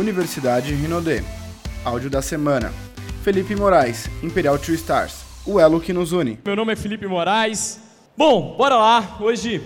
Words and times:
Universidade 0.00 0.74
Rinodê. 0.74 1.22
Áudio 1.84 2.08
da 2.08 2.22
semana. 2.22 2.72
Felipe 3.22 3.54
Moraes, 3.54 4.08
Imperial 4.22 4.58
Two 4.58 4.74
Stars. 4.74 5.26
O 5.44 5.60
elo 5.60 5.78
que 5.78 5.92
nos 5.92 6.12
une. 6.12 6.38
Meu 6.42 6.56
nome 6.56 6.72
é 6.72 6.76
Felipe 6.76 7.06
Moraes. 7.06 7.78
Bom, 8.16 8.56
bora 8.56 8.76
lá. 8.76 9.18
Hoje 9.20 9.62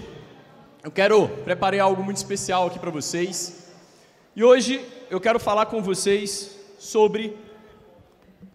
eu 0.83 0.91
quero 0.91 1.29
preparar 1.45 1.83
algo 1.83 2.03
muito 2.03 2.17
especial 2.17 2.67
aqui 2.67 2.81
para 2.81 2.91
vocês. 2.91 3.71
E 4.35 4.43
hoje 4.43 4.85
eu 5.09 5.21
quero 5.21 5.39
falar 5.39 5.67
com 5.67 5.81
vocês 5.81 6.59
sobre 6.81 7.37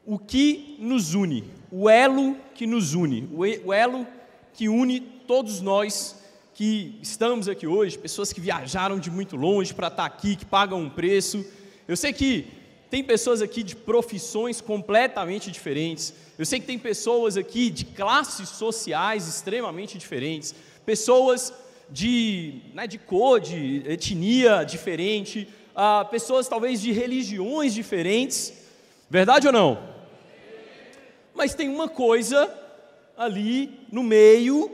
o 0.05 0.19
que 0.19 0.75
nos 0.79 1.13
une, 1.13 1.45
o 1.71 1.89
elo 1.89 2.35
que 2.55 2.67
nos 2.67 2.93
une, 2.93 3.29
o 3.31 3.73
elo 3.73 4.05
que 4.53 4.67
une 4.67 4.99
todos 4.99 5.61
nós 5.61 6.21
que 6.53 6.99
estamos 7.01 7.47
aqui 7.47 7.65
hoje, 7.65 7.97
pessoas 7.97 8.33
que 8.33 8.41
viajaram 8.41 8.99
de 8.99 9.09
muito 9.09 9.37
longe 9.37 9.73
para 9.73 9.87
estar 9.87 10.03
aqui, 10.03 10.35
que 10.35 10.45
pagam 10.45 10.81
um 10.81 10.89
preço. 10.89 11.45
Eu 11.89 11.97
sei 11.97 12.13
que 12.13 12.45
tem 12.87 13.03
pessoas 13.03 13.41
aqui 13.41 13.63
de 13.63 13.75
profissões 13.75 14.61
completamente 14.61 15.49
diferentes. 15.49 16.13
Eu 16.37 16.45
sei 16.45 16.59
que 16.59 16.67
tem 16.67 16.77
pessoas 16.77 17.35
aqui 17.35 17.71
de 17.71 17.83
classes 17.83 18.47
sociais 18.49 19.27
extremamente 19.27 19.97
diferentes, 19.97 20.53
pessoas 20.85 21.51
de, 21.89 22.61
né, 22.75 22.85
de 22.85 22.99
cor, 22.99 23.39
de 23.39 23.81
etnia 23.87 24.63
diferente, 24.63 25.47
uh, 25.71 26.07
pessoas 26.11 26.47
talvez 26.47 26.79
de 26.79 26.91
religiões 26.91 27.73
diferentes. 27.73 28.53
Verdade 29.09 29.47
ou 29.47 29.53
não? 29.53 29.83
Mas 31.33 31.55
tem 31.55 31.69
uma 31.69 31.89
coisa 31.89 32.55
ali 33.17 33.79
no 33.91 34.03
meio 34.03 34.69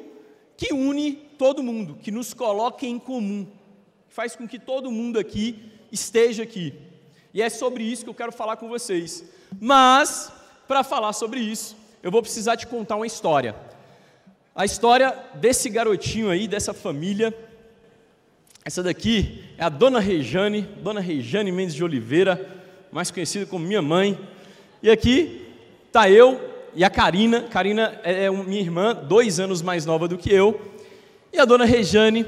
que 0.58 0.74
une 0.74 1.14
todo 1.38 1.64
mundo, 1.64 1.98
que 2.04 2.12
nos 2.12 2.34
coloque 2.34 2.86
em 2.86 3.00
comum, 3.00 3.48
que 4.10 4.14
faz 4.14 4.36
com 4.36 4.46
que 4.46 4.60
todo 4.60 4.92
mundo 4.92 5.18
aqui 5.18 5.72
esteja 5.90 6.44
aqui. 6.44 6.74
E 7.36 7.42
é 7.42 7.50
sobre 7.50 7.84
isso 7.84 8.06
que 8.06 8.10
eu 8.10 8.14
quero 8.14 8.32
falar 8.32 8.56
com 8.56 8.70
vocês. 8.70 9.26
Mas, 9.60 10.32
para 10.70 10.86
falar 10.86 11.12
sobre 11.12 11.42
isso, 11.42 11.76
eu 12.02 12.10
vou 12.10 12.22
precisar 12.22 12.56
te 12.56 12.66
contar 12.66 12.96
uma 12.96 13.06
história. 13.06 13.54
A 14.56 14.64
história 14.64 15.14
desse 15.34 15.70
garotinho 15.70 16.30
aí, 16.30 16.48
dessa 16.48 16.74
família. 16.74 17.38
Essa 18.64 18.82
daqui 18.82 19.44
é 19.58 19.66
a 19.66 19.68
Dona 19.68 20.00
Rejane, 20.00 20.62
Dona 20.62 21.02
Rejane 21.02 21.52
Mendes 21.52 21.76
de 21.76 21.84
Oliveira, 21.84 22.40
mais 22.90 23.12
conhecida 23.12 23.46
como 23.46 23.68
minha 23.68 23.82
mãe. 23.82 24.18
E 24.82 24.90
aqui 24.90 25.46
está 25.88 26.10
eu 26.10 26.40
e 26.74 26.86
a 26.86 26.90
Karina. 26.90 27.42
Karina 27.42 28.00
é 28.06 28.30
minha 28.30 28.62
irmã, 28.62 28.96
dois 28.96 29.42
anos 29.42 29.62
mais 29.62 29.86
nova 29.86 30.08
do 30.08 30.18
que 30.18 30.34
eu. 30.34 30.72
E 31.34 31.38
a 31.38 31.44
dona 31.44 31.66
Rejane, 31.66 32.26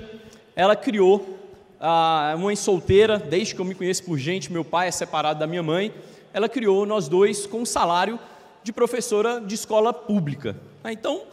ela 0.53 0.75
criou 0.75 1.36
a 1.79 2.35
mãe 2.37 2.55
solteira, 2.55 3.19
desde 3.19 3.53
que 3.53 3.61
eu 3.61 3.65
me 3.65 3.75
conheço 3.75 4.03
por 4.03 4.17
gente, 4.17 4.51
meu 4.51 4.65
pai 4.65 4.87
é 4.87 4.91
separado 4.91 5.39
da 5.39 5.47
minha 5.47 5.63
mãe, 5.63 5.93
ela 6.33 6.49
criou 6.49 6.85
nós 6.85 7.07
dois 7.07 7.45
com 7.45 7.61
um 7.61 7.65
salário 7.65 8.19
de 8.63 8.73
professora 8.73 9.39
de 9.39 9.55
escola 9.55 9.93
pública. 9.93 10.55
Ah, 10.83 10.91
então, 10.91 11.23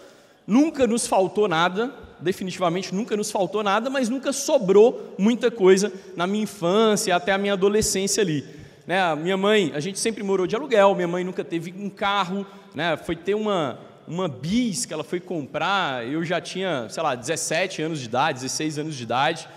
nunca 0.46 0.86
nos 0.86 1.06
faltou 1.06 1.48
nada, 1.48 1.92
definitivamente 2.20 2.94
nunca 2.94 3.16
nos 3.16 3.30
faltou 3.30 3.62
nada, 3.62 3.90
mas 3.90 4.08
nunca 4.08 4.32
sobrou 4.32 5.14
muita 5.18 5.50
coisa 5.50 5.92
na 6.16 6.26
minha 6.26 6.44
infância 6.44 7.14
até 7.14 7.32
a 7.32 7.38
minha 7.38 7.54
adolescência 7.54 8.22
ali. 8.22 8.44
Né, 8.86 9.14
minha 9.16 9.36
mãe, 9.36 9.72
a 9.74 9.80
gente 9.80 9.98
sempre 9.98 10.22
morou 10.22 10.46
de 10.46 10.54
aluguel, 10.54 10.94
minha 10.94 11.08
mãe 11.08 11.24
nunca 11.24 11.42
teve 11.42 11.74
um 11.76 11.88
carro, 11.88 12.46
né, 12.74 12.96
foi 12.98 13.16
ter 13.16 13.34
uma, 13.34 13.78
uma 14.06 14.28
bis 14.28 14.84
que 14.84 14.92
ela 14.92 15.02
foi 15.02 15.20
comprar, 15.20 16.06
eu 16.06 16.22
já 16.22 16.38
tinha, 16.40 16.86
sei 16.90 17.02
lá, 17.02 17.14
17 17.14 17.80
anos 17.80 17.98
de 17.98 18.06
idade, 18.06 18.40
16 18.40 18.78
anos 18.78 18.94
de 18.94 19.02
idade. 19.02 19.48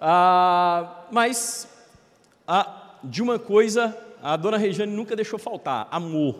Ah, 0.00 1.04
mas 1.10 1.68
ah, 2.46 2.96
de 3.02 3.22
uma 3.22 3.38
coisa 3.38 3.96
a 4.22 4.36
dona 4.36 4.56
Regiane 4.56 4.92
nunca 4.92 5.14
deixou 5.14 5.38
faltar: 5.38 5.86
amor. 5.90 6.36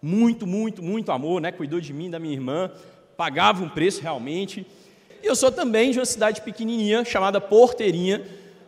Muito, 0.00 0.46
muito, 0.46 0.82
muito 0.82 1.12
amor, 1.12 1.40
né? 1.40 1.52
Cuidou 1.52 1.80
de 1.80 1.92
mim, 1.92 2.10
da 2.10 2.18
minha 2.18 2.34
irmã, 2.34 2.70
pagava 3.16 3.62
um 3.62 3.68
preço 3.68 4.02
realmente. 4.02 4.66
E 5.22 5.26
eu 5.26 5.36
sou 5.36 5.52
também 5.52 5.92
de 5.92 5.98
uma 5.98 6.04
cidade 6.04 6.40
pequenininha 6.40 7.04
chamada 7.04 7.40
Porteirinha, 7.40 8.22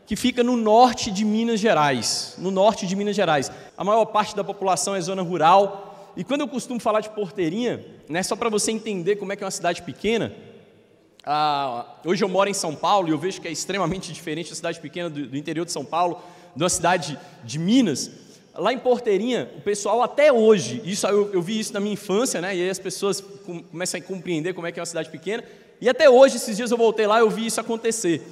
que 0.07 0.15
fica 0.15 0.45
no 0.45 0.57
norte 0.57 1.11
de 1.11 1.25
Minas 1.25 1.59
Gerais. 1.59 2.37
No 2.39 2.51
norte 2.51 2.87
de 2.87 2.95
Minas 2.95 3.17
Gerais. 3.17 3.51
A 3.77 3.83
maior 3.83 4.05
parte 4.05 4.37
da 4.37 4.45
população 4.45 4.95
é 4.95 5.01
zona 5.01 5.23
rural, 5.23 6.13
e 6.17 6.23
quando 6.23 6.43
eu 6.43 6.49
costumo 6.49 6.79
falar 6.79 7.01
de 7.01 7.11
Porteirinha, 7.11 7.85
né, 8.09 8.23
só 8.23 8.37
para 8.37 8.49
você 8.49 8.71
entender 8.71 9.17
como 9.17 9.33
é 9.33 9.37
que 9.37 9.43
é 9.43 9.47
uma 9.47 9.51
cidade 9.51 9.83
pequena, 9.83 10.33
ah, 11.27 11.87
hoje 12.05 12.23
eu 12.23 12.29
moro 12.29 12.51
em 12.51 12.55
São 12.55 12.75
Paulo 12.75 13.09
e 13.09 13.11
eu 13.11 13.19
vejo 13.19 13.41
que 13.41 13.49
é 13.49 13.53
extremamente 13.53 14.13
diferente 14.13 14.53
a 14.53 14.57
cidade 14.57 14.79
pequena 14.79 15.09
do, 15.09 15.27
do 15.27 15.37
interior 15.37 15.65
de 15.65 15.73
São 15.73 15.85
Paulo, 15.85 16.21
de 16.55 16.63
uma 16.63 16.69
cidade 16.69 17.19
de 17.43 17.59
Minas. 17.59 18.11
Lá 18.55 18.73
em 18.73 18.79
Porteirinha, 18.79 19.51
o 19.57 19.61
pessoal 19.63 20.03
até 20.03 20.33
hoje, 20.33 20.83
isso 20.85 21.07
eu, 21.07 21.33
eu, 21.33 21.43
vi 21.43 21.59
isso 21.59 21.73
na 21.73 21.81
minha 21.81 21.95
infância, 21.95 22.41
né? 22.41 22.55
E 22.55 22.63
aí 22.63 22.71
as 22.71 22.79
pessoas 22.79 23.21
começam 23.71 23.99
a 23.99 24.03
compreender 24.03 24.53
como 24.53 24.67
é 24.67 24.73
que 24.73 24.79
é 24.79 24.83
uma 24.83 24.87
cidade 24.87 25.11
pequena. 25.11 25.43
E 25.81 25.89
até 25.89 26.09
hoje, 26.09 26.37
esses 26.37 26.57
dias 26.57 26.71
eu 26.71 26.77
voltei 26.77 27.07
lá, 27.07 27.19
eu 27.19 27.31
vi 27.31 27.47
isso 27.47 27.61
acontecer. 27.61 28.23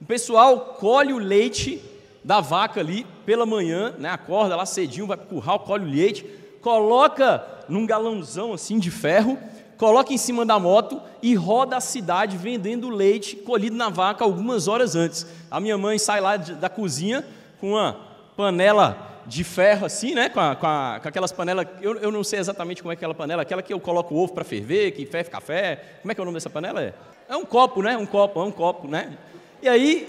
O 0.00 0.04
pessoal 0.04 0.76
colhe 0.78 1.12
o 1.12 1.18
leite 1.18 1.82
da 2.22 2.40
vaca 2.40 2.78
ali 2.80 3.06
pela 3.26 3.44
manhã, 3.44 3.94
né? 3.98 4.10
Acorda 4.10 4.54
lá 4.54 4.66
cedinho, 4.66 5.06
vai 5.06 5.16
para 5.16 5.26
o 5.26 5.28
curral, 5.28 5.60
colhe 5.60 5.84
o 5.84 5.90
leite, 5.90 6.24
coloca 6.60 7.44
num 7.68 7.86
galãozão 7.86 8.52
assim 8.52 8.78
de 8.78 8.90
ferro, 8.90 9.38
coloca 9.84 10.14
em 10.14 10.16
cima 10.16 10.46
da 10.46 10.58
moto 10.58 10.98
e 11.22 11.34
roda 11.34 11.76
a 11.76 11.80
cidade 11.80 12.38
vendendo 12.38 12.88
leite 12.88 13.36
colhido 13.36 13.76
na 13.76 13.90
vaca 13.90 14.24
algumas 14.24 14.66
horas 14.66 14.96
antes. 14.96 15.26
A 15.50 15.60
minha 15.60 15.76
mãe 15.76 15.98
sai 15.98 16.22
lá 16.22 16.38
da 16.38 16.70
cozinha 16.70 17.22
com 17.60 17.72
uma 17.72 17.94
panela 18.34 19.20
de 19.26 19.44
ferro 19.44 19.84
assim, 19.84 20.14
né? 20.14 20.30
Com, 20.30 20.40
a, 20.40 20.56
com, 20.56 20.66
a, 20.66 21.00
com 21.02 21.08
aquelas 21.08 21.32
panelas, 21.32 21.66
eu, 21.82 21.96
eu, 21.96 22.10
não 22.10 22.24
sei 22.24 22.38
exatamente 22.38 22.80
como 22.80 22.92
é 22.92 22.94
aquela 22.94 23.14
panela, 23.14 23.42
aquela 23.42 23.60
que 23.60 23.74
eu 23.74 23.78
coloco 23.78 24.14
o 24.14 24.18
ovo 24.22 24.32
para 24.32 24.42
ferver, 24.42 24.92
que 24.92 25.04
ferve 25.04 25.28
café. 25.28 25.98
Como 26.00 26.10
é 26.10 26.14
que 26.14 26.20
é 26.20 26.22
o 26.22 26.24
nome 26.24 26.36
dessa 26.36 26.48
panela? 26.48 26.80
É, 26.82 26.94
é 27.28 27.36
um 27.36 27.44
copo, 27.44 27.82
né? 27.82 27.94
Um 27.94 28.06
copo, 28.06 28.40
é 28.40 28.44
um 28.44 28.50
copo, 28.50 28.88
né? 28.88 29.18
E 29.60 29.68
aí, 29.68 30.08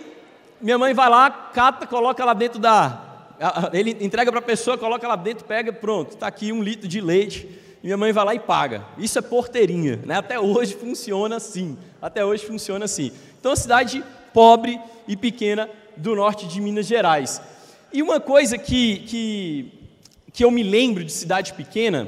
minha 0.62 0.78
mãe 0.78 0.94
vai 0.94 1.09
lá, 1.09 1.30
cata, 1.30 1.85
coloca 1.85 2.24
lá 2.24 2.34
dentro 2.34 2.59
da, 2.59 3.28
ele 3.74 3.97
entrega 4.00 4.31
para 4.31 4.40
a 4.40 4.41
pessoa, 4.41 4.78
coloca 4.78 5.06
lá 5.06 5.18
dentro, 5.18 5.44
pega, 5.44 5.74
pronto, 5.74 6.14
está 6.14 6.28
aqui 6.28 6.53
um 6.53 6.64
litro 6.64 6.88
de 6.88 7.02
leite. 7.02 7.66
Minha 7.85 7.97
mãe 7.97 8.12
vai 8.12 8.25
lá 8.25 8.34
e 8.34 8.40
paga. 8.40 8.84
Isso 8.97 9.19
é 9.19 9.22
porteirinha, 9.22 10.01
né? 10.07 10.16
Até 10.16 10.40
hoje 10.40 10.73
funciona 10.73 11.35
assim. 11.35 11.78
Até 12.01 12.25
hoje 12.25 12.44
funciona 12.44 12.85
assim. 12.85 13.12
Então, 13.40 13.51
a 13.51 13.56
cidade 13.56 14.03
pobre 14.34 14.81
e 15.07 15.16
pequena 15.16 15.69
do 15.96 16.16
norte 16.16 16.47
de 16.47 16.59
Minas 16.59 16.88
Gerais. 16.88 17.40
E 17.94 18.01
uma 18.01 18.19
coisa 18.19 18.57
que, 18.57 19.01
que, 19.01 19.72
que 20.34 20.44
eu 20.44 20.50
me 20.50 20.63
lembro 20.63 21.03
de 21.03 21.12
cidade 21.12 21.53
pequena, 21.53 22.07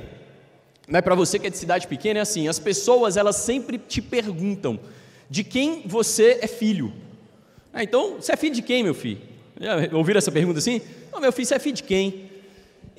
né, 0.88 0.99
para 0.99 1.13
você 1.13 1.38
que 1.38 1.45
é 1.45 1.49
de 1.51 1.57
cidade 1.59 1.88
pequena, 1.88 2.17
é 2.17 2.21
assim: 2.23 2.47
as 2.47 2.57
pessoas 2.57 3.15
elas 3.15 3.35
sempre 3.35 3.77
te 3.77 4.01
perguntam 4.01 4.79
de 5.29 5.44
quem 5.44 5.83
você 5.85 6.39
é 6.41 6.47
filho. 6.47 6.91
Ah, 7.71 7.83
então, 7.83 8.15
você 8.15 8.31
é 8.31 8.35
filho 8.35 8.55
de 8.55 8.63
quem, 8.63 8.81
meu 8.81 8.95
filho? 8.95 9.21
Já 9.61 9.95
ouviram 9.95 10.17
essa 10.17 10.31
pergunta 10.31 10.57
assim? 10.57 10.81
Oh, 11.13 11.19
meu 11.19 11.31
filho, 11.31 11.45
você 11.45 11.53
é 11.53 11.59
filho 11.59 11.75
de 11.75 11.83
quem? 11.83 12.31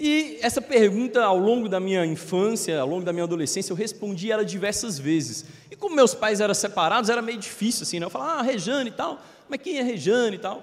E 0.01 0.39
essa 0.41 0.63
pergunta, 0.63 1.25
ao 1.25 1.37
longo 1.37 1.69
da 1.69 1.81
minha 1.81 2.07
infância, 2.07 2.81
ao 2.81 2.89
longo 2.89 3.05
da 3.05 3.13
minha 3.13 3.25
adolescência, 3.25 3.73
eu 3.73 3.77
respondi 3.77 4.31
ela 4.31 4.45
diversas 4.45 4.97
vezes. 4.99 5.45
E 5.71 5.75
como 5.75 5.97
meus 5.97 6.15
pais 6.15 6.41
eram 6.41 6.55
separados, 6.55 7.11
era 7.11 7.21
meio 7.21 7.39
difícil, 7.39 7.83
assim, 7.83 7.99
né? 7.99 8.07
Eu 8.07 8.11
falava, 8.11 8.41
ah, 8.41 8.43
Rejane 8.43 8.91
e 8.91 8.93
tal, 8.93 9.21
mas 9.49 9.61
quem 9.61 9.79
é 9.79 9.83
Rejane 9.83 10.37
e 10.37 10.39
tal? 10.39 10.63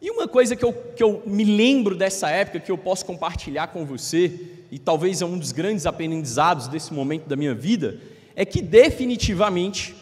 E 0.00 0.10
uma 0.10 0.26
coisa 0.26 0.56
que 0.56 0.64
eu, 0.64 0.72
que 0.72 1.02
eu 1.02 1.22
me 1.26 1.44
lembro 1.44 1.94
dessa 1.94 2.30
época, 2.30 2.60
que 2.60 2.70
eu 2.70 2.78
posso 2.78 3.04
compartilhar 3.04 3.66
com 3.68 3.84
você, 3.84 4.32
e 4.70 4.78
talvez 4.78 5.20
é 5.20 5.26
um 5.26 5.38
dos 5.38 5.52
grandes 5.52 5.84
aprendizados 5.84 6.66
desse 6.66 6.92
momento 6.92 7.26
da 7.26 7.36
minha 7.36 7.54
vida, 7.54 8.00
é 8.34 8.44
que 8.44 8.62
definitivamente 8.62 9.94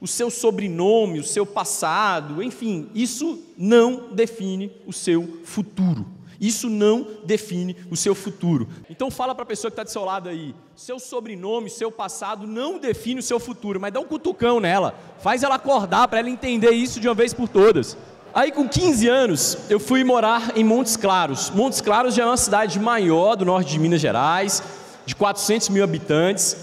o 0.00 0.06
seu 0.06 0.30
sobrenome, 0.30 1.20
o 1.20 1.24
seu 1.24 1.44
passado, 1.44 2.42
enfim, 2.42 2.88
isso 2.94 3.42
não 3.56 4.14
define 4.14 4.72
o 4.86 4.92
seu 4.92 5.40
futuro. 5.44 6.19
Isso 6.40 6.70
não 6.70 7.06
define 7.22 7.76
o 7.90 7.96
seu 7.96 8.14
futuro. 8.14 8.66
Então 8.88 9.10
fala 9.10 9.34
para 9.34 9.42
a 9.42 9.46
pessoa 9.46 9.70
que 9.70 9.74
está 9.74 9.82
do 9.82 9.90
seu 9.90 10.04
lado 10.04 10.28
aí, 10.28 10.54
seu 10.74 10.98
sobrenome, 10.98 11.68
seu 11.68 11.92
passado 11.92 12.46
não 12.46 12.78
define 12.78 13.20
o 13.20 13.22
seu 13.22 13.38
futuro, 13.38 13.78
mas 13.78 13.92
dá 13.92 14.00
um 14.00 14.06
cutucão 14.06 14.58
nela, 14.58 14.94
faz 15.18 15.42
ela 15.42 15.56
acordar 15.56 16.08
para 16.08 16.20
ela 16.20 16.30
entender 16.30 16.70
isso 16.70 16.98
de 16.98 17.06
uma 17.06 17.14
vez 17.14 17.34
por 17.34 17.46
todas. 17.46 17.94
Aí 18.32 18.50
com 18.50 18.66
15 18.66 19.06
anos 19.06 19.58
eu 19.68 19.78
fui 19.78 20.02
morar 20.02 20.56
em 20.56 20.64
Montes 20.64 20.96
Claros. 20.96 21.50
Montes 21.50 21.82
Claros 21.82 22.14
já 22.14 22.22
é 22.22 22.26
uma 22.26 22.36
cidade 22.38 22.80
maior 22.80 23.36
do 23.36 23.44
norte 23.44 23.72
de 23.72 23.78
Minas 23.78 24.00
Gerais, 24.00 24.62
de 25.04 25.14
400 25.14 25.68
mil 25.68 25.84
habitantes. 25.84 26.56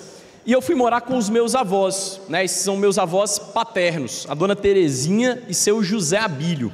E 0.43 0.51
eu 0.53 0.61
fui 0.61 0.73
morar 0.73 1.01
com 1.01 1.17
os 1.17 1.29
meus 1.29 1.53
avós, 1.53 2.21
né? 2.29 2.45
Esses 2.45 2.63
são 2.63 2.77
meus 2.77 2.97
avós 2.97 3.37
paternos, 3.37 4.25
a 4.29 4.33
dona 4.33 4.55
Terezinha 4.55 5.43
e 5.47 5.53
seu 5.53 5.83
José 5.83 6.17
Abílio. 6.17 6.71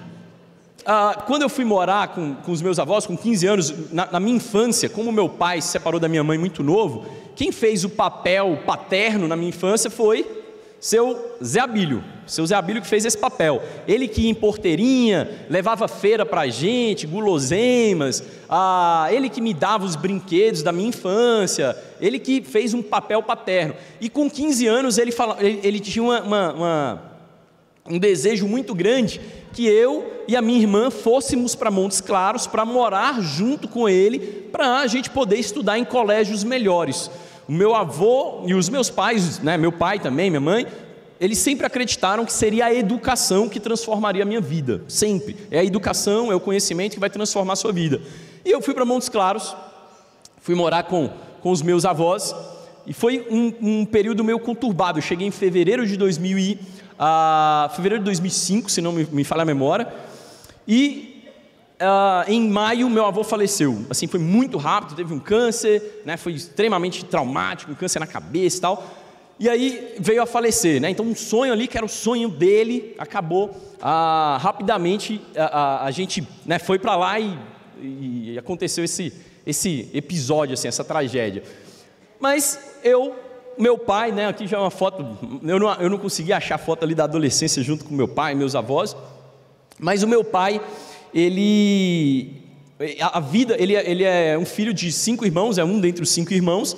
Ah, 0.86 1.24
quando 1.26 1.44
eu 1.44 1.50
fui 1.50 1.64
morar 1.64 2.10
com, 2.10 2.36
com 2.36 2.52
os 2.52 2.62
meus 2.62 2.78
avós, 2.78 3.06
com 3.06 3.16
15 3.16 3.48
anos, 3.48 3.92
na, 3.92 4.12
na, 4.12 4.20
minha 4.20 4.36
infância, 4.36 4.90
como 4.90 5.12
meu 5.12 5.30
pai 5.30 5.62
se 5.62 5.70
separou 5.70 6.00
da 6.00 6.10
minha 6.10 6.24
mãe 6.24 6.38
muito 6.38 6.62
novo, 6.62 7.06
quem 7.36 7.52
fez 7.52 7.84
o 7.84 7.90
papel 7.90 8.60
paterno 8.66 9.28
na 9.28 9.36
minha 9.36 9.50
infância 9.50 9.90
foi 9.90 10.44
seu 10.84 11.38
Zé 11.42 11.62
Abílio, 11.62 12.04
seu 12.28 12.46
Zé 12.46 12.56
Abílio 12.56 12.82
que 12.82 12.88
fez 12.90 13.06
esse 13.06 13.18
papel. 13.18 13.64
Ele 13.88 14.06
que 14.06 14.24
ia 14.24 14.30
em 14.30 14.34
porteirinha, 14.34 15.48
levava 15.50 15.88
feira 15.88 16.26
pra 16.26 16.46
gente, 16.48 17.08
guloseimas, 17.08 18.22
ah, 18.50 19.08
ele 19.10 19.30
que 19.30 19.40
me 19.40 19.54
dava 19.54 19.86
os 19.86 19.96
brinquedos 19.96 20.62
da 20.62 20.74
minha 20.74 20.90
infância, 20.90 21.74
ele 22.02 22.20
que 22.20 22.42
fez 22.42 22.74
um 22.74 22.82
papel 22.82 23.24
paterno. 23.24 23.76
E 24.02 24.10
com 24.10 24.30
15 24.30 24.68
anos 24.68 24.98
ele, 24.98 25.14
fala, 25.14 25.38
ele, 25.40 25.62
ele 25.64 25.80
tinha 25.80 26.04
uma, 26.04 26.22
uma, 26.22 26.54
uma, 26.54 27.02
um 27.90 28.00
desejo 28.00 28.48
muito 28.48 28.74
grande 28.74 29.20
que 29.52 29.68
eu 29.68 30.24
e 30.28 30.36
a 30.36 30.42
minha 30.42 30.60
irmã 30.60 30.90
fôssemos 30.90 31.54
para 31.54 31.70
Montes 31.70 32.00
Claros 32.00 32.48
para 32.48 32.66
morar 32.66 33.22
junto 33.22 33.68
com 33.68 33.90
ele, 33.90 34.20
para 34.52 34.80
a 34.80 34.88
gente 34.88 35.10
poder 35.10 35.38
estudar 35.38 35.78
em 35.78 35.86
colégios 35.86 36.44
melhores. 36.44 37.12
O 37.48 37.52
meu 37.52 37.76
avô 37.76 38.44
e 38.46 38.54
os 38.54 38.70
meus 38.70 38.90
pais, 38.90 39.40
né, 39.40 39.58
meu 39.58 39.72
pai 39.72 40.00
também, 40.00 40.30
minha 40.30 40.40
mãe, 40.40 40.66
eles 41.20 41.38
sempre 41.38 41.66
acreditaram 41.66 42.26
que 42.26 42.34
seria 42.34 42.66
a 42.66 42.74
educação 42.74 43.50
que 43.50 43.60
transformaria 43.60 44.24
a 44.24 44.26
minha 44.26 44.42
vida, 44.42 44.82
sempre. 44.88 45.36
É 45.52 45.60
a 45.60 45.64
educação, 45.64 46.32
é 46.32 46.36
o 46.36 46.40
conhecimento 46.40 46.94
que 46.94 47.00
vai 47.00 47.10
transformar 47.10 47.54
a 47.54 47.58
sua 47.58 47.72
vida. 47.72 48.02
E 48.46 48.50
eu 48.50 48.62
fui 48.62 48.74
para 48.74 48.86
Montes 48.86 49.10
Claros, 49.10 49.56
fui 50.42 50.56
morar 50.56 50.84
com, 50.84 51.10
com 51.42 51.52
os 51.52 51.62
meus 51.62 51.86
avós, 51.86 52.34
e 52.86 52.94
foi 52.94 53.26
um, 53.30 53.54
um 53.62 53.86
período 53.86 54.24
meio 54.24 54.40
conturbado. 54.40 55.00
Eu 55.00 55.04
cheguei 55.04 55.28
em 55.28 55.32
fevereiro 55.32 55.86
de 55.86 55.96
2000 55.96 56.58
fevereiro 57.76 58.04
de 58.04 58.06
2005, 58.06 58.70
se 58.72 58.82
não 58.82 58.92
me, 58.92 59.06
me 59.12 59.24
falha 59.24 59.42
a 59.44 59.46
memória, 59.46 59.88
e 60.68 61.10
Uh, 61.74 62.32
em 62.32 62.50
maio, 62.50 62.90
meu 62.90 63.06
avô 63.06 63.26
faleceu. 63.26 63.86
Assim, 63.90 64.08
foi 64.08 64.20
muito 64.20 64.58
rápido, 64.58 64.96
teve 64.96 65.14
um 65.14 65.20
câncer, 65.20 66.02
né, 66.06 66.16
foi 66.16 66.32
extremamente 66.32 67.04
traumático, 67.04 67.74
um 67.74 67.76
câncer 67.76 68.00
na 68.00 68.08
cabeça 68.08 68.58
e 68.58 68.62
tal. 68.62 68.88
E 69.40 69.50
aí 69.50 69.96
veio 70.00 70.22
a 70.22 70.26
falecer, 70.26 70.80
né? 70.80 70.90
Então 70.90 71.06
um 71.06 71.16
sonho 71.16 71.52
ali, 71.52 71.68
que 71.68 71.76
era 71.76 71.86
o 71.86 71.90
sonho 71.90 72.30
dele, 72.30 72.96
acabou. 72.98 73.50
Uh, 73.50 74.38
rapidamente 74.40 75.20
a, 75.36 75.84
a, 75.86 75.92
gente 75.92 76.26
né, 76.46 76.58
foi 76.58 76.80
para 76.80 76.96
lá 76.96 77.20
e, 77.20 77.38
e, 77.82 78.40
aconteceu 78.40 78.86
esse, 78.86 79.12
esse 79.46 79.90
episódio, 79.94 80.54
assim, 80.54 80.70
essa 80.70 80.86
tragédia. 80.86 81.44
Mas 82.20 82.58
eu, 82.82 83.14
meu 83.58 83.78
pai, 83.78 84.12
né, 84.12 84.28
aqui 84.28 84.48
já 84.48 84.58
é 84.58 84.60
uma 84.60 84.72
foto, 84.72 85.18
eu 85.44 85.60
não, 85.60 85.74
eu 85.74 85.90
não 85.90 85.98
consegui 85.98 86.34
achar 86.34 86.56
a 86.56 86.58
foto 86.58 86.84
ali 86.84 86.96
da 86.96 87.04
adolescência 87.04 87.62
junto 87.64 87.86
com 87.86 87.94
meu 87.94 88.08
pai, 88.08 88.36
meus 88.36 88.56
avós, 88.56 88.96
mas 89.80 90.04
o 90.04 90.08
meu 90.08 90.24
pai, 90.24 90.62
ele 91.14 92.42
a 93.00 93.20
vida, 93.20 93.56
ele, 93.58 93.76
é, 93.76 93.90
ele 93.90 94.04
é 94.04 94.38
um 94.38 94.46
filho 94.46 94.74
de 94.74 94.92
cinco 94.92 95.26
irmãos, 95.26 95.58
é 95.58 95.64
um 95.64 95.80
dentre 95.80 96.04
os 96.04 96.10
cinco 96.10 96.34
irmãos, 96.34 96.76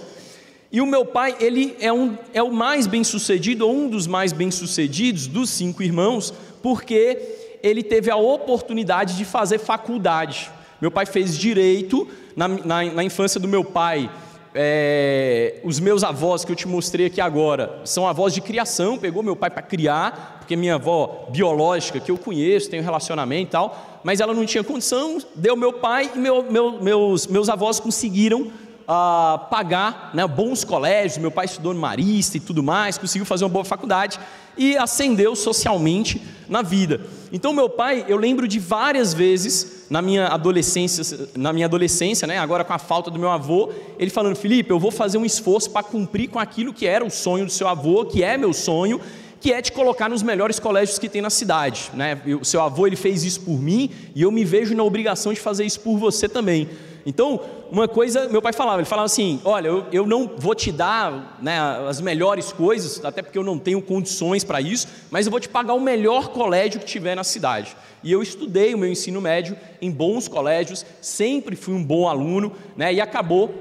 e 0.72 0.82
o 0.82 0.86
meu 0.86 1.06
pai, 1.06 1.36
ele 1.40 1.76
é, 1.80 1.92
um, 1.92 2.18
é 2.34 2.44
o 2.44 2.52
mais 2.52 2.86
bem-sucedido, 2.86 3.66
ou 3.66 3.74
um 3.74 3.88
dos 3.88 4.08
mais 4.08 4.34
bem-sucedidos 4.34 5.28
dos 5.28 5.50
cinco 5.50 5.82
irmãos, 5.82 6.34
porque 6.62 7.18
ele 7.64 7.82
teve 7.82 8.12
a 8.12 8.18
oportunidade 8.18 9.16
de 9.16 9.24
fazer 9.24 9.58
faculdade. 9.58 10.52
Meu 10.82 10.92
pai 10.92 11.06
fez 11.06 11.38
direito, 11.38 12.08
na, 12.36 12.48
na, 12.48 12.84
na 12.84 13.04
infância 13.04 13.40
do 13.40 13.48
meu 13.48 13.64
pai, 13.64 14.10
é, 14.58 15.60
os 15.64 15.82
meus 15.82 16.02
avós 16.02 16.46
que 16.46 16.52
eu 16.52 16.56
te 16.56 16.66
mostrei 16.66 17.08
aqui 17.08 17.20
agora 17.20 17.82
são 17.84 18.08
avós 18.08 18.34
de 18.34 18.40
criação, 18.40 18.98
pegou 18.98 19.22
meu 19.22 19.36
pai 19.36 19.50
para 19.50 19.62
criar, 19.62 20.38
porque 20.40 20.56
minha 20.56 20.76
avó 20.76 21.28
biológica, 21.30 22.00
que 22.00 22.10
eu 22.10 22.18
conheço, 22.18 22.70
tenho 22.70 22.82
relacionamento 22.82 23.50
e 23.50 23.52
tal, 23.52 24.02
mas 24.02 24.22
ela 24.22 24.34
não 24.34 24.46
tinha 24.46 24.64
condição, 24.64 25.18
deu 25.36 25.58
meu 25.58 25.74
pai 25.74 26.10
e 26.16 26.18
meu, 26.18 26.50
meu, 26.50 26.82
meus, 26.82 27.28
meus 27.28 27.50
avós 27.50 27.82
conseguiram 27.82 28.50
ah, 28.88 29.48
pagar 29.50 30.12
né, 30.14 30.26
bons 30.28 30.64
colégios. 30.64 31.18
Meu 31.18 31.32
pai 31.32 31.46
estudou 31.46 31.74
no 31.74 31.80
Marista 31.80 32.38
e 32.38 32.40
tudo 32.40 32.62
mais, 32.62 32.98
conseguiu 32.98 33.26
fazer 33.26 33.44
uma 33.44 33.50
boa 33.50 33.66
faculdade 33.66 34.20
e 34.58 34.78
ascendeu 34.78 35.36
socialmente 35.36 36.22
na 36.48 36.62
vida. 36.62 37.02
Então, 37.32 37.52
meu 37.52 37.70
pai, 37.70 38.06
eu 38.08 38.18
lembro 38.18 38.48
de 38.48 38.60
várias 38.60 39.14
vezes 39.14 39.86
na 39.90 40.02
minha 40.02 40.28
adolescência, 40.28 41.28
na 41.36 41.52
minha 41.52 41.66
adolescência, 41.66 42.28
né, 42.28 42.38
agora 42.38 42.64
com 42.64 42.74
a 42.74 42.80
falta 42.80 43.12
do 43.12 43.20
meu 43.20 43.30
avô, 43.30 43.72
ele 44.00 44.10
falando: 44.10 44.36
Felipe, 44.36 44.72
eu 44.72 44.80
vou 44.80 44.92
fazer 44.92 45.18
um 45.18 45.26
esforço 45.26 45.70
para 45.70 45.84
cumprir 45.84 46.30
com 46.30 46.40
aquilo 46.40 46.74
que 46.74 46.88
era 46.88 47.04
o 47.04 47.10
sonho 47.10 47.46
do 47.46 47.52
seu 47.52 47.68
avô, 47.68 48.06
que 48.06 48.24
é 48.24 48.38
meu 48.38 48.54
sonho 48.54 49.02
que 49.46 49.54
é 49.54 49.62
te 49.62 49.72
colocar 49.72 50.10
nos 50.10 50.24
melhores 50.24 50.58
colégios 50.58 50.98
que 50.98 51.08
tem 51.08 51.22
na 51.22 51.30
cidade. 51.30 51.92
Né? 51.94 52.20
O 52.42 52.44
seu 52.44 52.64
avô 52.64 52.88
ele 52.88 52.96
fez 52.96 53.24
isso 53.24 53.42
por 53.42 53.62
mim 53.62 53.92
e 54.16 54.24
eu 54.24 54.32
me 54.32 54.44
vejo 54.44 54.74
na 54.74 54.84
obrigação 54.84 55.32
de 55.32 55.40
fazer 55.40 55.64
isso 55.64 55.82
por 55.82 56.00
você 56.00 56.28
também. 56.28 56.68
Então, 57.06 57.40
uma 57.72 57.88
coisa, 57.88 58.28
meu 58.30 58.42
pai 58.42 58.52
falava, 58.52 58.80
ele 58.80 58.88
falava 58.88 59.06
assim: 59.06 59.40
olha, 59.46 59.68
eu, 59.68 59.86
eu 59.92 60.08
não 60.08 60.28
vou 60.38 60.56
te 60.56 60.72
dar 60.72 61.38
né, 61.40 61.60
as 61.88 62.02
melhores 62.02 62.52
coisas, 62.52 63.04
até 63.06 63.22
porque 63.22 63.38
eu 63.38 63.44
não 63.44 63.60
tenho 63.60 63.82
condições 63.82 64.44
para 64.44 64.60
isso, 64.60 64.88
mas 65.12 65.28
eu 65.28 65.32
vou 65.32 65.40
te 65.40 65.48
pagar 65.48 65.76
o 65.76 65.80
melhor 65.80 66.30
colégio 66.30 66.80
que 66.80 66.86
tiver 66.86 67.14
na 67.14 67.24
cidade. 67.24 67.78
E 68.04 68.12
eu 68.12 68.24
estudei 68.24 68.74
o 68.74 68.78
meu 68.78 68.90
ensino 68.90 69.22
médio 69.22 69.56
em 69.80 69.92
bons 69.92 70.28
colégios, 70.28 70.84
sempre 71.00 71.56
fui 71.56 71.76
um 71.76 71.84
bom 71.84 72.08
aluno, 72.08 72.52
né, 72.76 72.92
e 72.92 73.00
acabou 73.00 73.54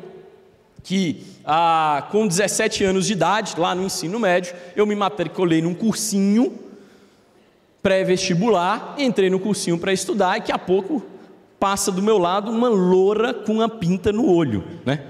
que 0.82 1.22
ah, 1.44 2.06
com 2.10 2.26
17 2.26 2.84
anos 2.84 3.06
de 3.06 3.12
idade, 3.12 3.54
lá 3.58 3.74
no 3.74 3.84
ensino 3.84 4.18
médio, 4.18 4.54
eu 4.74 4.86
me 4.86 4.94
matriculei 4.94 5.60
num 5.60 5.74
cursinho 5.74 6.58
pré-vestibular, 7.82 8.94
entrei 8.98 9.28
no 9.28 9.38
cursinho 9.38 9.78
para 9.78 9.92
estudar 9.92 10.36
e 10.36 10.40
daqui 10.40 10.52
a 10.52 10.58
pouco 10.58 11.13
passa 11.64 11.90
do 11.90 12.02
meu 12.02 12.18
lado 12.18 12.50
uma 12.50 12.68
loura 12.68 13.32
com 13.32 13.54
uma 13.54 13.70
pinta 13.70 14.12
no 14.12 14.30
olho, 14.30 14.62
né? 14.84 15.00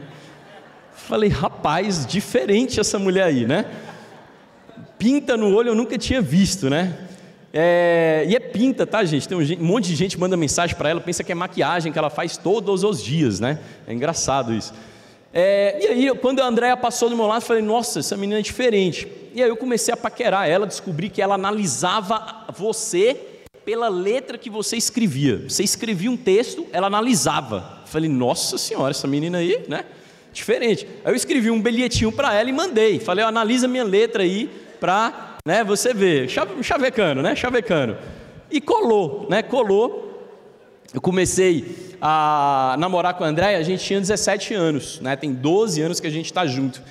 Falei, 0.94 1.28
rapaz, 1.28 2.06
diferente 2.06 2.78
essa 2.78 2.96
mulher 2.96 3.24
aí, 3.24 3.44
né? 3.44 3.64
Pinta 4.96 5.36
no 5.36 5.52
olho 5.52 5.70
eu 5.70 5.74
nunca 5.74 5.98
tinha 5.98 6.22
visto, 6.22 6.70
né? 6.70 6.96
É, 7.52 8.24
e 8.28 8.36
é 8.36 8.38
pinta, 8.38 8.86
tá, 8.86 9.04
gente? 9.04 9.26
Tem 9.26 9.36
um, 9.36 9.64
monte 9.64 9.88
de 9.88 9.96
gente 9.96 10.16
manda 10.16 10.36
mensagem 10.36 10.76
para 10.76 10.88
ela, 10.88 11.00
pensa 11.00 11.24
que 11.24 11.32
é 11.32 11.34
maquiagem 11.34 11.90
que 11.90 11.98
ela 11.98 12.08
faz 12.08 12.36
todos 12.36 12.84
os 12.84 13.02
dias, 13.02 13.40
né? 13.40 13.58
É 13.84 13.92
engraçado 13.92 14.54
isso. 14.54 14.72
É, 15.32 15.76
e 15.82 15.86
aí, 15.88 16.14
quando 16.18 16.38
a 16.38 16.46
Andréia 16.46 16.76
passou 16.76 17.10
do 17.10 17.16
meu 17.16 17.26
lado, 17.26 17.42
falei, 17.42 17.64
nossa, 17.64 17.98
essa 17.98 18.16
menina 18.16 18.38
é 18.38 18.42
diferente. 18.42 19.08
E 19.34 19.42
aí 19.42 19.48
eu 19.48 19.56
comecei 19.56 19.92
a 19.92 19.96
paquerar 19.96 20.48
ela, 20.48 20.68
descobri 20.68 21.08
que 21.08 21.20
ela 21.20 21.34
analisava 21.34 22.44
você 22.56 23.33
pela 23.64 23.88
letra 23.88 24.36
que 24.36 24.50
você 24.50 24.76
escrevia. 24.76 25.44
Você 25.48 25.62
escrevia 25.62 26.10
um 26.10 26.16
texto, 26.16 26.66
ela 26.72 26.86
analisava. 26.86 27.82
Falei, 27.86 28.08
nossa 28.08 28.58
senhora, 28.58 28.90
essa 28.90 29.06
menina 29.06 29.38
aí, 29.38 29.64
né? 29.68 29.84
Diferente. 30.32 30.86
Aí 31.04 31.12
eu 31.12 31.16
escrevi 31.16 31.50
um 31.50 31.60
bilhetinho 31.60 32.12
para 32.12 32.34
ela 32.34 32.48
e 32.48 32.52
mandei. 32.52 32.98
Falei, 32.98 33.24
analisa 33.24 33.68
minha 33.68 33.84
letra 33.84 34.22
aí 34.22 34.50
para, 34.80 35.36
né, 35.46 35.64
você 35.64 35.94
ver. 35.94 36.28
Chavecano, 36.62 37.22
né? 37.22 37.34
Chavecano. 37.34 37.96
E 38.50 38.60
colou, 38.60 39.26
né? 39.30 39.42
Colou. 39.42 40.02
Eu 40.92 41.00
comecei 41.00 41.96
a 42.00 42.76
namorar 42.78 43.14
com 43.14 43.24
a 43.24 43.26
Andréia, 43.26 43.58
a 43.58 43.62
gente 43.62 43.82
tinha 43.82 43.98
17 43.98 44.54
anos, 44.54 45.00
né? 45.00 45.16
Tem 45.16 45.32
12 45.32 45.80
anos 45.80 46.00
que 46.00 46.06
a 46.06 46.10
gente 46.10 46.26
está 46.26 46.46
junto. 46.46 46.82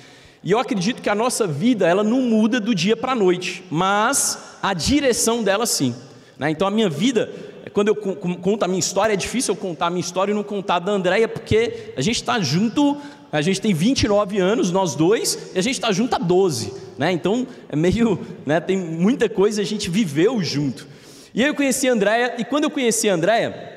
E 0.42 0.50
eu 0.50 0.58
acredito 0.58 1.00
que 1.00 1.08
a 1.08 1.14
nossa 1.14 1.46
vida, 1.46 1.86
ela 1.86 2.02
não 2.02 2.20
muda 2.20 2.60
do 2.60 2.74
dia 2.74 2.96
para 2.96 3.12
a 3.12 3.14
noite, 3.14 3.64
mas 3.70 4.58
a 4.62 4.74
direção 4.74 5.42
dela 5.42 5.64
sim. 5.64 5.94
Né? 6.38 6.50
Então 6.50 6.66
a 6.66 6.70
minha 6.70 6.88
vida, 6.88 7.30
quando 7.72 7.88
eu 7.88 7.94
conto 7.96 8.64
a 8.64 8.68
minha 8.68 8.80
história, 8.80 9.12
é 9.12 9.16
difícil 9.16 9.54
eu 9.54 9.60
contar 9.60 9.86
a 9.86 9.90
minha 9.90 10.00
história 10.00 10.32
e 10.32 10.34
não 10.34 10.42
contar 10.42 10.78
da 10.78 10.92
Andréia, 10.92 11.28
porque 11.28 11.92
a 11.96 12.00
gente 12.00 12.16
está 12.16 12.40
junto, 12.40 12.96
a 13.30 13.40
gente 13.40 13.60
tem 13.60 13.72
29 13.72 14.38
anos, 14.38 14.70
nós 14.70 14.94
dois, 14.94 15.50
e 15.54 15.58
a 15.58 15.62
gente 15.62 15.74
está 15.74 15.92
junto 15.92 16.14
há 16.14 16.18
12. 16.18 16.72
Né? 16.98 17.12
Então 17.12 17.46
é 17.68 17.76
meio, 17.76 18.18
né, 18.46 18.60
tem 18.60 18.76
muita 18.76 19.28
coisa 19.28 19.62
a 19.62 19.64
gente 19.64 19.90
viveu 19.90 20.42
junto. 20.42 20.86
E 21.34 21.42
aí 21.42 21.48
eu 21.48 21.54
conheci 21.54 21.88
a 21.88 21.92
Andréia, 21.92 22.34
e 22.38 22.44
quando 22.44 22.64
eu 22.64 22.70
conheci 22.70 23.08
a 23.08 23.14
Andréia, 23.14 23.72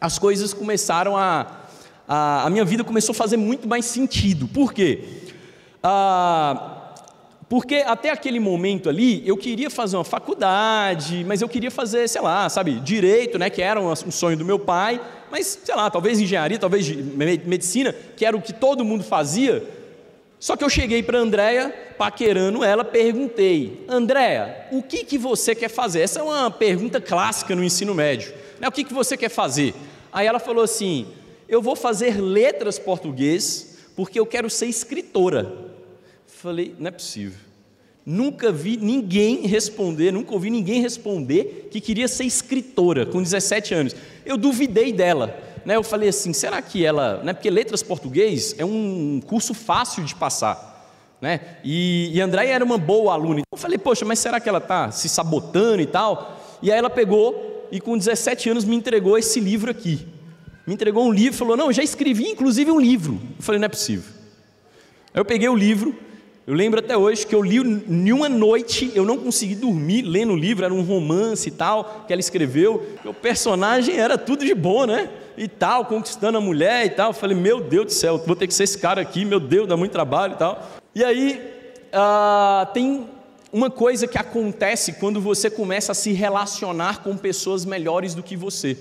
as 0.00 0.18
coisas 0.18 0.52
começaram 0.52 1.16
a, 1.16 1.46
a. 2.06 2.46
A 2.46 2.50
minha 2.50 2.64
vida 2.64 2.84
começou 2.84 3.12
a 3.12 3.16
fazer 3.16 3.36
muito 3.36 3.66
mais 3.66 3.86
sentido. 3.86 4.46
Por 4.46 4.72
quê? 4.72 5.02
Ah, 5.82 6.73
porque 7.48 7.76
até 7.86 8.10
aquele 8.10 8.40
momento 8.40 8.88
ali, 8.88 9.22
eu 9.26 9.36
queria 9.36 9.68
fazer 9.68 9.96
uma 9.96 10.04
faculdade, 10.04 11.24
mas 11.26 11.42
eu 11.42 11.48
queria 11.48 11.70
fazer, 11.70 12.08
sei 12.08 12.20
lá, 12.20 12.48
sabe, 12.48 12.80
direito, 12.80 13.38
né, 13.38 13.50
que 13.50 13.60
era 13.60 13.80
um 13.80 13.94
sonho 14.10 14.36
do 14.36 14.44
meu 14.44 14.58
pai, 14.58 15.00
mas, 15.30 15.58
sei 15.62 15.74
lá, 15.74 15.90
talvez 15.90 16.20
engenharia, 16.20 16.58
talvez 16.58 16.88
medicina, 16.88 17.94
que 18.16 18.24
era 18.24 18.36
o 18.36 18.40
que 18.40 18.52
todo 18.52 18.84
mundo 18.84 19.02
fazia. 19.02 19.62
Só 20.38 20.56
que 20.56 20.64
eu 20.64 20.70
cheguei 20.70 21.02
para 21.02 21.18
Andréia, 21.18 21.74
paquerando 21.96 22.62
ela, 22.62 22.84
perguntei, 22.84 23.84
Andréia, 23.88 24.66
o 24.70 24.82
que, 24.82 25.04
que 25.04 25.18
você 25.18 25.54
quer 25.54 25.70
fazer? 25.70 26.00
Essa 26.00 26.20
é 26.20 26.22
uma 26.22 26.50
pergunta 26.50 27.00
clássica 27.00 27.54
no 27.54 27.64
ensino 27.64 27.94
médio. 27.94 28.32
Né? 28.60 28.68
O 28.68 28.72
que, 28.72 28.84
que 28.84 28.94
você 28.94 29.16
quer 29.16 29.30
fazer? 29.30 29.74
Aí 30.12 30.26
ela 30.26 30.38
falou 30.38 30.62
assim, 30.62 31.06
eu 31.48 31.60
vou 31.60 31.74
fazer 31.74 32.20
letras 32.20 32.78
português, 32.78 33.78
porque 33.96 34.20
eu 34.20 34.26
quero 34.26 34.48
ser 34.48 34.66
escritora. 34.66 35.63
Falei, 36.44 36.74
não 36.78 36.88
é 36.88 36.90
possível. 36.90 37.38
Nunca 38.04 38.52
vi 38.52 38.76
ninguém 38.76 39.46
responder, 39.46 40.12
nunca 40.12 40.34
ouvi 40.34 40.50
ninguém 40.50 40.82
responder 40.82 41.70
que 41.70 41.80
queria 41.80 42.06
ser 42.06 42.24
escritora 42.24 43.06
com 43.06 43.22
17 43.22 43.72
anos. 43.72 43.96
Eu 44.26 44.36
duvidei 44.36 44.92
dela. 44.92 45.42
Né? 45.64 45.74
Eu 45.74 45.82
falei 45.82 46.10
assim, 46.10 46.34
será 46.34 46.60
que 46.60 46.84
ela. 46.84 47.22
Né? 47.24 47.32
Porque 47.32 47.48
letras 47.48 47.82
português 47.82 48.54
é 48.58 48.64
um 48.64 49.22
curso 49.26 49.54
fácil 49.54 50.04
de 50.04 50.14
passar. 50.14 50.86
Né? 51.18 51.40
E, 51.64 52.10
e 52.12 52.20
Andréia 52.20 52.52
era 52.52 52.64
uma 52.64 52.76
boa 52.76 53.14
aluna. 53.14 53.40
Então 53.40 53.56
eu 53.56 53.58
falei, 53.58 53.78
poxa, 53.78 54.04
mas 54.04 54.18
será 54.18 54.38
que 54.38 54.46
ela 54.46 54.58
está 54.58 54.90
se 54.90 55.08
sabotando 55.08 55.80
e 55.80 55.86
tal? 55.86 56.38
E 56.60 56.70
aí 56.70 56.76
ela 56.76 56.90
pegou 56.90 57.66
e 57.72 57.80
com 57.80 57.96
17 57.96 58.50
anos 58.50 58.66
me 58.66 58.76
entregou 58.76 59.16
esse 59.16 59.40
livro 59.40 59.70
aqui. 59.70 60.06
Me 60.66 60.74
entregou 60.74 61.06
um 61.06 61.10
livro, 61.10 61.38
falou, 61.38 61.56
não, 61.56 61.72
já 61.72 61.82
escrevi 61.82 62.28
inclusive 62.28 62.70
um 62.70 62.78
livro. 62.78 63.18
Eu 63.38 63.42
falei, 63.42 63.58
não 63.58 63.64
é 63.64 63.70
possível. 63.70 64.12
Aí 65.14 65.20
eu 65.20 65.24
peguei 65.24 65.48
o 65.48 65.56
livro, 65.56 66.04
eu 66.46 66.52
lembro 66.52 66.78
até 66.80 66.94
hoje 66.94 67.26
que 67.26 67.34
eu 67.34 67.42
li 67.42 67.56
em 67.56 68.12
uma 68.12 68.28
noite, 68.28 68.92
eu 68.94 69.04
não 69.06 69.16
consegui 69.16 69.54
dormir 69.54 70.02
lendo 70.02 70.34
o 70.34 70.36
livro, 70.36 70.62
era 70.62 70.74
um 70.74 70.82
romance 70.82 71.48
e 71.48 71.52
tal, 71.52 72.04
que 72.06 72.12
ela 72.12 72.20
escreveu. 72.20 72.86
O 73.02 73.14
personagem 73.14 73.96
era 73.96 74.18
tudo 74.18 74.44
de 74.44 74.54
bom, 74.54 74.84
né? 74.84 75.08
E 75.38 75.48
tal, 75.48 75.86
conquistando 75.86 76.36
a 76.36 76.40
mulher 76.42 76.84
e 76.84 76.90
tal. 76.90 77.10
Eu 77.10 77.14
falei, 77.14 77.34
meu 77.34 77.62
Deus 77.62 77.86
do 77.86 77.92
céu, 77.92 78.18
vou 78.18 78.36
ter 78.36 78.46
que 78.46 78.52
ser 78.52 78.64
esse 78.64 78.76
cara 78.76 79.00
aqui, 79.00 79.24
meu 79.24 79.40
Deus, 79.40 79.66
dá 79.66 79.74
muito 79.74 79.92
trabalho 79.92 80.34
e 80.34 80.36
tal. 80.36 80.70
E 80.94 81.02
aí, 81.02 81.40
ah, 81.90 82.68
tem 82.74 83.06
uma 83.50 83.70
coisa 83.70 84.06
que 84.06 84.18
acontece 84.18 84.94
quando 84.94 85.22
você 85.22 85.48
começa 85.48 85.92
a 85.92 85.94
se 85.94 86.12
relacionar 86.12 87.02
com 87.02 87.16
pessoas 87.16 87.64
melhores 87.64 88.14
do 88.14 88.22
que 88.22 88.36
você. 88.36 88.76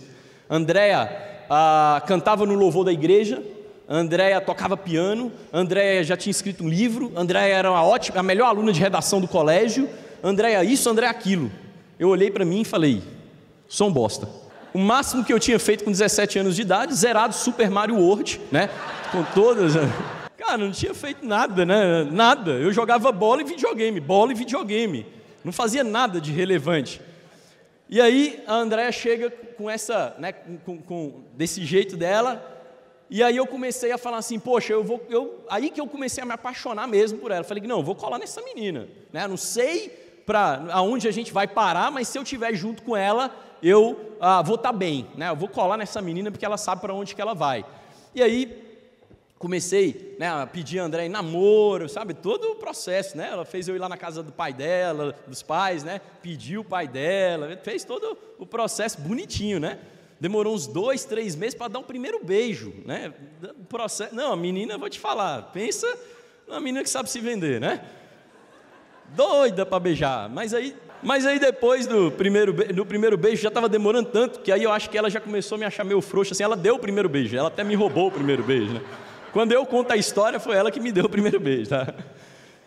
Andréa 0.49 1.09
ah, 1.49 2.03
cantava 2.05 2.45
no 2.45 2.55
louvor 2.55 2.83
da 2.83 2.91
igreja, 2.91 3.41
Andréia 3.95 4.41
tocava 4.41 4.75
piano, 4.75 5.31
Andréia 5.53 6.03
já 6.03 6.17
tinha 6.17 6.31
escrito 6.31 6.63
um 6.63 6.67
livro, 6.67 7.11
Andréia 7.15 7.53
era 7.53 7.69
uma 7.69 7.85
ótima, 7.85 8.21
a 8.21 8.23
melhor 8.23 8.47
aluna 8.47 8.73
de 8.73 8.79
redação 8.79 9.21
do 9.21 9.27
colégio, 9.27 9.87
Andréia 10.23 10.63
isso, 10.63 10.89
Andréia 10.89 11.11
aquilo. 11.11 11.51
Eu 11.99 12.09
olhei 12.09 12.31
para 12.31 12.43
mim 12.43 12.61
e 12.61 12.65
falei, 12.65 13.03
sou 13.67 13.89
um 13.89 13.93
bosta. 13.93 14.27
O 14.73 14.79
máximo 14.79 15.23
que 15.23 15.31
eu 15.31 15.39
tinha 15.39 15.59
feito 15.59 15.83
com 15.83 15.91
17 15.91 16.39
anos 16.39 16.55
de 16.55 16.63
idade, 16.63 16.95
zerado 16.95 17.35
Super 17.35 17.69
Mario 17.69 17.97
World, 17.97 18.41
né? 18.51 18.67
Com 19.11 19.23
todas. 19.25 19.73
Cara, 20.35 20.57
não 20.57 20.71
tinha 20.71 20.95
feito 20.95 21.23
nada, 21.23 21.63
né? 21.63 22.03
Nada. 22.05 22.53
Eu 22.53 22.73
jogava 22.73 23.11
bola 23.11 23.43
e 23.43 23.45
videogame, 23.45 23.99
bola 23.99 24.31
e 24.31 24.35
videogame. 24.35 25.05
Não 25.43 25.53
fazia 25.53 25.83
nada 25.83 26.19
de 26.19 26.31
relevante. 26.31 26.99
E 27.87 28.01
aí 28.01 28.41
a 28.47 28.55
Andréia 28.55 28.91
chega 28.91 29.29
com 29.29 29.69
essa, 29.69 30.15
né, 30.17 30.31
com, 30.31 30.79
com, 30.79 31.21
desse 31.35 31.63
jeito 31.63 31.95
dela, 31.95 32.52
e 33.15 33.21
aí 33.21 33.37
eu 33.37 33.45
comecei 33.45 33.91
a 33.91 33.97
falar 33.99 34.17
assim, 34.17 34.39
poxa, 34.39 34.73
eu 34.73 34.83
vou, 34.83 34.99
eu, 35.07 35.45
aí 35.47 35.69
que 35.69 35.79
eu 35.79 35.85
comecei 35.85 36.23
a 36.23 36.25
me 36.25 36.31
apaixonar 36.31 36.87
mesmo 36.87 37.19
por 37.19 37.29
ela. 37.29 37.43
Falei, 37.43 37.61
não, 37.61 37.83
vou 37.83 37.93
colar 37.93 38.17
nessa 38.17 38.41
menina, 38.41 38.87
né? 39.11 39.27
Não 39.27 39.37
sei 39.37 39.89
para 40.25 40.65
aonde 40.71 41.07
a 41.07 41.11
gente 41.11 41.31
vai 41.31 41.47
parar, 41.47 41.91
mas 41.91 42.07
se 42.07 42.17
eu 42.17 42.23
estiver 42.23 42.55
junto 42.55 42.81
com 42.81 42.97
ela, 42.97 43.29
eu 43.61 44.17
ah, 44.19 44.41
vou 44.41 44.55
estar 44.55 44.71
tá 44.71 44.75
bem, 44.75 45.05
né? 45.15 45.29
Eu 45.29 45.35
vou 45.35 45.47
colar 45.47 45.77
nessa 45.77 46.01
menina 46.01 46.31
porque 46.31 46.43
ela 46.43 46.57
sabe 46.57 46.81
para 46.81 46.91
onde 46.91 47.13
que 47.13 47.21
ela 47.21 47.35
vai. 47.35 47.63
E 48.15 48.23
aí 48.23 48.81
comecei 49.37 50.15
né, 50.17 50.29
a 50.29 50.47
pedir 50.47 50.79
a 50.79 50.83
André 50.83 51.07
namoro, 51.07 51.87
sabe? 51.87 52.15
Todo 52.15 52.53
o 52.53 52.55
processo, 52.55 53.15
né? 53.15 53.29
Ela 53.31 53.45
fez 53.45 53.67
eu 53.67 53.75
ir 53.75 53.79
lá 53.79 53.87
na 53.87 53.97
casa 53.97 54.23
do 54.23 54.31
pai 54.31 54.53
dela, 54.53 55.15
dos 55.27 55.43
pais, 55.43 55.83
né? 55.83 56.01
Pediu 56.23 56.61
o 56.61 56.65
pai 56.65 56.87
dela, 56.87 57.55
fez 57.61 57.83
todo 57.83 58.17
o 58.39 58.45
processo 58.47 58.99
bonitinho, 58.99 59.59
né? 59.59 59.77
Demorou 60.23 60.55
uns 60.55 60.67
dois, 60.67 61.03
três 61.03 61.35
meses 61.35 61.53
para 61.53 61.67
dar 61.67 61.79
um 61.79 61.83
primeiro 61.83 62.23
beijo, 62.23 62.73
né? 62.85 63.11
Processo, 63.67 64.15
não, 64.15 64.31
a 64.31 64.37
menina, 64.37 64.77
vou 64.77 64.89
te 64.89 64.97
falar, 64.97 65.51
pensa 65.51 65.85
numa 66.47 66.61
menina 66.61 66.81
que 66.81 66.89
sabe 66.89 67.09
se 67.09 67.19
vender, 67.19 67.59
né? 67.59 67.83
Doida 69.09 69.65
para 69.65 69.81
beijar, 69.81 70.29
mas 70.29 70.53
aí, 70.53 70.73
mas 71.01 71.25
aí 71.25 71.39
depois 71.39 71.85
do 71.87 72.09
primeiro, 72.09 72.53
do 72.53 72.85
primeiro 72.85 73.17
beijo 73.17 73.41
já 73.41 73.49
estava 73.49 73.67
demorando 73.67 74.11
tanto 74.11 74.39
que 74.39 74.49
aí 74.49 74.63
eu 74.63 74.71
acho 74.71 74.89
que 74.89 74.97
ela 74.97 75.09
já 75.09 75.19
começou 75.19 75.57
a 75.57 75.59
me 75.59 75.65
achar 75.65 75.83
meio 75.83 75.99
frouxa, 75.99 76.31
assim, 76.31 76.41
ela 76.43 76.55
deu 76.55 76.75
o 76.75 76.79
primeiro 76.79 77.09
beijo, 77.09 77.35
ela 77.35 77.49
até 77.49 77.61
me 77.61 77.75
roubou 77.75 78.07
o 78.07 78.11
primeiro 78.11 78.43
beijo, 78.43 78.75
né? 78.75 78.81
Quando 79.33 79.51
eu 79.51 79.65
conto 79.65 79.91
a 79.91 79.97
história, 79.97 80.39
foi 80.39 80.55
ela 80.55 80.71
que 80.71 80.79
me 80.79 80.93
deu 80.93 81.03
o 81.03 81.09
primeiro 81.09 81.37
beijo, 81.37 81.69
tá? 81.69 81.93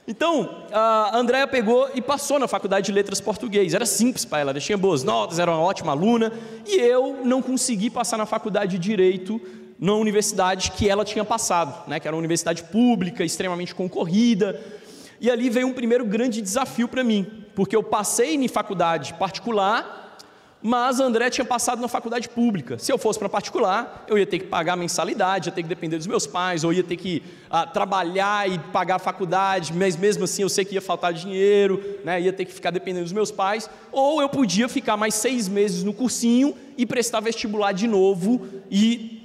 Então, 0.08 0.66
a 0.72 1.18
Andréa 1.18 1.48
pegou 1.48 1.90
e 1.94 2.00
passou 2.00 2.38
na 2.38 2.46
faculdade 2.46 2.86
de 2.86 2.92
letras 2.92 3.20
português. 3.20 3.74
Era 3.74 3.84
simples 3.84 4.24
para 4.24 4.38
ela, 4.38 4.50
ela 4.52 4.60
tinha 4.60 4.78
boas 4.78 5.02
notas, 5.02 5.38
era 5.40 5.50
uma 5.50 5.60
ótima 5.60 5.92
aluna, 5.92 6.32
e 6.64 6.76
eu 6.76 7.24
não 7.24 7.42
consegui 7.42 7.90
passar 7.90 8.16
na 8.16 8.24
faculdade 8.24 8.78
de 8.78 8.78
direito 8.78 9.40
na 9.78 9.94
universidade 9.94 10.70
que 10.70 10.88
ela 10.88 11.04
tinha 11.04 11.24
passado, 11.24 11.88
né, 11.88 11.98
que 11.98 12.06
era 12.06 12.14
uma 12.14 12.20
universidade 12.20 12.62
pública, 12.64 13.24
extremamente 13.24 13.74
concorrida. 13.74 14.60
E 15.20 15.30
ali 15.30 15.50
veio 15.50 15.66
um 15.66 15.72
primeiro 15.72 16.04
grande 16.04 16.40
desafio 16.40 16.86
para 16.86 17.02
mim, 17.02 17.26
porque 17.54 17.74
eu 17.74 17.82
passei 17.82 18.34
em 18.36 18.48
faculdade 18.48 19.12
particular 19.14 20.05
mas 20.62 21.00
André 21.00 21.30
tinha 21.30 21.44
passado 21.44 21.80
na 21.80 21.88
faculdade 21.88 22.28
pública. 22.28 22.78
Se 22.78 22.90
eu 22.90 22.98
fosse 22.98 23.18
para 23.18 23.28
particular, 23.28 24.04
eu 24.08 24.18
ia 24.18 24.26
ter 24.26 24.38
que 24.38 24.46
pagar 24.46 24.76
mensalidade, 24.76 25.48
ia 25.48 25.52
ter 25.52 25.62
que 25.62 25.68
depender 25.68 25.96
dos 25.96 26.06
meus 26.06 26.26
pais, 26.26 26.64
ou 26.64 26.72
ia 26.72 26.82
ter 26.82 26.96
que 26.96 27.22
ah, 27.50 27.66
trabalhar 27.66 28.50
e 28.50 28.58
pagar 28.58 28.96
a 28.96 28.98
faculdade, 28.98 29.72
mas 29.72 29.96
mesmo 29.96 30.24
assim 30.24 30.42
eu 30.42 30.48
sei 30.48 30.64
que 30.64 30.74
ia 30.74 30.80
faltar 30.80 31.12
dinheiro, 31.12 31.82
né, 32.04 32.20
ia 32.20 32.32
ter 32.32 32.44
que 32.44 32.52
ficar 32.52 32.70
dependendo 32.70 33.04
dos 33.04 33.12
meus 33.12 33.30
pais, 33.30 33.68
ou 33.92 34.20
eu 34.20 34.28
podia 34.28 34.68
ficar 34.68 34.96
mais 34.96 35.14
seis 35.14 35.48
meses 35.48 35.82
no 35.82 35.92
cursinho 35.92 36.54
e 36.76 36.84
prestar 36.84 37.20
vestibular 37.20 37.72
de 37.72 37.86
novo 37.86 38.46
e 38.70 39.15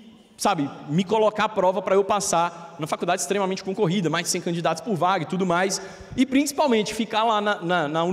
sabe, 0.41 0.67
me 0.89 1.03
colocar 1.03 1.43
à 1.43 1.49
prova 1.49 1.83
para 1.83 1.93
eu 1.93 2.03
passar 2.03 2.75
na 2.79 2.87
faculdade 2.87 3.21
extremamente 3.21 3.63
concorrida, 3.63 4.09
mais 4.09 4.23
de 4.23 4.31
100 4.31 4.41
candidatos 4.41 4.81
por 4.81 4.95
vaga 4.95 5.23
e 5.23 5.27
tudo 5.27 5.45
mais, 5.45 5.79
e 6.17 6.25
principalmente 6.25 6.95
ficar 6.95 7.23
lá 7.23 7.39
na, 7.39 7.61
na, 7.61 7.87
na 7.87 8.03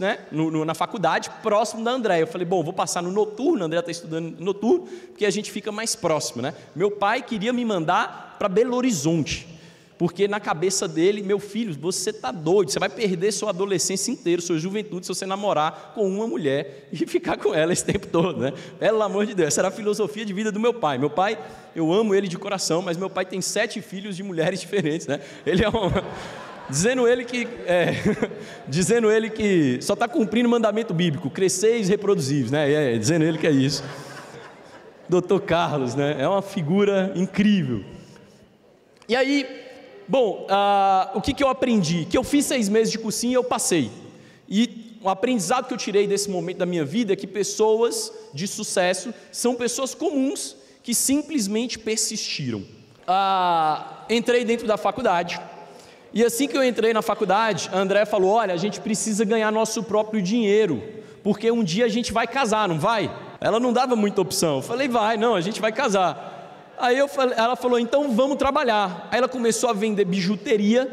né, 0.00 0.20
no, 0.32 0.50
no, 0.50 0.64
na 0.64 0.72
faculdade, 0.72 1.28
próximo 1.42 1.84
da 1.84 1.90
André. 1.90 2.22
Eu 2.22 2.26
falei, 2.26 2.46
bom, 2.46 2.64
vou 2.64 2.72
passar 2.72 3.02
no 3.02 3.12
noturno, 3.12 3.62
a 3.62 3.66
André 3.66 3.80
está 3.80 3.90
estudando 3.90 4.40
noturno, 4.40 4.86
porque 5.08 5.26
a 5.26 5.30
gente 5.30 5.50
fica 5.50 5.70
mais 5.70 5.94
próximo, 5.94 6.40
né. 6.40 6.54
Meu 6.74 6.90
pai 6.90 7.20
queria 7.20 7.52
me 7.52 7.62
mandar 7.62 8.36
para 8.38 8.48
Belo 8.48 8.74
Horizonte, 8.74 9.46
porque 9.98 10.28
na 10.28 10.38
cabeça 10.38 10.86
dele, 10.86 11.22
meu 11.22 11.38
filho, 11.38 11.74
você 11.74 12.10
está 12.10 12.30
doido, 12.30 12.70
você 12.70 12.78
vai 12.78 12.88
perder 12.88 13.32
sua 13.32 13.50
adolescência 13.50 14.10
inteira, 14.10 14.42
sua 14.42 14.58
juventude, 14.58 15.06
se 15.06 15.14
você 15.14 15.24
namorar 15.24 15.92
com 15.94 16.06
uma 16.06 16.26
mulher 16.26 16.88
e 16.92 16.96
ficar 17.06 17.38
com 17.38 17.54
ela 17.54 17.72
esse 17.72 17.84
tempo 17.84 18.06
todo, 18.06 18.40
né? 18.40 18.52
Pelo 18.78 19.02
amor 19.02 19.24
de 19.24 19.34
Deus, 19.34 19.48
essa 19.48 19.62
era 19.62 19.68
a 19.68 19.70
filosofia 19.70 20.24
de 20.24 20.32
vida 20.32 20.52
do 20.52 20.60
meu 20.60 20.74
pai. 20.74 20.98
Meu 20.98 21.08
pai, 21.08 21.38
eu 21.74 21.90
amo 21.92 22.14
ele 22.14 22.28
de 22.28 22.36
coração, 22.36 22.82
mas 22.82 22.96
meu 22.98 23.08
pai 23.08 23.24
tem 23.24 23.40
sete 23.40 23.80
filhos 23.80 24.16
de 24.16 24.22
mulheres 24.22 24.60
diferentes, 24.60 25.06
né? 25.06 25.20
Ele 25.44 25.64
é 25.64 25.68
um. 25.68 25.90
Dizendo 26.68 27.06
ele 27.06 27.24
que, 27.24 27.46
é, 27.64 27.92
dizendo 28.66 29.08
ele 29.08 29.30
que 29.30 29.78
só 29.80 29.92
está 29.92 30.08
cumprindo 30.08 30.48
o 30.48 30.50
mandamento 30.50 30.92
bíblico, 30.92 31.30
cresceis 31.30 31.88
reproduzíveis, 31.88 32.50
né? 32.50 32.94
É, 32.94 32.98
dizendo 32.98 33.24
ele 33.24 33.38
que 33.38 33.46
é 33.46 33.52
isso. 33.52 33.84
Doutor 35.08 35.42
Carlos, 35.42 35.94
né? 35.94 36.16
É 36.18 36.26
uma 36.26 36.42
figura 36.42 37.12
incrível. 37.14 37.84
E 39.08 39.14
aí, 39.14 39.65
Bom, 40.08 40.46
uh, 40.48 41.18
o 41.18 41.20
que, 41.20 41.34
que 41.34 41.42
eu 41.42 41.48
aprendi? 41.48 42.04
Que 42.04 42.16
eu 42.16 42.22
fiz 42.22 42.46
seis 42.46 42.68
meses 42.68 42.92
de 42.92 42.98
cursinho 42.98 43.32
e 43.32 43.34
eu 43.34 43.44
passei. 43.44 43.90
E 44.48 44.98
o 45.02 45.08
aprendizado 45.08 45.66
que 45.66 45.74
eu 45.74 45.78
tirei 45.78 46.06
desse 46.06 46.30
momento 46.30 46.58
da 46.58 46.66
minha 46.66 46.84
vida 46.84 47.12
é 47.12 47.16
que 47.16 47.26
pessoas 47.26 48.12
de 48.32 48.46
sucesso 48.46 49.12
são 49.32 49.54
pessoas 49.54 49.94
comuns 49.94 50.56
que 50.82 50.94
simplesmente 50.94 51.78
persistiram. 51.78 52.60
Uh, 52.60 53.84
entrei 54.08 54.44
dentro 54.44 54.66
da 54.66 54.76
faculdade. 54.76 55.40
E 56.12 56.24
assim 56.24 56.46
que 56.48 56.56
eu 56.56 56.64
entrei 56.64 56.92
na 56.92 57.02
faculdade, 57.02 57.68
André 57.72 58.04
falou: 58.04 58.30
Olha, 58.30 58.54
a 58.54 58.56
gente 58.56 58.80
precisa 58.80 59.24
ganhar 59.24 59.50
nosso 59.50 59.82
próprio 59.82 60.22
dinheiro, 60.22 60.82
porque 61.22 61.50
um 61.50 61.64
dia 61.64 61.84
a 61.84 61.88
gente 61.88 62.12
vai 62.12 62.26
casar, 62.26 62.68
não 62.68 62.78
vai? 62.78 63.14
Ela 63.40 63.60
não 63.60 63.72
dava 63.72 63.94
muita 63.96 64.20
opção. 64.20 64.56
Eu 64.56 64.62
falei: 64.62 64.88
Vai, 64.88 65.16
não, 65.16 65.34
a 65.34 65.40
gente 65.40 65.60
vai 65.60 65.72
casar. 65.72 66.35
Aí 66.78 66.98
eu, 66.98 67.08
ela 67.36 67.56
falou: 67.56 67.78
então 67.78 68.10
vamos 68.12 68.36
trabalhar. 68.36 69.08
Aí 69.10 69.18
ela 69.18 69.28
começou 69.28 69.70
a 69.70 69.72
vender 69.72 70.04
bijuteria, 70.04 70.88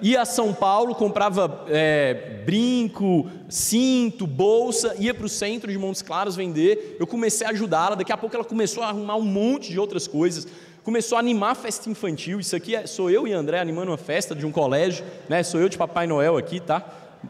ia 0.00 0.22
a 0.22 0.24
São 0.24 0.52
Paulo, 0.52 0.94
comprava 0.94 1.64
é, 1.68 2.42
brinco, 2.44 3.30
cinto, 3.48 4.26
bolsa, 4.26 4.94
ia 4.98 5.14
para 5.14 5.26
o 5.26 5.28
centro 5.28 5.70
de 5.70 5.78
Montes 5.78 6.02
Claros 6.02 6.34
vender. 6.34 6.96
Eu 6.98 7.06
comecei 7.06 7.46
a 7.46 7.50
ajudá-la. 7.50 7.94
Daqui 7.94 8.12
a 8.12 8.16
pouco 8.16 8.34
ela 8.34 8.44
começou 8.44 8.82
a 8.82 8.88
arrumar 8.88 9.16
um 9.16 9.22
monte 9.22 9.70
de 9.70 9.78
outras 9.78 10.08
coisas. 10.08 10.46
Começou 10.82 11.16
a 11.16 11.20
animar 11.20 11.52
a 11.52 11.54
festa 11.54 11.88
infantil. 11.88 12.40
Isso 12.40 12.56
aqui 12.56 12.74
é, 12.74 12.86
sou 12.86 13.08
eu 13.08 13.26
e 13.28 13.32
André 13.32 13.60
animando 13.60 13.92
uma 13.92 13.96
festa 13.96 14.34
de 14.34 14.44
um 14.44 14.50
colégio, 14.50 15.04
né? 15.28 15.42
Sou 15.44 15.60
eu 15.60 15.68
de 15.68 15.78
Papai 15.78 16.08
Noel 16.08 16.36
aqui, 16.36 16.58
tá? 16.58 16.80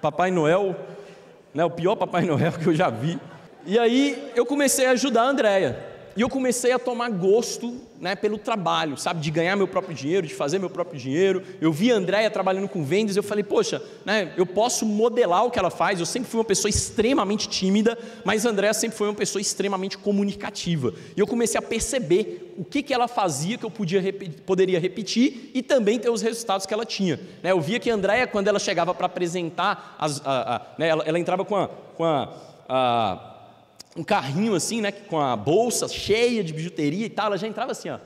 Papai 0.01 0.31
Noel, 0.31 0.75
né? 1.53 1.63
O 1.63 1.71
pior 1.71 1.95
Papai 1.95 2.25
Noel 2.25 2.53
que 2.59 2.67
eu 2.67 2.75
já 2.75 2.89
vi. 2.89 3.19
E 3.67 3.79
aí 3.79 4.33
eu 4.35 4.47
comecei 4.47 4.87
a 4.87 4.93
ajudar 4.93 5.25
a 5.25 5.29
Andréia. 5.29 5.92
E 6.17 6.21
eu 6.21 6.29
comecei 6.29 6.73
a 6.73 6.79
tomar 6.79 7.11
gosto 7.11 7.81
né, 8.03 8.17
pelo 8.17 8.37
trabalho, 8.37 8.97
sabe, 8.97 9.21
de 9.21 9.31
ganhar 9.31 9.55
meu 9.55 9.69
próprio 9.69 9.95
dinheiro, 9.95 10.27
de 10.27 10.35
fazer 10.35 10.59
meu 10.59 10.69
próprio 10.69 10.99
dinheiro. 10.99 11.43
Eu 11.61 11.73
vi 11.73 11.93
a 11.93 11.95
Andréia 11.95 12.29
trabalhando 12.31 12.69
com 12.69 12.85
vendas, 12.85 13.17
eu 13.17 13.23
falei, 13.23 13.45
poxa, 13.45 13.81
né, 14.05 14.33
eu 14.37 14.45
posso 14.45 14.85
modelar 14.85 15.47
o 15.47 15.51
que 15.51 15.59
ela 15.59 15.71
faz. 15.71 16.01
Eu 16.01 16.07
sempre 16.07 16.29
fui 16.29 16.39
uma 16.41 16.45
pessoa 16.45 16.69
extremamente 16.69 17.49
tímida, 17.49 17.97
mas 18.25 18.45
a 18.45 18.51
Andréia 18.51 18.75
sempre 18.75 18.99
foi 18.99 19.07
uma 19.09 19.15
pessoa 19.15 19.41
extremamente 19.41 19.97
comunicativa. 19.97 20.93
E 21.17 21.21
eu 21.21 21.27
comecei 21.27 21.59
a 21.59 21.63
perceber 21.63 22.53
o 22.59 22.65
que, 22.65 22.83
que 22.83 22.93
ela 22.93 23.07
fazia 23.07 23.57
que 23.57 23.65
eu 23.65 23.71
podia, 23.71 24.03
poderia 24.45 24.81
repetir 24.81 25.51
e 25.55 25.63
também 25.63 25.99
ter 25.99 26.11
os 26.11 26.23
resultados 26.23 26.67
que 26.67 26.75
ela 26.75 26.85
tinha. 26.85 27.21
Né, 27.43 27.53
eu 27.53 27.61
via 27.61 27.79
que 27.79 27.89
a 27.89 27.95
Andréia, 27.95 28.27
quando 28.27 28.49
ela 28.49 28.59
chegava 28.59 28.93
para 28.93 29.07
apresentar, 29.07 29.97
as, 29.99 30.21
a, 30.25 30.57
a, 30.57 30.63
né, 30.77 30.89
ela, 30.89 31.05
ela, 31.05 31.19
entrava 31.21 31.45
com 31.45 31.57
a, 31.57 31.69
com 31.69 32.05
a, 32.05 32.35
a 32.69 33.32
um 33.97 34.03
carrinho 34.03 34.55
assim, 34.55 34.81
né, 34.81 34.91
com 34.91 35.21
a 35.21 35.37
bolsa 35.37 35.87
cheia 35.89 36.43
de 36.43 36.53
bijuteria 36.53 37.07
e 37.07 37.11
tal, 37.11 37.27
ela 37.27 37.37
já 37.37 37.47
entrava 37.47 37.73
assim, 37.73 37.91
ó, 37.91 37.99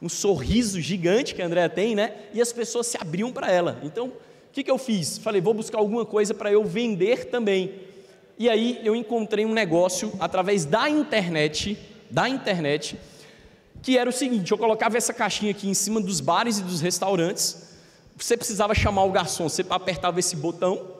um 0.00 0.08
sorriso 0.08 0.80
gigante 0.80 1.34
que 1.34 1.42
a 1.42 1.46
Andrea 1.46 1.68
tem, 1.68 1.94
né? 1.94 2.14
E 2.32 2.40
as 2.40 2.52
pessoas 2.52 2.86
se 2.86 2.96
abriam 2.96 3.30
para 3.30 3.50
ela. 3.50 3.78
Então, 3.82 4.08
o 4.08 4.12
que, 4.52 4.64
que 4.64 4.70
eu 4.70 4.78
fiz? 4.78 5.18
Falei, 5.18 5.40
vou 5.40 5.52
buscar 5.52 5.78
alguma 5.78 6.06
coisa 6.06 6.32
para 6.32 6.50
eu 6.50 6.64
vender 6.64 7.26
também. 7.26 7.74
E 8.38 8.48
aí 8.48 8.80
eu 8.82 8.96
encontrei 8.96 9.44
um 9.44 9.52
negócio 9.52 10.12
através 10.18 10.64
da 10.64 10.88
internet, 10.88 11.76
da 12.10 12.28
internet, 12.28 12.98
que 13.82 13.98
era 13.98 14.08
o 14.08 14.12
seguinte: 14.12 14.50
eu 14.50 14.56
colocava 14.56 14.96
essa 14.96 15.12
caixinha 15.12 15.50
aqui 15.50 15.68
em 15.68 15.74
cima 15.74 16.00
dos 16.00 16.20
bares 16.20 16.58
e 16.58 16.62
dos 16.62 16.80
restaurantes. 16.80 17.68
Você 18.16 18.36
precisava 18.36 18.74
chamar 18.74 19.04
o 19.04 19.10
garçom, 19.10 19.48
você 19.48 19.64
apertava 19.68 20.18
esse 20.18 20.36
botão 20.36 20.96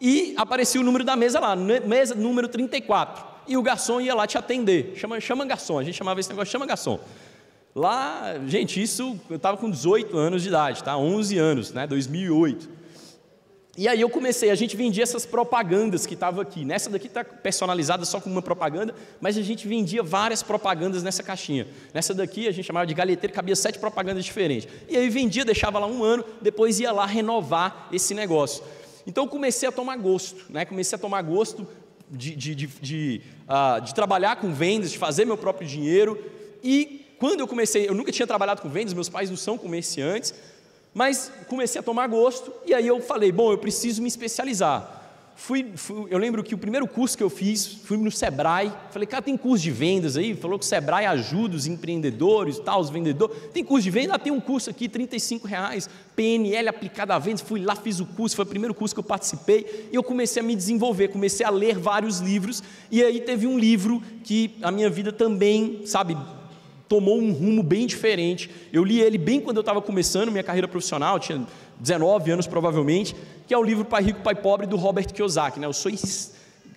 e 0.00 0.34
aparecia 0.36 0.80
o 0.80 0.84
número 0.84 1.04
da 1.04 1.14
mesa 1.14 1.38
lá, 1.38 1.54
mesa 1.54 2.14
número 2.14 2.48
34. 2.48 3.31
E 3.46 3.56
o 3.56 3.62
garçom 3.62 4.00
ia 4.00 4.14
lá 4.14 4.26
te 4.26 4.38
atender. 4.38 4.94
Chama, 4.96 5.20
chama 5.20 5.44
garçom, 5.44 5.78
a 5.78 5.82
gente 5.82 5.94
chamava 5.96 6.20
esse 6.20 6.28
negócio, 6.28 6.50
chama 6.50 6.66
garçom. 6.66 6.98
Lá, 7.74 8.34
gente, 8.46 8.82
isso 8.82 9.18
eu 9.30 9.36
estava 9.36 9.56
com 9.56 9.70
18 9.70 10.16
anos 10.16 10.42
de 10.42 10.48
idade, 10.48 10.84
tá? 10.84 10.96
11 10.96 11.38
anos, 11.38 11.72
né? 11.72 11.86
2008. 11.86 12.82
E 13.74 13.88
aí 13.88 14.02
eu 14.02 14.10
comecei, 14.10 14.50
a 14.50 14.54
gente 14.54 14.76
vendia 14.76 15.02
essas 15.02 15.24
propagandas 15.24 16.04
que 16.04 16.12
estavam 16.12 16.42
aqui. 16.42 16.62
Nessa 16.62 16.90
daqui 16.90 17.06
está 17.06 17.24
personalizada 17.24 18.04
só 18.04 18.20
com 18.20 18.28
uma 18.28 18.42
propaganda, 18.42 18.94
mas 19.18 19.38
a 19.38 19.40
gente 19.40 19.66
vendia 19.66 20.02
várias 20.02 20.42
propagandas 20.42 21.02
nessa 21.02 21.22
caixinha. 21.22 21.66
Nessa 21.94 22.12
daqui 22.12 22.46
a 22.46 22.52
gente 22.52 22.66
chamava 22.66 22.86
de 22.86 22.92
galeteiro, 22.92 23.32
cabia 23.32 23.56
sete 23.56 23.78
propagandas 23.78 24.26
diferentes. 24.26 24.68
E 24.86 24.94
aí 24.94 25.08
vendia, 25.08 25.42
deixava 25.42 25.78
lá 25.78 25.86
um 25.86 26.04
ano, 26.04 26.22
depois 26.42 26.78
ia 26.80 26.92
lá 26.92 27.06
renovar 27.06 27.88
esse 27.90 28.12
negócio. 28.12 28.62
Então 29.06 29.24
eu 29.24 29.30
comecei 29.30 29.66
a 29.66 29.72
tomar 29.72 29.96
gosto, 29.96 30.44
né? 30.50 30.66
Comecei 30.66 30.96
a 30.96 30.98
tomar 30.98 31.22
gosto 31.22 31.66
de, 32.12 32.36
de, 32.36 32.54
de, 32.54 32.66
de, 32.66 33.20
uh, 33.48 33.80
de 33.80 33.94
trabalhar 33.94 34.36
com 34.36 34.52
vendas, 34.52 34.92
de 34.92 34.98
fazer 34.98 35.24
meu 35.24 35.38
próprio 35.38 35.66
dinheiro. 35.66 36.22
E 36.62 37.06
quando 37.18 37.40
eu 37.40 37.48
comecei, 37.48 37.88
eu 37.88 37.94
nunca 37.94 38.12
tinha 38.12 38.26
trabalhado 38.26 38.60
com 38.60 38.68
vendas, 38.68 38.92
meus 38.92 39.08
pais 39.08 39.30
não 39.30 39.36
são 39.36 39.56
comerciantes, 39.56 40.34
mas 40.92 41.32
comecei 41.48 41.80
a 41.80 41.82
tomar 41.82 42.06
gosto 42.06 42.52
e 42.66 42.74
aí 42.74 42.86
eu 42.86 43.00
falei, 43.00 43.32
bom, 43.32 43.50
eu 43.50 43.58
preciso 43.58 44.02
me 44.02 44.08
especializar. 44.08 45.01
Fui, 45.34 45.72
fui, 45.74 46.06
eu 46.10 46.18
lembro 46.18 46.42
que 46.42 46.54
o 46.54 46.58
primeiro 46.58 46.86
curso 46.86 47.16
que 47.16 47.22
eu 47.22 47.30
fiz, 47.30 47.66
fui 47.66 47.96
no 47.96 48.10
Sebrae, 48.10 48.70
falei, 48.90 49.06
cara, 49.06 49.22
tem 49.22 49.36
curso 49.36 49.62
de 49.62 49.70
vendas 49.70 50.16
aí? 50.16 50.36
Falou 50.36 50.58
que 50.58 50.64
o 50.64 50.68
Sebrae 50.68 51.06
ajuda 51.06 51.56
os 51.56 51.66
empreendedores, 51.66 52.58
tal, 52.58 52.80
os 52.80 52.90
vendedores. 52.90 53.36
Tem 53.52 53.64
curso 53.64 53.82
de 53.82 53.90
vendas? 53.90 54.14
Ah, 54.14 54.18
tem 54.18 54.32
um 54.32 54.40
curso 54.40 54.70
aqui, 54.70 54.88
35 54.88 55.46
reais, 55.46 55.88
PNL 56.14 56.68
aplicado 56.68 57.12
a 57.12 57.18
vendas. 57.18 57.40
Fui 57.40 57.60
lá, 57.60 57.74
fiz 57.74 57.98
o 57.98 58.06
curso, 58.06 58.36
foi 58.36 58.44
o 58.44 58.48
primeiro 58.48 58.74
curso 58.74 58.94
que 58.94 59.00
eu 59.00 59.04
participei 59.04 59.88
e 59.90 59.96
eu 59.96 60.02
comecei 60.02 60.40
a 60.40 60.44
me 60.44 60.54
desenvolver, 60.54 61.08
comecei 61.08 61.44
a 61.44 61.50
ler 61.50 61.78
vários 61.78 62.20
livros 62.20 62.62
e 62.90 63.02
aí 63.02 63.20
teve 63.20 63.46
um 63.46 63.58
livro 63.58 64.02
que 64.22 64.52
a 64.62 64.70
minha 64.70 64.90
vida 64.90 65.10
também, 65.12 65.80
sabe, 65.86 66.16
tomou 66.92 67.18
um 67.18 67.32
rumo 67.32 67.62
bem 67.62 67.86
diferente. 67.86 68.50
Eu 68.70 68.84
li 68.84 69.00
ele 69.00 69.16
bem 69.16 69.40
quando 69.40 69.56
eu 69.56 69.62
estava 69.62 69.80
começando 69.80 70.30
minha 70.30 70.44
carreira 70.44 70.68
profissional, 70.68 71.18
tinha 71.18 71.46
19 71.82 72.30
anos 72.30 72.46
provavelmente, 72.46 73.14
que 73.46 73.52
é 73.52 73.58
o 73.58 73.62
livro 73.62 73.84
Pai 73.84 74.02
Rico, 74.04 74.20
Pai 74.20 74.36
Pobre 74.36 74.68
do 74.68 74.76
Robert 74.76 75.12
Kiyosaki. 75.12 75.58
Né? 75.58 75.66
Eu 75.66 75.72
sou 75.72 75.90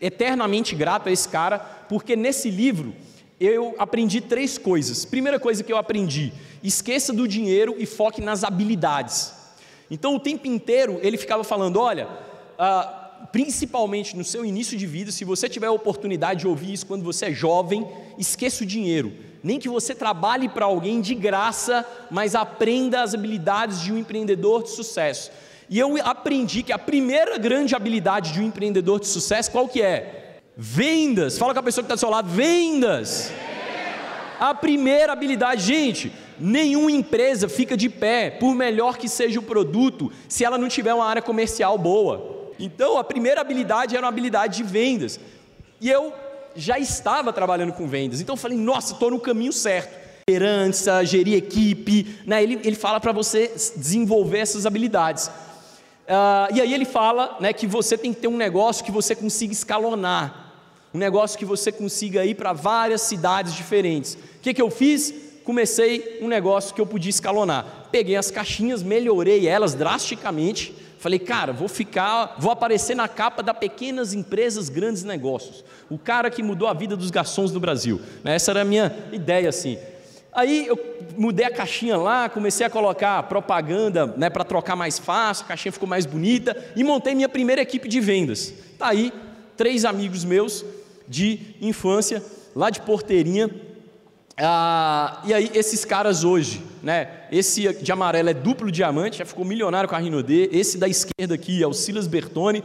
eternamente 0.02 0.76
grato 0.76 1.08
a 1.08 1.12
esse 1.12 1.30
cara, 1.30 1.60
porque 1.60 2.16
nesse 2.16 2.50
livro 2.50 2.94
eu 3.40 3.76
aprendi 3.78 4.20
três 4.20 4.58
coisas. 4.58 5.06
Primeira 5.06 5.40
coisa 5.40 5.64
que 5.64 5.72
eu 5.72 5.78
aprendi: 5.78 6.34
esqueça 6.64 7.14
do 7.14 7.28
dinheiro 7.28 7.76
e 7.78 7.86
foque 7.86 8.20
nas 8.20 8.44
habilidades. 8.44 9.32
Então 9.92 10.16
o 10.16 10.20
tempo 10.20 10.48
inteiro 10.48 11.00
ele 11.02 11.18
ficava 11.18 11.44
falando: 11.44 11.80
olha. 11.80 12.08
Uh, 12.58 13.06
principalmente 13.32 14.16
no 14.16 14.24
seu 14.24 14.46
início 14.46 14.78
de 14.78 14.86
vida, 14.86 15.12
se 15.12 15.26
você 15.26 15.50
tiver 15.50 15.68
a 15.68 15.72
oportunidade 15.72 16.42
de 16.42 16.48
ouvir 16.48 16.72
isso 16.72 16.86
quando 16.86 17.04
você 17.04 17.26
é 17.26 17.32
jovem, 17.34 17.86
esqueça 18.18 18.64
o 18.64 18.68
dinheiro 18.68 19.12
nem 19.46 19.60
que 19.60 19.70
você 19.70 19.94
trabalhe 19.94 20.50
para 20.50 20.66
alguém 20.66 21.00
de 21.00 21.14
graça, 21.14 21.86
mas 22.10 22.34
aprenda 22.34 23.04
as 23.04 23.14
habilidades 23.14 23.80
de 23.80 23.94
um 23.94 23.98
empreendedor 24.00 24.64
de 24.64 24.72
sucesso. 24.72 25.30
E 25.70 25.78
eu 25.78 25.96
aprendi 26.04 26.64
que 26.64 26.74
a 26.74 26.80
primeira 26.80 27.38
grande 27.38 27.76
habilidade 27.76 28.34
de 28.34 28.42
um 28.42 28.48
empreendedor 28.48 29.00
de 29.00 29.06
sucesso, 29.06 29.52
qual 29.52 29.68
que 29.68 29.84
é? 29.84 30.40
Vendas. 30.58 31.38
Fala 31.38 31.54
com 31.54 31.60
a 31.60 31.64
pessoa 31.64 31.84
que 31.84 31.86
está 31.86 31.94
do 31.94 32.00
seu 32.00 32.10
lado, 32.10 32.28
vendas. 32.28 33.32
A 34.40 34.52
primeira 34.56 35.14
habilidade, 35.14 35.62
gente, 35.62 36.12
nenhuma 36.40 36.92
empresa 36.92 37.48
fica 37.48 37.78
de 37.78 37.88
pé, 37.88 38.32
por 38.32 38.56
melhor 38.56 38.98
que 38.98 39.08
seja 39.08 39.40
o 39.40 39.44
produto, 39.44 40.12
se 40.28 40.44
ela 40.44 40.58
não 40.58 40.68
tiver 40.68 40.96
uma 40.96 41.06
área 41.06 41.22
comercial 41.22 41.78
boa. 41.78 42.50
Então, 42.58 42.98
a 42.98 43.04
primeira 43.04 43.42
habilidade 43.42 43.96
era 43.96 44.04
uma 44.04 44.10
habilidade 44.10 44.58
de 44.58 44.64
vendas. 44.64 45.20
E 45.80 45.88
eu 45.88 46.12
já 46.56 46.80
estava 46.80 47.34
trabalhando 47.34 47.74
com 47.74 47.88
vendas. 47.88 48.22
Então 48.22 48.34
eu 48.34 48.38
falei, 48.38 48.58
nossa, 48.58 48.94
estou 48.94 49.12
no 49.12 49.20
caminho 49.20 49.52
certo. 49.52 50.06
Liderança, 50.28 51.04
gerir 51.06 51.36
equipe, 51.36 52.18
né? 52.26 52.42
ele, 52.42 52.60
ele 52.64 52.76
fala 52.76 53.00
para 53.00 53.12
você 53.12 53.52
desenvolver 53.76 54.40
essas 54.40 54.66
habilidades. 54.66 55.28
Uh, 55.28 56.54
e 56.56 56.62
aí 56.62 56.74
ele 56.74 56.86
fala 56.86 57.38
né, 57.40 57.54
que 57.54 57.68
você 57.68 57.98
tem 57.98 58.14
que 58.14 58.22
ter 58.22 58.28
um 58.28 58.38
negócio 58.38 58.84
que 58.84 58.92
você 58.92 59.16
consiga 59.16 59.54
escalonar, 59.54 60.54
um 60.94 60.98
negócio 60.98 61.38
que 61.38 61.46
você 61.46 61.72
consiga 61.72 62.26
ir 62.26 62.36
para 62.36 62.54
várias 62.54 63.02
cidades 63.02 63.54
diferentes. 63.54 64.16
O 64.16 64.18
que, 64.42 64.54
que 64.54 64.62
eu 64.62 64.72
fiz? 64.72 65.14
Comecei 65.44 66.20
um 66.22 66.28
negócio 66.28 66.74
que 66.74 66.82
eu 66.82 66.88
podia 66.88 67.10
escalonar. 67.10 67.88
Peguei 67.92 68.16
as 68.16 68.32
caixinhas, 68.32 68.82
melhorei 68.82 69.48
elas 69.48 69.76
drasticamente 69.76 70.74
Falei, 71.06 71.20
cara, 71.20 71.54
vou 71.54 71.68
ficar, 71.68 72.36
vou 72.40 72.52
aparecer 72.52 72.96
na 72.96 73.08
capa 73.08 73.44
da 73.44 73.54
Pequenas 73.54 74.12
Empresas 74.12 74.70
Grandes 74.70 75.04
Negócios. 75.04 75.64
O 75.88 76.00
cara 76.00 76.32
que 76.32 76.42
mudou 76.42 76.68
a 76.68 76.74
vida 76.74 76.98
dos 76.98 77.12
garçons 77.12 77.52
no 77.52 77.60
Brasil. 77.60 78.02
Né, 78.24 78.34
essa 78.34 78.50
era 78.50 78.64
a 78.64 78.66
minha 78.66 78.92
ideia 79.12 79.48
assim. 79.48 79.78
Aí 80.34 80.66
eu 80.66 80.80
mudei 81.16 81.46
a 81.46 81.52
caixinha 81.52 81.96
lá, 81.96 82.28
comecei 82.28 82.66
a 82.66 82.72
colocar 82.72 83.22
propaganda 83.22 84.08
né, 84.18 84.32
para 84.32 84.44
trocar 84.44 84.76
mais 84.76 84.98
fácil, 84.98 85.46
a 85.46 85.50
caixinha 85.50 85.72
ficou 85.72 85.88
mais 85.88 86.08
bonita 86.08 86.58
e 86.76 86.84
montei 86.84 87.14
minha 87.14 87.30
primeira 87.30 87.62
equipe 87.62 87.88
de 87.88 88.00
vendas. 88.00 88.52
Tá 88.80 88.88
aí, 88.88 89.14
três 89.56 89.86
amigos 89.86 90.26
meus 90.26 90.66
de 91.08 91.40
infância, 91.62 92.24
lá 92.56 92.72
de 92.72 92.82
Porteirinha, 92.82 93.48
ah, 94.38 95.22
e 95.26 95.34
aí, 95.34 95.50
esses 95.54 95.86
caras 95.86 96.26
hoje, 96.26 96.62
né? 96.84 97.08
Esse 97.32 97.74
de 97.82 97.92
amarelo 97.92 98.30
é 98.30 98.34
duplo 98.34 98.70
diamante, 98.70 99.20
já 99.20 99.26
ficou 99.26 99.46
milionário 99.46 99.88
com 99.88 99.96
a 99.96 99.98
Rinode. 99.98 100.50
Esse 100.52 100.78
da 100.78 100.90
esquerda 100.90 101.36
aqui 101.36 101.64
é 101.64 101.68
o 101.68 101.74
Silas 101.74 102.06
Bertoni, 102.06 102.62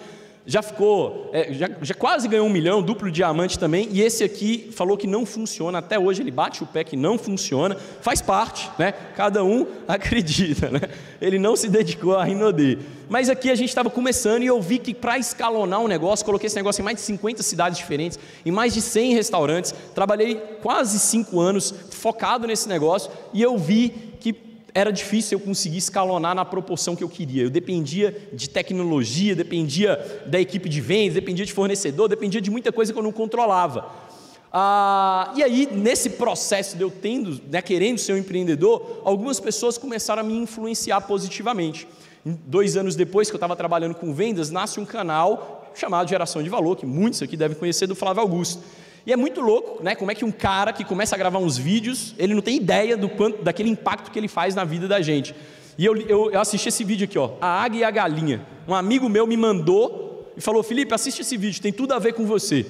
já 0.50 0.62
ficou, 0.62 1.30
é, 1.32 1.52
já, 1.52 1.70
já, 1.80 1.94
quase 1.94 2.26
ganhou 2.26 2.44
um 2.44 2.50
milhão, 2.50 2.82
duplo 2.82 3.08
diamante 3.08 3.56
também, 3.56 3.88
e 3.92 4.02
esse 4.02 4.24
aqui 4.24 4.68
falou 4.74 4.96
que 4.96 5.06
não 5.06 5.24
funciona, 5.24 5.78
até 5.78 5.96
hoje 5.96 6.22
ele 6.22 6.32
bate 6.32 6.64
o 6.64 6.66
pé 6.66 6.82
que 6.82 6.96
não 6.96 7.16
funciona, 7.16 7.76
faz 8.00 8.20
parte, 8.20 8.68
né? 8.76 8.90
Cada 9.14 9.44
um 9.44 9.64
acredita, 9.86 10.68
né? 10.68 10.80
Ele 11.22 11.38
não 11.38 11.54
se 11.54 11.68
dedicou 11.68 12.16
a 12.16 12.24
Rinode. 12.24 12.80
Mas 13.08 13.30
aqui 13.30 13.48
a 13.48 13.54
gente 13.54 13.68
estava 13.68 13.88
começando 13.88 14.42
e 14.42 14.46
eu 14.46 14.60
vi 14.60 14.80
que 14.80 14.92
para 14.92 15.16
escalonar 15.18 15.78
um 15.78 15.86
negócio, 15.86 16.26
coloquei 16.26 16.48
esse 16.48 16.56
negócio 16.56 16.80
em 16.80 16.84
mais 16.84 16.96
de 16.96 17.02
50 17.04 17.44
cidades 17.44 17.78
diferentes, 17.78 18.18
em 18.44 18.50
mais 18.50 18.74
de 18.74 18.80
100 18.80 19.14
restaurantes, 19.14 19.72
trabalhei 19.94 20.34
quase 20.60 20.98
cinco 20.98 21.38
anos 21.38 21.72
focado 21.92 22.48
nesse 22.48 22.68
negócio 22.68 23.08
e 23.32 23.40
eu 23.40 23.56
vi 23.56 24.09
era 24.74 24.90
difícil 24.90 25.38
eu 25.38 25.44
conseguir 25.44 25.78
escalonar 25.78 26.34
na 26.34 26.44
proporção 26.44 26.94
que 26.94 27.04
eu 27.04 27.08
queria. 27.08 27.44
Eu 27.44 27.50
dependia 27.50 28.28
de 28.32 28.48
tecnologia, 28.48 29.34
dependia 29.34 30.22
da 30.26 30.40
equipe 30.40 30.68
de 30.68 30.80
vendas, 30.80 31.14
dependia 31.14 31.44
de 31.44 31.52
fornecedor, 31.52 32.08
dependia 32.08 32.40
de 32.40 32.50
muita 32.50 32.70
coisa 32.70 32.92
que 32.92 32.98
eu 32.98 33.02
não 33.02 33.12
controlava. 33.12 33.90
Ah, 34.52 35.32
e 35.36 35.42
aí, 35.42 35.68
nesse 35.72 36.10
processo 36.10 36.76
de 36.76 36.82
eu 36.82 36.90
tendo, 36.90 37.40
né, 37.48 37.62
querendo 37.62 37.98
ser 37.98 38.14
um 38.14 38.16
empreendedor, 38.16 39.00
algumas 39.04 39.38
pessoas 39.38 39.78
começaram 39.78 40.22
a 40.22 40.24
me 40.24 40.36
influenciar 40.36 41.00
positivamente. 41.02 41.86
Dois 42.24 42.76
anos 42.76 42.96
depois 42.96 43.30
que 43.30 43.34
eu 43.34 43.38
estava 43.38 43.54
trabalhando 43.54 43.94
com 43.94 44.12
vendas, 44.12 44.50
nasce 44.50 44.80
um 44.80 44.84
canal 44.84 45.70
chamado 45.74 46.08
Geração 46.08 46.42
de 46.42 46.48
Valor, 46.48 46.76
que 46.76 46.84
muitos 46.84 47.22
aqui 47.22 47.36
devem 47.36 47.56
conhecer, 47.56 47.86
do 47.86 47.94
Flávio 47.94 48.22
Augusto. 48.22 48.62
E 49.06 49.12
é 49.12 49.16
muito 49.16 49.40
louco, 49.40 49.82
né? 49.82 49.94
Como 49.94 50.10
é 50.10 50.14
que 50.14 50.24
um 50.24 50.30
cara 50.30 50.72
que 50.72 50.84
começa 50.84 51.14
a 51.14 51.18
gravar 51.18 51.38
uns 51.38 51.56
vídeos, 51.56 52.14
ele 52.18 52.34
não 52.34 52.42
tem 52.42 52.56
ideia 52.56 52.96
do 52.96 53.08
quanto, 53.08 53.42
daquele 53.42 53.70
impacto 53.70 54.10
que 54.10 54.18
ele 54.18 54.28
faz 54.28 54.54
na 54.54 54.64
vida 54.64 54.86
da 54.86 55.00
gente. 55.00 55.34
E 55.78 55.84
eu, 55.84 55.96
eu, 55.96 56.30
eu 56.30 56.40
assisti 56.40 56.68
esse 56.68 56.84
vídeo 56.84 57.06
aqui, 57.06 57.18
ó, 57.18 57.32
a 57.40 57.62
águia 57.62 57.80
e 57.80 57.84
a 57.84 57.90
galinha. 57.90 58.46
Um 58.68 58.74
amigo 58.74 59.08
meu 59.08 59.26
me 59.26 59.36
mandou 59.36 60.30
e 60.36 60.40
falou: 60.40 60.62
Felipe, 60.62 60.94
assiste 60.94 61.20
esse 61.20 61.36
vídeo, 61.36 61.62
tem 61.62 61.72
tudo 61.72 61.92
a 61.92 61.98
ver 61.98 62.12
com 62.12 62.26
você. 62.26 62.66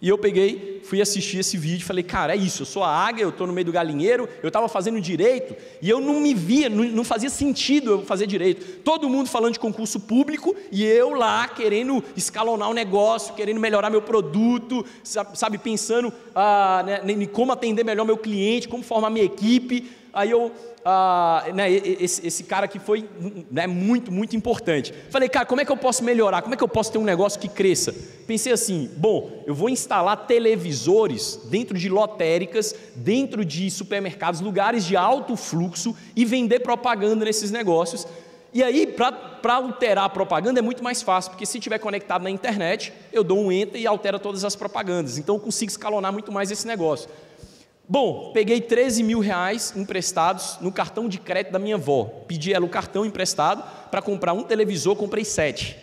E 0.00 0.08
eu 0.08 0.18
peguei, 0.18 0.73
fui 0.84 1.00
assistir 1.00 1.38
esse 1.38 1.56
vídeo 1.56 1.82
e 1.82 1.84
falei, 1.84 2.04
cara, 2.04 2.34
é 2.34 2.36
isso, 2.36 2.62
eu 2.62 2.66
sou 2.66 2.84
a 2.84 2.88
águia, 2.88 3.22
eu 3.22 3.30
estou 3.30 3.46
no 3.46 3.52
meio 3.52 3.64
do 3.64 3.72
galinheiro, 3.72 4.28
eu 4.42 4.48
estava 4.48 4.68
fazendo 4.68 5.00
direito 5.00 5.56
e 5.80 5.88
eu 5.88 6.00
não 6.00 6.20
me 6.20 6.34
via, 6.34 6.68
não, 6.68 6.84
não, 6.84 7.04
fazia 7.04 7.30
sentido 7.30 7.90
eu 7.90 8.02
fazer 8.04 8.26
direito. 8.26 8.82
Todo 8.82 9.08
mundo 9.08 9.28
falando 9.28 9.54
de 9.54 9.58
concurso 9.58 9.98
público 10.00 10.54
e 10.70 10.84
eu 10.84 11.14
lá 11.14 11.48
querendo 11.48 12.04
escalonar 12.16 12.70
o 12.70 12.74
negócio, 12.74 13.34
querendo 13.34 13.60
melhorar 13.60 13.90
meu 13.90 14.02
produto, 14.02 14.84
sabe, 15.02 15.58
pensando 15.58 16.12
ah, 16.34 16.82
né, 16.84 17.00
em 17.12 17.26
como 17.26 17.52
atender 17.52 17.84
melhor 17.84 18.04
meu 18.04 18.18
cliente, 18.18 18.68
como 18.68 18.82
formar 18.82 19.10
minha 19.10 19.24
equipe. 19.24 19.90
Aí 20.12 20.30
eu 20.30 20.52
ah, 20.84 21.46
né, 21.54 21.70
esse, 21.72 22.26
esse, 22.26 22.44
cara 22.44 22.68
que 22.68 22.78
foi 22.78 23.08
né, 23.50 23.66
muito, 23.66 24.12
muito 24.12 24.36
importante. 24.36 24.92
Falei, 25.08 25.28
cara, 25.28 25.46
como 25.46 25.60
é 25.60 25.64
que 25.64 25.72
eu 25.72 25.76
posso 25.76 26.04
melhorar? 26.04 26.42
Como 26.42 26.54
é 26.54 26.58
que 26.58 26.62
eu 26.62 26.68
posso 26.68 26.92
ter 26.92 26.98
um 26.98 27.04
negócio 27.04 27.40
que 27.40 27.48
cresça? 27.48 27.94
Pensei 28.26 28.52
assim, 28.52 28.90
bom, 28.96 29.42
eu 29.46 29.54
vou 29.54 29.70
instalar 29.70 30.26
televisão 30.26 30.73
televisores 30.74 31.40
dentro 31.44 31.78
de 31.78 31.88
lotéricas, 31.88 32.74
dentro 32.96 33.44
de 33.44 33.70
supermercados, 33.70 34.40
lugares 34.40 34.84
de 34.84 34.96
alto 34.96 35.36
fluxo 35.36 35.96
e 36.16 36.24
vender 36.24 36.60
propaganda 36.60 37.24
nesses 37.24 37.50
negócios. 37.50 38.06
E 38.52 38.62
aí, 38.62 38.86
para 38.86 39.54
alterar 39.54 40.04
a 40.04 40.08
propaganda 40.08 40.60
é 40.60 40.62
muito 40.62 40.82
mais 40.82 41.02
fácil, 41.02 41.30
porque 41.30 41.46
se 41.46 41.58
estiver 41.58 41.78
conectado 41.78 42.22
na 42.22 42.30
internet, 42.30 42.92
eu 43.12 43.24
dou 43.24 43.38
um 43.38 43.50
enter 43.50 43.80
e 43.80 43.86
altera 43.86 44.18
todas 44.18 44.44
as 44.44 44.54
propagandas. 44.54 45.18
Então 45.18 45.36
eu 45.36 45.40
consigo 45.40 45.70
escalonar 45.70 46.12
muito 46.12 46.30
mais 46.30 46.50
esse 46.50 46.66
negócio. 46.66 47.08
Bom, 47.86 48.32
peguei 48.32 48.60
13 48.60 49.02
mil 49.02 49.20
reais 49.20 49.74
emprestados 49.76 50.58
no 50.60 50.72
cartão 50.72 51.08
de 51.08 51.18
crédito 51.18 51.52
da 51.52 51.58
minha 51.58 51.76
avó. 51.76 52.04
Pedi 52.26 52.52
ela 52.52 52.64
o 52.64 52.68
cartão 52.68 53.04
emprestado 53.04 53.62
para 53.90 54.00
comprar 54.00 54.32
um 54.32 54.42
televisor, 54.42 54.96
comprei 54.96 55.24
sete. 55.24 55.76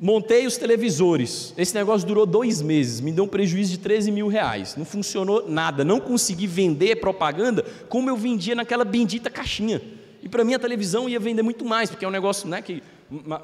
Montei 0.00 0.46
os 0.46 0.56
televisores. 0.56 1.52
Esse 1.56 1.74
negócio 1.74 2.06
durou 2.06 2.24
dois 2.24 2.62
meses, 2.62 3.00
me 3.00 3.10
deu 3.10 3.24
um 3.24 3.28
prejuízo 3.28 3.72
de 3.72 3.78
13 3.78 4.12
mil 4.12 4.28
reais. 4.28 4.76
Não 4.76 4.84
funcionou 4.84 5.48
nada. 5.48 5.84
Não 5.84 5.98
consegui 5.98 6.46
vender 6.46 6.96
propaganda 6.96 7.64
como 7.88 8.08
eu 8.08 8.16
vendia 8.16 8.54
naquela 8.54 8.84
bendita 8.84 9.28
caixinha. 9.28 9.82
E 10.22 10.28
para 10.28 10.44
mim 10.44 10.54
a 10.54 10.58
televisão 10.58 11.08
ia 11.08 11.18
vender 11.18 11.42
muito 11.42 11.64
mais, 11.64 11.90
porque 11.90 12.04
é 12.04 12.08
um 12.08 12.12
negócio 12.12 12.48
né, 12.48 12.62
que, 12.62 12.80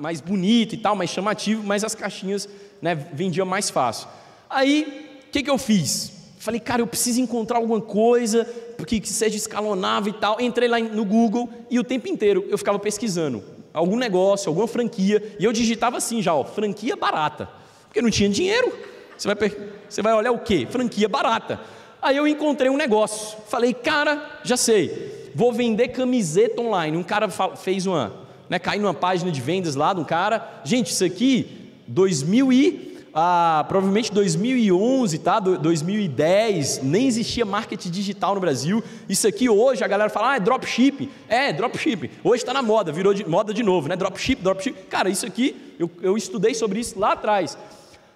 mais 0.01 0.21
bonito 0.21 0.75
e 0.75 0.79
tal, 0.79 0.95
mais 0.95 1.11
chamativo, 1.11 1.65
mas 1.65 1.83
as 1.83 1.95
caixinhas 1.95 2.49
né, 2.81 2.95
vendiam 2.95 3.47
mais 3.47 3.69
fácil. 3.69 4.07
Aí, 4.49 5.09
o 5.27 5.31
que, 5.33 5.43
que 5.43 5.51
eu 5.51 5.59
fiz? 5.59 6.13
Falei, 6.39 6.61
cara, 6.61 6.83
eu 6.83 6.87
preciso 6.87 7.21
encontrar 7.21 7.59
alguma 7.59 7.81
coisa 7.81 8.47
que, 8.87 9.01
que 9.01 9.09
seja 9.09 9.37
escalonável 9.37 10.13
e 10.13 10.17
tal. 10.21 10.41
Entrei 10.41 10.69
lá 10.69 10.79
no 10.79 11.05
Google 11.05 11.49
e 11.69 11.81
o 11.81 11.85
tempo 11.85 12.07
inteiro 12.07 12.45
eu 12.49 12.59
ficava 12.59 12.79
pesquisando 12.79 13.54
algum 13.75 13.97
negócio, 13.97 14.49
alguma 14.49 14.69
franquia, 14.69 15.37
e 15.39 15.45
eu 15.45 15.53
digitava 15.53 15.97
assim 15.97 16.23
já, 16.23 16.33
ó, 16.33 16.45
franquia 16.45 16.95
barata, 16.95 17.49
porque 17.87 18.01
não 18.01 18.11
tinha 18.11 18.29
dinheiro. 18.29 18.73
Você 19.19 19.33
vai, 19.33 19.53
você 19.89 20.01
vai 20.01 20.15
olhar 20.15 20.33
o 20.33 20.39
quê? 20.39 20.67
Franquia 20.71 21.09
barata. 21.09 21.61
Aí 22.01 22.17
eu 22.17 22.27
encontrei 22.27 22.71
um 22.71 22.77
negócio. 22.77 23.39
Falei, 23.49 23.75
cara, 23.75 24.41
já 24.45 24.57
sei, 24.57 25.31
vou 25.35 25.53
vender 25.53 25.89
camiseta 25.89 26.61
online. 26.61 26.97
Um 26.97 27.03
cara 27.03 27.29
fez 27.29 27.87
uma, 27.87 28.13
né, 28.49 28.59
caiu 28.59 28.83
numa 28.83 28.95
página 28.95 29.31
de 29.31 29.41
vendas 29.41 29.75
lá 29.75 29.93
de 29.93 30.01
um 30.01 30.05
cara. 30.05 30.61
Gente, 30.65 30.91
isso 30.91 31.05
aqui, 31.05 31.73
2000 31.89 32.53
e 32.53 32.94
ah, 33.17 33.65
provavelmente 33.69 34.13
2011, 34.13 35.19
tá? 35.21 35.39
2010, 35.39 36.83
nem 36.83 37.07
existia 37.07 37.45
marketing 37.45 37.91
digital 37.91 38.35
no 38.35 38.41
Brasil. 38.41 38.83
Isso 39.09 39.29
aqui 39.29 39.49
hoje 39.49 39.85
a 39.85 39.87
galera 39.87 40.11
fala, 40.11 40.33
ah, 40.33 40.37
é 40.37 40.41
dropshipping. 40.41 41.09
É, 41.29 41.53
dropshipping. 41.53 42.11
Hoje 42.25 42.43
está 42.43 42.53
na 42.53 42.61
moda, 42.61 42.91
virou 42.91 43.15
de, 43.15 43.25
moda 43.25 43.55
de 43.55 43.63
novo, 43.63 43.87
né? 43.87 43.95
Dropship, 43.95 44.43
dropship. 44.43 44.73
Cara, 44.89 45.09
isso 45.09 45.25
aqui, 45.25 45.77
eu, 45.79 45.89
eu 46.03 46.17
estudei 46.17 46.55
sobre 46.55 46.81
isso 46.81 46.99
lá 46.99 47.13
atrás. 47.13 47.57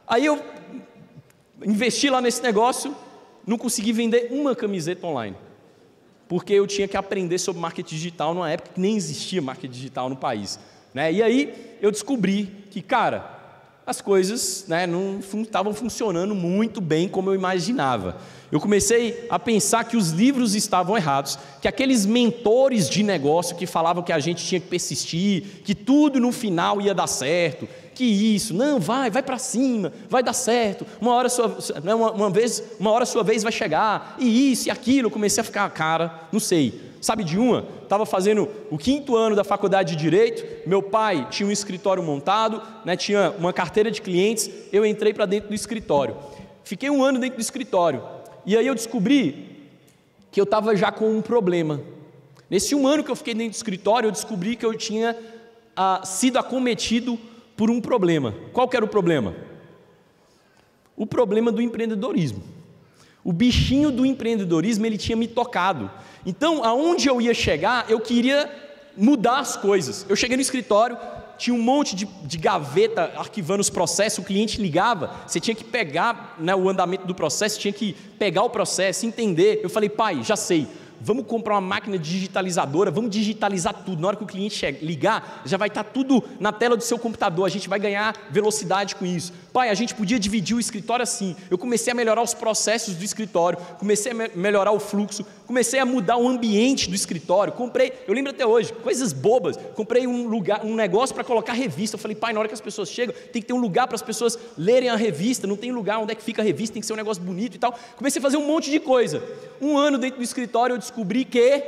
Aí 0.05 0.27
eu 0.27 0.43
investi 1.65 2.11
lá 2.11 2.21
nesse 2.21 2.43
negócio, 2.43 2.93
não 3.47 3.57
consegui 3.57 3.93
vender 3.93 4.29
uma 4.33 4.57
camiseta 4.57 5.07
online. 5.07 5.37
Porque 6.27 6.53
eu 6.53 6.67
tinha 6.67 6.89
que 6.89 6.97
aprender 6.97 7.39
sobre 7.39 7.63
marketing 7.63 7.95
digital 7.95 8.35
numa 8.35 8.51
época 8.51 8.71
que 8.75 8.81
nem 8.81 8.97
existia 8.97 9.41
marketing 9.41 9.73
digital 9.73 10.09
no 10.09 10.17
país. 10.17 10.59
Né? 10.93 11.13
E 11.13 11.23
aí 11.23 11.79
eu 11.81 11.93
descobri 11.93 12.67
que, 12.69 12.83
cara, 12.83 13.38
as 13.89 14.03
coisas 14.03 14.67
né, 14.69 14.87
não 14.87 15.19
estavam 15.41 15.73
funcionando 15.73 16.35
muito 16.35 16.79
bem 16.79 17.09
como 17.09 17.31
eu 17.31 17.35
imaginava. 17.35 18.19
Eu 18.53 18.61
comecei 18.61 19.27
a 19.31 19.39
pensar 19.39 19.85
que 19.85 19.97
os 19.97 20.11
livros 20.11 20.55
estavam 20.55 20.95
errados, 20.95 21.39
que 21.63 21.67
aqueles 21.67 22.05
mentores 22.05 22.87
de 22.87 23.03
negócio 23.03 23.57
que 23.57 23.65
falavam 23.65 24.03
que 24.03 24.13
a 24.13 24.19
gente 24.19 24.45
tinha 24.45 24.61
que 24.61 24.67
persistir, 24.67 25.63
que 25.65 25.75
tudo 25.75 26.21
no 26.21 26.33
final 26.33 26.83
ia 26.83 26.93
dar 26.93 27.07
certo, 27.07 27.67
que 27.95 28.05
isso, 28.05 28.53
não, 28.53 28.79
vai, 28.79 29.11
vai 29.11 29.23
para 29.23 29.39
cima, 29.39 29.91
vai 30.09 30.23
dar 30.23 30.35
certo, 30.35 30.87
uma 31.01 31.15
hora 31.15 31.31
sua, 31.31 31.57
né, 31.83 31.95
uma, 31.95 32.13
uma, 32.13 32.31
vez, 32.31 32.63
uma 32.79 32.91
hora 32.91 33.07
sua 33.07 33.25
vez 33.25 33.43
vai 33.43 33.51
chegar, 33.51 34.17
e 34.19 34.53
isso 34.53 34.69
e 34.69 34.71
aquilo, 34.71 35.07
eu 35.07 35.11
comecei 35.11 35.41
a 35.41 35.45
ficar, 35.45 35.69
cara, 35.71 36.29
não 36.31 36.39
sei, 36.39 36.88
Sabe 37.01 37.23
de 37.23 37.39
uma? 37.39 37.65
Estava 37.83 38.05
fazendo 38.05 38.49
o 38.71 38.77
quinto 38.77 39.17
ano 39.17 39.37
da 39.37 39.45
faculdade 39.45 39.95
de 39.95 40.03
Direito, 40.03 40.69
meu 40.69 40.83
pai 40.83 41.29
tinha 41.31 41.49
um 41.49 41.53
escritório 41.53 42.03
montado, 42.03 42.63
né, 42.85 42.97
tinha 42.97 43.35
uma 43.39 43.53
carteira 43.53 43.91
de 43.91 44.03
clientes, 44.03 44.51
eu 44.73 44.85
entrei 44.85 45.15
para 45.15 45.27
dentro 45.27 45.49
do 45.49 45.55
escritório. 45.55 46.17
Fiquei 46.65 46.91
um 46.91 47.03
ano 47.03 47.19
dentro 47.19 47.37
do 47.37 47.43
escritório. 47.43 48.03
E 48.45 48.57
aí 48.57 48.67
eu 48.67 48.75
descobri 48.75 49.57
que 50.31 50.41
eu 50.41 50.45
estava 50.45 50.77
já 50.77 50.93
com 50.93 51.11
um 51.11 51.23
problema. 51.23 51.81
Nesse 52.51 52.75
um 52.75 52.87
ano 52.87 53.05
que 53.05 53.11
eu 53.11 53.17
fiquei 53.17 53.35
dentro 53.35 53.53
do 53.53 53.57
escritório, 53.57 54.09
eu 54.09 54.13
descobri 54.13 54.57
que 54.57 54.65
eu 54.65 54.75
tinha 54.75 55.17
ah, 55.77 56.03
sido 56.05 56.39
acometido 56.39 57.19
por 57.57 57.71
um 57.71 57.81
problema. 57.81 58.35
Qual 58.53 58.69
que 58.69 58.77
era 58.77 58.85
o 58.85 58.89
problema? 58.89 59.35
O 60.97 61.07
problema 61.07 61.53
do 61.53 61.61
empreendedorismo. 61.61 62.43
O 63.23 63.33
bichinho 63.33 63.91
do 63.91 64.07
empreendedorismo 64.07 64.87
ele 64.87 64.97
tinha 64.97 65.17
me 65.17 65.29
tocado. 65.29 65.91
Então, 66.25 66.65
aonde 66.65 67.09
eu 67.09 67.21
ia 67.21 67.35
chegar, 67.35 67.87
eu 67.89 68.01
queria 68.01 68.51
mudar 68.97 69.39
as 69.39 69.57
coisas. 69.57 70.05
Eu 70.09 70.17
cheguei 70.17 70.37
no 70.37 70.43
escritório, 70.43 70.97
tinha 71.39 71.55
um 71.55 71.63
monte 71.63 71.95
de, 71.95 72.05
de 72.25 72.37
gaveta 72.37 73.13
arquivando 73.17 73.61
os 73.61 73.71
processos, 73.71 74.19
o 74.19 74.27
cliente 74.27 74.61
ligava, 74.61 75.15
você 75.27 75.39
tinha 75.39 75.55
que 75.55 75.65
pegar 75.65 76.35
né, 76.39 76.55
o 76.55 76.69
andamento 76.69 77.07
do 77.07 77.15
processo, 77.15 77.61
tinha 77.61 77.73
que 77.73 77.93
pegar 78.19 78.43
o 78.43 78.51
processo, 78.51 79.07
entender. 79.07 79.61
Eu 79.63 79.71
falei, 79.71 79.89
pai, 79.89 80.23
já 80.23 80.35
sei 80.35 80.67
vamos 81.01 81.27
comprar 81.27 81.55
uma 81.55 81.61
máquina 81.61 81.99
digitalizadora, 81.99 82.91
vamos 82.91 83.11
digitalizar 83.11 83.75
tudo. 83.85 84.01
Na 84.01 84.09
hora 84.09 84.17
que 84.17 84.25
o 84.25 84.27
cliente 84.27 84.71
ligar, 84.83 85.43
já 85.45 85.57
vai 85.57 85.69
estar 85.69 85.85
tudo 85.85 86.23
na 86.41 86.53
tela 86.53 86.77
do 86.77 86.83
seu 86.83 86.99
computador, 86.99 87.47
a 87.47 87.49
gente 87.49 87.69
vai 87.69 87.79
ganhar 87.79 88.15
velocidade 88.31 88.95
com 88.95 89.07
isso. 89.07 89.33
Pai, 89.53 89.71
a 89.71 89.75
gente 89.75 89.95
podia 89.95 90.19
dividir 90.19 90.57
o 90.57 90.61
escritório 90.61 91.03
assim. 91.03 91.35
Eu 91.51 91.59
comecei 91.59 91.93
a 91.93 91.95
melhorar 91.95 92.23
os 92.23 92.35
processos 92.35 92.95
do 92.95 93.05
escritório, 93.05 93.59
comecei 93.79 94.13
a 94.13 94.15
me 94.15 94.29
melhorar 94.35 94.73
o 94.73 94.81
fluxo, 94.81 95.27
comecei 95.47 95.81
a 95.81 95.87
mudar 95.87 96.17
o 96.17 96.29
ambiente 96.29 96.89
do 96.89 96.95
escritório. 96.95 97.53
Comprei, 97.53 97.93
eu 98.07 98.15
lembro 98.15 98.31
até 98.31 98.47
hoje, 98.47 98.73
coisas 98.73 99.13
bobas. 99.13 99.57
Comprei 99.75 100.07
um 100.07 100.29
lugar, 100.29 100.65
um 100.65 100.75
negócio 100.75 101.15
para 101.15 101.25
colocar 101.25 101.53
revista. 101.53 101.97
Eu 101.97 101.99
falei, 101.99 102.15
pai, 102.15 102.33
na 102.33 102.41
hora 102.41 102.49
que 102.49 102.55
as 102.55 102.61
pessoas 102.61 102.89
chegam, 102.89 103.15
tem 103.33 103.43
que 103.43 103.49
ter 103.49 103.53
um 103.53 103.61
lugar 103.61 103.87
para 103.87 103.97
as 103.97 104.03
pessoas 104.03 104.39
lerem 104.57 104.89
a 104.89 104.97
revista. 104.97 105.47
Não 105.47 105.57
tem 105.57 105.73
lugar 105.73 105.99
onde 105.99 106.13
é 106.13 106.15
que 106.15 106.23
fica 106.23 106.43
a 106.43 106.45
revista, 106.45 106.75
tem 106.75 106.81
que 106.81 106.87
ser 106.87 106.93
um 106.93 106.97
negócio 106.97 107.23
bonito 107.23 107.55
e 107.55 107.59
tal. 107.59 107.77
Comecei 107.97 108.21
a 108.21 108.23
fazer 108.23 108.37
um 108.37 108.47
monte 108.47 108.71
de 108.71 108.81
coisa. 108.81 109.23
Um 109.61 109.77
ano 109.77 109.99
dentro 109.99 110.19
do 110.19 110.25
escritório 110.25 110.75
eu 110.75 110.79
descobri 110.89 111.25
que 111.25 111.63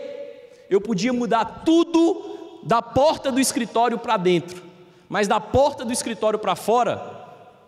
eu 0.69 0.81
podia 0.81 1.13
mudar 1.13 1.63
tudo 1.65 2.61
da 2.63 2.81
porta 2.81 3.31
do 3.31 3.41
escritório 3.41 3.99
para 3.99 4.17
dentro, 4.17 4.63
mas 5.09 5.29
da 5.29 5.41
porta 5.41 5.85
do 5.85 5.93
escritório 5.93 6.39
para 6.39 6.57
fora 6.57 7.19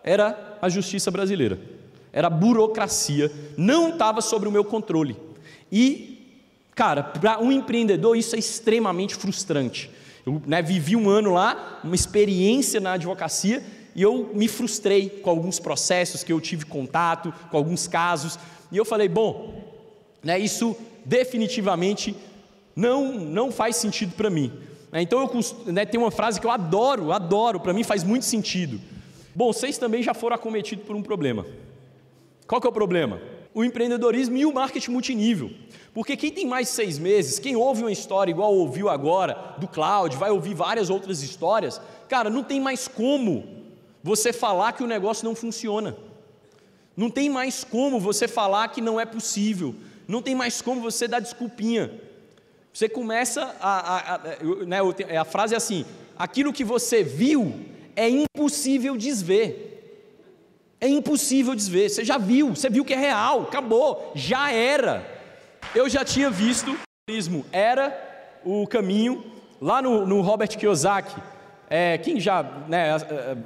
era 0.03 0.59
a 0.61 0.69
justiça 0.69 1.11
brasileira, 1.11 1.59
era 2.12 2.27
a 2.29 2.31
burocracia, 2.31 3.31
não 3.57 3.91
estava 3.91 4.21
sobre 4.21 4.49
o 4.49 4.53
meu 4.53 4.65
controle. 4.65 5.17
E, 5.71 6.38
cara, 6.75 7.03
para 7.03 7.41
um 7.41 7.53
empreendedor 7.53 8.17
isso 8.17 8.35
é 8.35 8.38
extremamente 8.38 9.15
frustrante. 9.15 9.91
Eu 10.25 10.41
né, 10.47 10.62
vivi 10.62 10.95
um 10.95 11.09
ano 11.09 11.33
lá, 11.33 11.81
uma 11.83 11.95
experiência 11.95 12.81
na 12.81 12.93
advocacia, 12.93 13.62
e 13.95 14.03
eu 14.03 14.31
me 14.35 14.49
frustrei 14.49 15.09
com 15.09 15.29
alguns 15.29 15.59
processos 15.59 16.23
que 16.23 16.33
eu 16.33 16.41
tive 16.41 16.65
contato, 16.65 17.33
com 17.51 17.57
alguns 17.57 17.87
casos, 17.87 18.38
e 18.71 18.77
eu 18.77 18.85
falei, 18.85 19.09
bom, 19.09 19.62
né, 20.23 20.38
isso 20.38 20.77
definitivamente 21.05 22.17
não, 22.75 23.12
não 23.12 23.53
faz 23.53 23.77
sentido 23.77 24.15
para 24.15 24.31
mim. 24.31 24.53
Né, 24.91 25.03
então 25.03 25.21
eu 25.21 25.73
né, 25.73 25.85
tem 25.85 26.01
uma 26.01 26.11
frase 26.11 26.41
que 26.41 26.47
eu 26.47 26.51
adoro, 26.51 27.12
adoro, 27.12 27.61
para 27.61 27.73
mim 27.73 27.83
faz 27.83 28.05
muito 28.05 28.25
sentido. 28.25 28.81
Bom, 29.35 29.53
vocês 29.53 29.79
também 29.79 30.03
já 30.03 30.12
foram 30.12 30.37
acometidos 30.37 30.85
por 30.85 30.95
um 30.95 31.03
problema. 31.03 31.47
Qual 32.47 32.61
que 32.61 32.67
é 32.67 32.71
o 32.71 32.73
problema? 32.73 33.21
O 33.55 33.65
empreendedorismo 33.65 34.37
e 34.37 34.45
o 34.45 34.53
marketing 34.53 34.91
multinível. 34.91 35.51
Porque 35.95 36.17
quem 36.17 36.31
tem 36.31 36.47
mais 36.47 36.69
de 36.69 36.75
seis 36.75 36.99
meses, 36.99 37.38
quem 37.38 37.55
ouve 37.55 37.83
uma 37.83 37.93
história 37.93 38.31
igual 38.31 38.55
ouviu 38.55 38.88
agora, 38.88 39.55
do 39.59 39.69
Cloud, 39.69 40.17
vai 40.17 40.31
ouvir 40.31 40.55
várias 40.55 40.88
outras 40.88 41.23
histórias, 41.23 41.81
cara, 42.09 42.31
não 42.31 42.43
tem 42.43 42.61
mais 42.61 42.88
como 42.88 43.45
você 44.03 44.33
falar 44.33 44.73
que 44.73 44.83
o 44.83 44.87
negócio 44.87 45.25
não 45.25 45.35
funciona. 45.35 45.97
Não 46.97 47.09
tem 47.09 47.31
mais 47.31 47.65
como 47.65 47.99
você 47.99 48.27
falar 48.27 48.69
que 48.69 48.81
não 48.81 48.99
é 49.01 49.07
possível. 49.07 49.75
Não 50.07 50.23
tem 50.23 50.35
mais 50.35 50.61
como 50.61 50.81
você 50.81 51.07
dar 51.07 51.21
desculpinha. 51.21 51.91
Você 52.73 52.88
começa 52.88 53.55
a. 53.61 53.97
a, 53.97 54.15
a, 54.15 54.19
né, 54.67 54.79
a 55.19 55.25
frase 55.25 55.55
é 55.55 55.57
assim: 55.57 55.85
aquilo 56.17 56.53
que 56.53 56.65
você 56.65 57.03
viu 57.03 57.55
é 57.95 58.09
impossível 58.09 58.97
desver. 58.97 59.69
É 60.81 60.88
impossível 60.88 61.55
desver. 61.55 61.88
Você 61.88 62.05
já 62.05 62.19
viu, 62.19 62.51
você 62.51 62.69
viu 62.69 62.85
que 62.85 62.95
é 62.95 62.99
real, 62.99 63.43
acabou, 63.43 64.12
já 64.15 64.51
era. 64.51 65.07
Eu 65.75 65.88
já 65.88 66.05
tinha 66.05 66.29
visto, 66.29 66.77
era 67.53 68.41
o 68.45 68.67
caminho, 68.67 69.25
lá 69.61 69.81
no, 69.81 70.05
no 70.07 70.21
Robert 70.21 70.49
Kiyosaki, 70.49 71.15
é, 71.75 71.97
quem 71.97 72.21
já 72.21 72.43
né, 72.69 72.95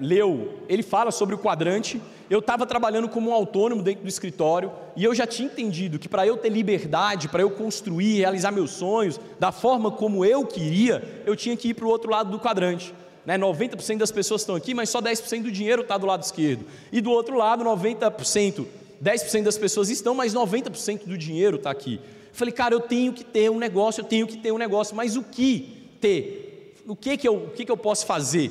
leu, 0.00 0.58
ele 0.68 0.82
fala 0.82 1.12
sobre 1.12 1.36
o 1.36 1.38
quadrante. 1.38 2.02
Eu 2.28 2.40
estava 2.40 2.66
trabalhando 2.66 3.08
como 3.08 3.30
um 3.30 3.32
autônomo 3.32 3.84
dentro 3.84 4.02
do 4.02 4.08
escritório 4.08 4.72
e 4.96 5.04
eu 5.04 5.14
já 5.14 5.28
tinha 5.28 5.46
entendido 5.46 5.96
que 5.96 6.08
para 6.08 6.26
eu 6.26 6.36
ter 6.36 6.48
liberdade, 6.48 7.28
para 7.28 7.42
eu 7.42 7.50
construir, 7.52 8.16
realizar 8.16 8.50
meus 8.50 8.72
sonhos 8.72 9.20
da 9.38 9.52
forma 9.52 9.92
como 9.92 10.24
eu 10.24 10.44
queria, 10.44 11.22
eu 11.24 11.36
tinha 11.36 11.56
que 11.56 11.68
ir 11.68 11.74
para 11.74 11.84
o 11.84 11.88
outro 11.88 12.10
lado 12.10 12.32
do 12.32 12.40
quadrante. 12.40 12.92
Né, 13.24 13.38
90% 13.38 13.98
das 13.98 14.10
pessoas 14.10 14.40
estão 14.40 14.56
aqui, 14.56 14.74
mas 14.74 14.90
só 14.90 15.00
10% 15.00 15.44
do 15.44 15.50
dinheiro 15.52 15.82
está 15.82 15.96
do 15.96 16.04
lado 16.04 16.24
esquerdo. 16.24 16.66
E 16.90 17.00
do 17.00 17.12
outro 17.12 17.36
lado, 17.36 17.62
90% 17.62 18.66
10% 19.00 19.44
das 19.44 19.58
pessoas 19.58 19.88
estão, 19.88 20.14
mas 20.14 20.34
90% 20.34 21.04
do 21.06 21.16
dinheiro 21.16 21.58
está 21.58 21.70
aqui. 21.70 22.00
Falei, 22.32 22.52
cara, 22.52 22.74
eu 22.74 22.80
tenho 22.80 23.12
que 23.12 23.22
ter 23.22 23.50
um 23.50 23.58
negócio, 23.58 24.00
eu 24.00 24.04
tenho 24.04 24.26
que 24.26 24.36
ter 24.36 24.50
um 24.50 24.58
negócio, 24.58 24.96
mas 24.96 25.16
o 25.16 25.22
que 25.22 25.90
ter? 26.00 26.45
O 26.86 26.94
que 26.94 27.16
que 27.16 27.26
eu, 27.26 27.36
o 27.36 27.50
que 27.50 27.64
que 27.64 27.70
eu 27.70 27.76
posso 27.76 28.06
fazer? 28.06 28.50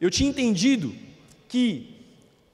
Eu 0.00 0.10
tinha 0.10 0.28
entendido 0.28 0.94
que 1.48 1.94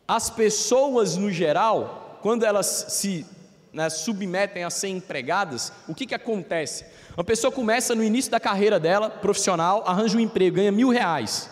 as 0.07 0.29
pessoas 0.29 1.17
no 1.17 1.31
geral, 1.31 2.19
quando 2.23 2.45
elas 2.45 2.87
se 2.89 3.25
né, 3.73 3.89
submetem 3.89 4.65
a 4.65 4.71
ser 4.71 4.89
empregadas, 4.89 5.73
o 5.87 5.95
que, 5.95 6.07
que 6.07 6.15
acontece? 6.15 6.85
Uma 7.17 7.25
pessoa 7.25 7.53
começa 7.53 7.95
no 7.95 8.03
início 8.03 8.31
da 8.31 8.41
carreira 8.41 8.81
dela, 8.81 9.09
profissional, 9.09 9.85
arranja 9.87 10.17
um 10.17 10.21
emprego, 10.21 10.57
ganha 10.57 10.73
mil 10.73 10.89
reais 10.89 11.49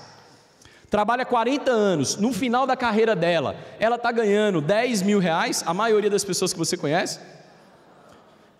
trabalha 0.90 1.24
40 1.24 1.70
anos, 1.70 2.16
no 2.16 2.32
final 2.32 2.66
da 2.66 2.76
carreira 2.76 3.14
dela, 3.14 3.56
ela 3.78 3.96
está 3.96 4.10
ganhando 4.10 4.60
10 4.60 5.02
mil 5.02 5.18
reais, 5.18 5.62
a 5.66 5.74
maioria 5.74 6.08
das 6.08 6.24
pessoas 6.24 6.52
que 6.52 6.58
você 6.58 6.76
conhece, 6.76 7.20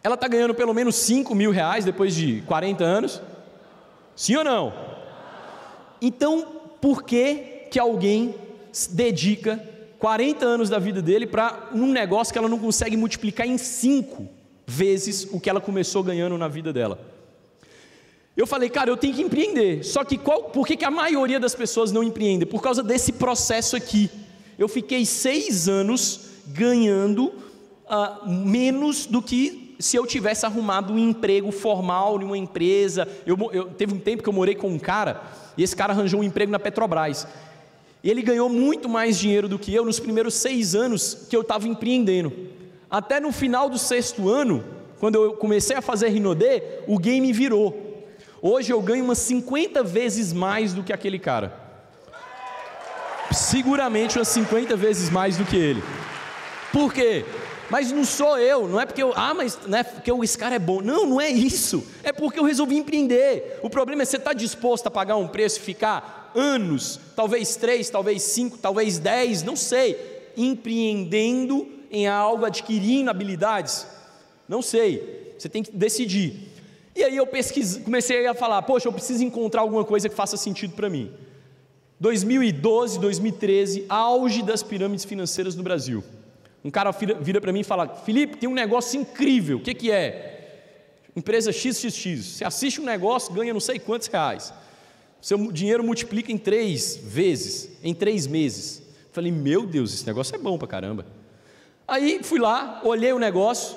ela 0.03 0.15
está 0.15 0.29
ganhando 0.29 0.55
pelo 0.55 0.75
menos 0.75 0.95
5 0.97 1.35
mil 1.35 1.51
reais 1.51 1.85
depois 1.85 2.15
de 2.15 2.43
40 2.43 2.85
anos? 2.85 3.23
Sim 4.19 4.35
ou 4.35 4.43
não? 4.43 4.73
Então, 6.03 6.45
por 6.81 7.05
que, 7.05 7.69
que 7.71 7.79
alguém 7.79 8.35
dedica 8.91 9.65
40 10.01 10.45
anos 10.45 10.69
da 10.69 10.81
vida 10.81 11.01
dele 11.01 11.25
para 11.25 11.71
um 11.73 11.87
negócio 11.87 12.33
que 12.33 12.39
ela 12.39 12.49
não 12.49 12.59
consegue 12.59 12.97
multiplicar 12.97 13.47
em 13.47 13.57
5 13.57 14.29
vezes 14.67 15.29
o 15.31 15.39
que 15.39 15.49
ela 15.49 15.61
começou 15.61 16.03
ganhando 16.03 16.37
na 16.37 16.49
vida 16.49 16.73
dela? 16.73 16.99
Eu 18.37 18.45
falei, 18.45 18.69
cara, 18.69 18.91
eu 18.91 18.97
tenho 18.97 19.15
que 19.15 19.23
empreender. 19.23 19.85
Só 19.85 20.03
que 20.03 20.19
qual, 20.19 20.51
por 20.51 20.67
que, 20.67 20.77
que 20.77 20.85
a 20.85 20.91
maioria 20.91 21.39
das 21.39 21.55
pessoas 21.55 21.93
não 21.93 22.03
empreende? 22.03 22.45
Por 22.45 22.61
causa 22.61 22.83
desse 22.83 23.13
processo 23.13 23.77
aqui. 23.77 24.11
Eu 24.59 24.67
fiquei 24.67 25.07
seis 25.07 25.69
anos 25.69 26.31
ganhando 26.49 27.27
uh, 27.27 28.29
menos 28.29 29.07
do 29.07 29.23
que 29.23 29.68
se 29.79 29.97
eu 29.97 30.07
tivesse 30.07 30.45
arrumado 30.45 30.93
um 30.93 30.99
emprego 30.99 31.53
formal 31.53 32.21
em 32.21 32.25
uma 32.25 32.37
empresa. 32.37 33.07
Eu, 33.25 33.37
eu, 33.53 33.67
teve 33.67 33.95
um 33.95 33.99
tempo 33.99 34.23
que 34.23 34.29
eu 34.29 34.33
morei 34.33 34.55
com 34.55 34.69
um 34.69 34.79
cara 34.79 35.23
e 35.57 35.63
esse 35.63 35.77
cara 35.77 35.93
arranjou 35.93 36.21
um 36.21 36.25
emprego 36.25 36.51
na 36.51 36.59
Petrobras. 36.59 37.27
Ele 38.03 38.23
ganhou 38.23 38.49
muito 38.49 38.89
mais 38.89 39.19
dinheiro 39.19 39.49
do 39.49 39.59
que 39.59 39.75
eu 39.75 39.85
nos 39.85 40.01
primeiros 40.01 40.35
seis 40.35 40.75
anos 40.75 41.27
que 41.29 41.37
eu 41.37 41.43
estava 41.43 41.69
empreendendo. 41.69 42.33
Até 42.91 43.21
no 43.21 43.33
final 43.33 43.69
do 43.69 43.79
sexto 43.79 44.29
ano, 44.29 44.65
quando 44.99 45.17
eu 45.17 45.33
comecei 45.35 45.77
a 45.77 45.83
fazer 45.83 46.09
Rinodê, 46.09 46.63
o 46.87 46.99
game 46.99 47.33
virou. 47.33 48.07
Hoje 48.41 48.73
eu 48.73 48.81
ganho 48.81 49.05
umas 49.05 49.19
50 49.19 49.83
vezes 49.83 50.33
mais 50.33 50.73
do 50.73 50.83
que 50.83 50.93
aquele 50.93 51.19
cara. 51.19 51.53
Seguramente 53.33 54.19
umas 54.19 54.29
50 54.29 54.77
vezes 54.77 55.11
mais 55.11 55.37
do 55.37 55.45
que 55.45 55.57
ele. 55.57 55.83
Por 56.73 56.93
quê? 56.93 57.25
Mas 57.71 57.93
não 57.93 58.05
sou 58.05 58.39
eu, 58.39 58.67
não 58.67 58.81
é 58.81 58.87
porque 58.87 59.03
eu, 59.03 59.13
ah, 59.15 59.35
mas 59.35 59.59
né, 59.67 59.83
porque 59.83 60.11
esse 60.11 60.39
cara 60.39 60.57
é 60.57 60.59
bom. 60.59 60.81
Não, 60.81 61.07
não 61.07 61.21
é 61.21 61.29
isso. 61.29 61.87
É 62.03 62.13
porque 62.13 62.39
eu 62.39 62.45
resolvi 62.45 62.77
empreender. 62.77 63.61
O 63.63 63.69
problema 63.69 64.03
é 64.03 64.05
você 64.05 64.17
estar 64.17 64.31
tá 64.31 64.35
disposto 64.35 64.87
a 64.87 64.91
pagar 64.91 65.17
um 65.17 65.29
preço 65.29 65.59
e 65.59 65.63
ficar 65.63 66.33
anos, 66.35 66.99
talvez 67.15 67.57
três, 67.57 67.91
talvez 67.91 68.23
cinco, 68.23 68.57
talvez 68.59 68.99
dez, 68.99 69.43
não 69.43 69.57
sei, 69.57 69.99
empreendendo 70.37 71.69
em 71.91 72.07
algo, 72.07 72.45
adquirindo 72.45 73.11
habilidades. 73.11 73.87
Não 74.49 74.63
sei. 74.63 75.35
Você 75.39 75.49
tem 75.49 75.63
que 75.63 75.71
decidir. 75.71 76.49
E 76.97 77.05
aí 77.05 77.17
eu 77.17 77.27
pesquisei, 77.27 77.83
comecei 77.83 78.27
a 78.27 78.35
falar, 78.35 78.63
poxa, 78.63 78.89
eu 78.89 78.93
preciso 78.93 79.23
encontrar 79.23 79.61
alguma 79.61 79.85
coisa 79.85 80.09
que 80.09 80.15
faça 80.15 80.37
sentido 80.37 80.75
para 80.75 80.89
mim. 80.89 81.13
2012, 82.01 82.99
2013, 82.99 83.85
auge 83.89 84.43
das 84.43 84.63
pirâmides 84.63 85.05
financeiras 85.05 85.55
no 85.55 85.63
Brasil. 85.63 86.03
Um 86.69 86.71
cara 86.71 86.91
vira 86.91 87.41
para 87.41 87.51
mim 87.51 87.61
e 87.61 87.65
fala: 87.65 87.89
Felipe, 87.89 88.37
tem 88.37 88.47
um 88.47 88.53
negócio 88.53 89.01
incrível. 89.01 89.57
O 89.57 89.61
que, 89.63 89.73
que 89.73 89.91
é? 89.91 90.67
Empresa 91.17 91.51
XXX. 91.51 92.23
Você 92.23 92.45
assiste 92.45 92.79
um 92.79 92.85
negócio, 92.85 93.33
ganha 93.33 93.55
não 93.55 93.61
sei 93.61 93.79
quantos 93.79 94.07
reais. 94.09 94.53
Seu 95.19 95.51
dinheiro 95.51 95.83
multiplica 95.83 96.31
em 96.31 96.37
três 96.37 96.95
vezes, 96.95 97.71
em 97.83 97.95
três 97.95 98.27
meses. 98.27 98.83
Falei: 99.13 99.33
Meu 99.33 99.65
Deus, 99.65 99.95
esse 99.95 100.07
negócio 100.07 100.35
é 100.35 100.39
bom 100.39 100.59
para 100.59 100.69
caramba. 100.69 101.07
Aí 101.87 102.21
fui 102.23 102.39
lá, 102.39 102.83
olhei 102.85 103.15
o 103.15 103.19
negócio, 103.19 103.75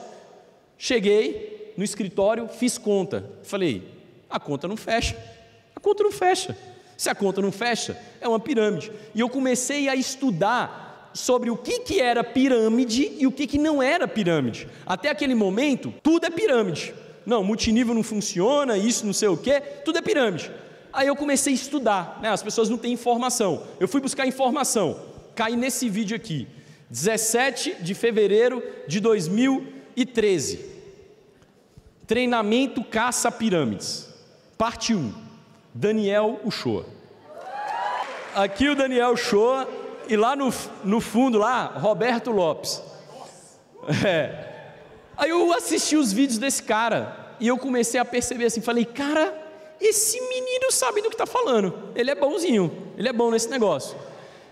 cheguei, 0.78 1.74
no 1.78 1.86
escritório, 1.86 2.50
fiz 2.50 2.78
conta. 2.78 3.24
Falei, 3.42 3.88
a 4.30 4.38
conta 4.38 4.68
não 4.68 4.76
fecha. 4.76 5.16
A 5.74 5.80
conta 5.80 6.04
não 6.04 6.12
fecha. 6.12 6.58
Se 6.98 7.10
a 7.10 7.16
conta 7.16 7.42
não 7.42 7.54
fecha, 7.54 7.98
é 8.20 8.28
uma 8.28 8.38
pirâmide. 8.38 8.92
E 9.16 9.22
eu 9.22 9.30
comecei 9.30 9.88
a 9.88 9.96
estudar 9.96 10.81
sobre 11.14 11.50
o 11.50 11.58
que, 11.58 11.80
que 11.80 12.00
era 12.00 12.24
pirâmide 12.24 13.12
e 13.18 13.28
o 13.28 13.32
que, 13.32 13.48
que 13.48 13.58
não 13.58 13.82
era 13.82 14.08
pirâmide. 14.08 14.68
Até 14.86 15.10
aquele 15.10 15.36
momento, 15.36 15.94
tudo 16.02 16.26
é 16.26 16.30
pirâmide. 16.30 16.94
Não, 17.26 17.44
multinível 17.44 17.94
não 17.94 18.04
funciona, 18.04 18.78
isso 18.78 19.06
não 19.06 19.14
sei 19.14 19.28
o 19.28 19.38
que, 19.38 19.60
tudo 19.86 19.98
é 19.98 20.02
pirâmide. 20.02 20.52
Aí 20.92 21.08
eu 21.08 21.16
comecei 21.16 21.54
a 21.54 21.56
estudar, 21.56 22.20
né? 22.22 22.30
as 22.30 22.44
pessoas 22.44 22.70
não 22.70 22.78
têm 22.78 22.94
informação. 22.94 23.64
Eu 23.80 23.88
fui 23.88 24.02
buscar 24.02 24.26
informação, 24.26 25.00
caí 25.36 25.56
nesse 25.56 25.88
vídeo 25.88 26.16
aqui, 26.16 26.48
17 26.90 27.78
de 27.82 27.94
fevereiro 27.94 28.62
de 28.88 29.00
2013. 29.00 30.66
Treinamento 32.06 32.84
caça 32.84 33.32
pirâmides. 33.32 34.10
Parte 34.58 34.94
1. 34.94 35.14
Daniel 35.74 36.42
Uchoa. 36.44 36.86
Aqui 38.36 38.68
o 38.68 38.76
Daniel 38.76 39.14
Uchoa 39.14 39.68
e 40.12 40.18
lá 40.18 40.36
no, 40.36 40.54
no 40.84 41.00
fundo 41.00 41.38
lá, 41.38 41.68
Roberto 41.68 42.32
Lopes. 42.32 42.82
É. 44.06 44.50
Aí 45.16 45.30
eu 45.30 45.54
assisti 45.54 45.96
os 45.96 46.12
vídeos 46.12 46.38
desse 46.38 46.64
cara 46.64 47.36
e 47.40 47.48
eu 47.48 47.58
comecei 47.58 47.98
a 47.98 48.04
perceber 48.04 48.46
assim, 48.46 48.60
falei, 48.60 48.84
cara, 48.84 49.34
esse 49.80 50.20
menino 50.20 50.70
sabe 50.70 51.02
do 51.02 51.08
que 51.08 51.16
está 51.16 51.26
falando. 51.26 51.92
Ele 51.96 52.12
é 52.12 52.16
bonzinho, 52.16 52.90
ele 52.98 53.08
é 53.08 53.14
bom 53.14 53.32
nesse 53.32 53.50
negócio. 53.50 53.98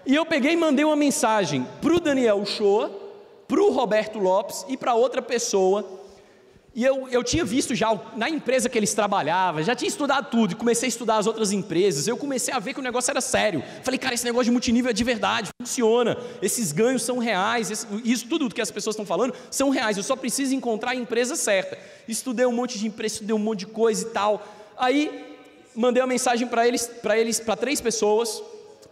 E 0.06 0.16
eu 0.16 0.26
peguei 0.26 0.54
e 0.54 0.58
mandei 0.58 0.86
uma 0.86 0.96
mensagem 0.96 1.68
para 1.82 1.94
o 1.94 2.00
Daniel 2.00 2.38
Uchoa, 2.38 2.90
para 3.46 3.62
o 3.62 3.70
Roberto 3.70 4.18
Lopes 4.18 4.66
e 4.70 4.78
para 4.78 4.96
outra 4.96 5.22
pessoa 5.22 5.86
e 6.80 6.86
eu, 6.86 7.10
eu 7.10 7.22
tinha 7.26 7.44
visto 7.44 7.76
já 7.76 7.94
na 8.16 8.30
empresa 8.30 8.70
que 8.70 8.78
eles 8.78 8.94
trabalhavam, 8.94 9.62
já 9.62 9.76
tinha 9.76 9.90
estudado 9.90 10.30
tudo, 10.32 10.56
comecei 10.56 10.88
a 10.88 10.92
estudar 10.92 11.18
as 11.18 11.28
outras 11.28 11.52
empresas. 11.52 12.08
Eu 12.08 12.16
comecei 12.16 12.54
a 12.54 12.60
ver 12.60 12.74
que 12.74 12.80
o 12.80 12.82
negócio 12.82 13.12
era 13.12 13.20
sério. 13.20 13.62
Falei, 13.84 13.98
cara, 13.98 14.16
esse 14.16 14.24
negócio 14.24 14.46
de 14.46 14.52
multinível 14.52 14.90
é 14.90 14.94
de 14.94 15.04
verdade, 15.04 15.50
funciona. 15.62 16.18
Esses 16.42 16.72
ganhos 16.72 17.04
são 17.04 17.18
reais, 17.18 17.70
esse, 17.70 17.86
isso 18.06 18.30
tudo 18.30 18.48
que 18.48 18.62
as 18.62 18.72
pessoas 18.72 18.94
estão 18.94 19.06
falando 19.06 19.34
são 19.52 19.70
reais. 19.70 19.98
Eu 19.98 20.04
só 20.04 20.16
preciso 20.16 20.56
encontrar 20.56 20.92
a 20.92 20.96
empresa 20.96 21.36
certa. 21.36 21.78
Estudei 22.08 22.46
um 22.46 22.54
monte 22.54 22.80
de 22.80 22.88
empresa, 22.88 23.16
estudei 23.16 23.36
um 23.36 23.40
monte 23.40 23.60
de 23.60 23.68
coisa 23.68 24.08
e 24.08 24.12
tal. 24.12 24.42
Aí 24.78 25.36
mandei 25.76 26.02
uma 26.02 26.08
mensagem 26.08 26.48
para 26.48 26.66
eles, 26.66 26.88
para 26.88 27.18
eles, 27.18 27.42
para 27.42 27.58
três 27.58 27.82
pessoas: 27.82 28.42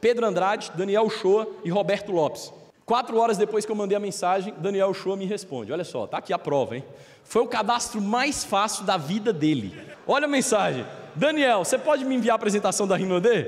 Pedro 0.01 0.25
Andrade, 0.25 0.73
Daniel 0.75 1.09
Shoa 1.09 1.47
e 1.63 1.69
Roberto 1.69 2.11
Lopes. 2.11 2.51
Quatro 2.87 3.17
horas 3.17 3.37
depois 3.37 3.65
que 3.65 3.71
eu 3.71 3.75
mandei 3.75 3.97
a 3.97 3.99
mensagem, 3.99 4.53
Daniel 4.59 4.93
Shoa 4.93 5.17
me 5.17 5.25
responde. 5.25 5.73
Olha 5.73 5.83
só, 5.83 6.07
tá 6.07 6.19
aqui 6.19 6.31
a 6.31 6.39
prova, 6.39 6.77
hein? 6.77 6.85
Foi 7.21 7.41
o 7.41 7.45
cadastro 7.45 7.99
mais 8.01 8.45
fácil 8.45 8.85
da 8.85 8.95
vida 8.95 9.33
dele. 9.33 9.77
Olha 10.07 10.23
a 10.23 10.27
mensagem. 10.29 10.85
Daniel, 11.13 11.65
você 11.65 11.77
pode 11.77 12.05
me 12.05 12.15
enviar 12.15 12.35
a 12.35 12.37
apresentação 12.37 12.87
da 12.87 12.95
Rinodê? 12.95 13.45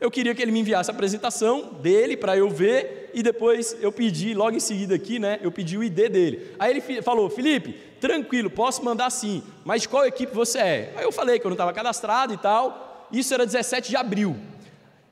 Eu 0.00 0.08
queria 0.08 0.36
que 0.36 0.40
ele 0.40 0.52
me 0.52 0.60
enviasse 0.60 0.88
a 0.88 0.94
apresentação 0.94 1.72
dele 1.82 2.16
para 2.16 2.36
eu 2.36 2.48
ver 2.48 3.10
e 3.12 3.24
depois 3.24 3.76
eu 3.80 3.90
pedi, 3.90 4.34
logo 4.34 4.56
em 4.56 4.60
seguida 4.60 4.94
aqui, 4.94 5.18
né? 5.18 5.40
Eu 5.42 5.50
pedi 5.50 5.76
o 5.76 5.82
ID 5.82 6.08
dele. 6.08 6.54
Aí 6.56 6.70
ele 6.70 7.02
falou: 7.02 7.28
Felipe, 7.28 7.72
tranquilo, 8.00 8.48
posso 8.48 8.84
mandar 8.84 9.10
sim, 9.10 9.42
mas 9.64 9.82
de 9.82 9.88
qual 9.88 10.06
equipe 10.06 10.32
você 10.32 10.58
é? 10.58 10.94
Aí 10.96 11.02
eu 11.02 11.10
falei 11.10 11.40
que 11.40 11.44
eu 11.44 11.50
não 11.50 11.56
estava 11.56 11.72
cadastrado 11.72 12.32
e 12.32 12.36
tal. 12.36 13.08
Isso 13.10 13.34
era 13.34 13.44
17 13.44 13.90
de 13.90 13.96
abril. 13.96 14.36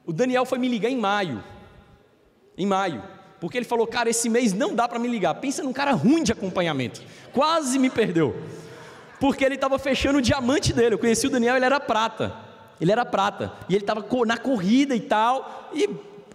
O 0.07 0.13
Daniel 0.13 0.45
foi 0.47 0.59
me 0.59 0.69
ligar 0.69 0.91
em 0.91 0.97
maio. 0.97 1.43
Em 2.57 2.65
maio 2.65 3.18
porque 3.41 3.59
ele 3.59 3.65
falou: 3.65 3.87
Cara, 3.87 4.11
esse 4.11 4.29
mês 4.29 4.53
não 4.53 4.75
dá 4.75 4.89
para 4.89 4.99
me 4.99 5.09
ligar. 5.09 5.35
Pensa 5.35 5.63
num 5.63 5.73
cara 5.73 5.93
ruim 5.93 6.23
de 6.23 6.33
acompanhamento. 6.33 7.03
Quase 7.33 7.79
me 7.79 7.91
perdeu. 7.91 8.37
Porque 9.21 9.45
ele 9.45 9.55
estava 9.57 9.79
fechando 9.79 10.19
o 10.19 10.23
diamante 10.23 10.73
dele. 10.73 10.95
Eu 10.95 10.99
conheci 10.99 11.27
o 11.27 11.31
Daniel, 11.31 11.57
ele 11.57 11.65
era 11.65 11.81
prata. 11.81 12.35
Ele 12.81 12.93
era 12.93 13.05
prata. 13.05 13.53
E 13.69 13.75
ele 13.75 13.83
estava 13.83 14.05
na 14.27 14.37
corrida 14.37 14.95
e 14.95 15.01
tal. 15.01 15.71
E 15.75 15.89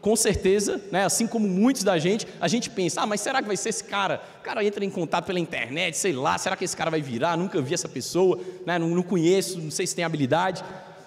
com 0.03 0.17
certeza, 0.17 0.81
né, 0.91 1.05
assim 1.05 1.25
como 1.25 1.47
muitos 1.47 1.81
da 1.81 1.97
gente, 1.97 2.27
a 2.41 2.47
gente 2.49 2.69
pensa: 2.69 3.01
ah, 3.01 3.05
mas 3.05 3.21
será 3.21 3.41
que 3.41 3.47
vai 3.47 3.55
ser 3.55 3.69
esse 3.69 3.85
cara? 3.85 4.21
O 4.41 4.43
cara 4.43 4.63
entra 4.63 4.83
em 4.83 4.89
contato 4.89 5.25
pela 5.25 5.39
internet, 5.39 5.97
sei 5.97 6.11
lá, 6.11 6.37
será 6.37 6.57
que 6.57 6.65
esse 6.65 6.75
cara 6.75 6.91
vai 6.91 7.01
virar? 7.01 7.37
Nunca 7.37 7.61
vi 7.61 7.73
essa 7.73 7.87
pessoa, 7.87 8.37
né, 8.65 8.77
não, 8.77 8.89
não 8.89 9.01
conheço, 9.01 9.59
não 9.61 9.71
sei 9.71 9.87
se 9.87 9.95
tem 9.95 10.03
habilidade. 10.03 10.61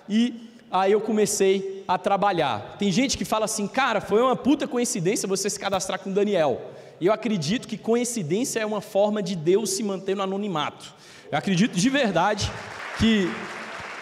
E 0.09 0.46
aí 0.71 0.93
eu 0.93 1.01
comecei 1.01 1.85
a 1.87 1.99
trabalhar. 1.99 2.77
Tem 2.79 2.91
gente 2.91 3.17
que 3.17 3.25
fala 3.25 3.45
assim, 3.45 3.67
cara, 3.67 4.01
foi 4.01 4.21
uma 4.21 4.37
puta 4.37 4.67
coincidência 4.67 5.29
você 5.29 5.49
se 5.49 5.59
cadastrar 5.59 5.99
com 5.99 6.13
Daniel. 6.13 6.61
E 7.01 7.07
eu 7.07 7.13
acredito 7.13 7.69
que 7.69 7.77
coincidência 7.77 8.61
é 8.61 8.67
uma 8.67 8.81
forma 8.81 9.23
de 9.23 9.37
Deus 9.37 9.71
se 9.71 9.83
manter 9.83 10.17
no 10.17 10.23
anonimato. 10.23 10.95
Eu 11.31 11.39
acredito 11.39 11.77
de 11.77 11.91
verdade 11.91 12.51
que 12.99 13.29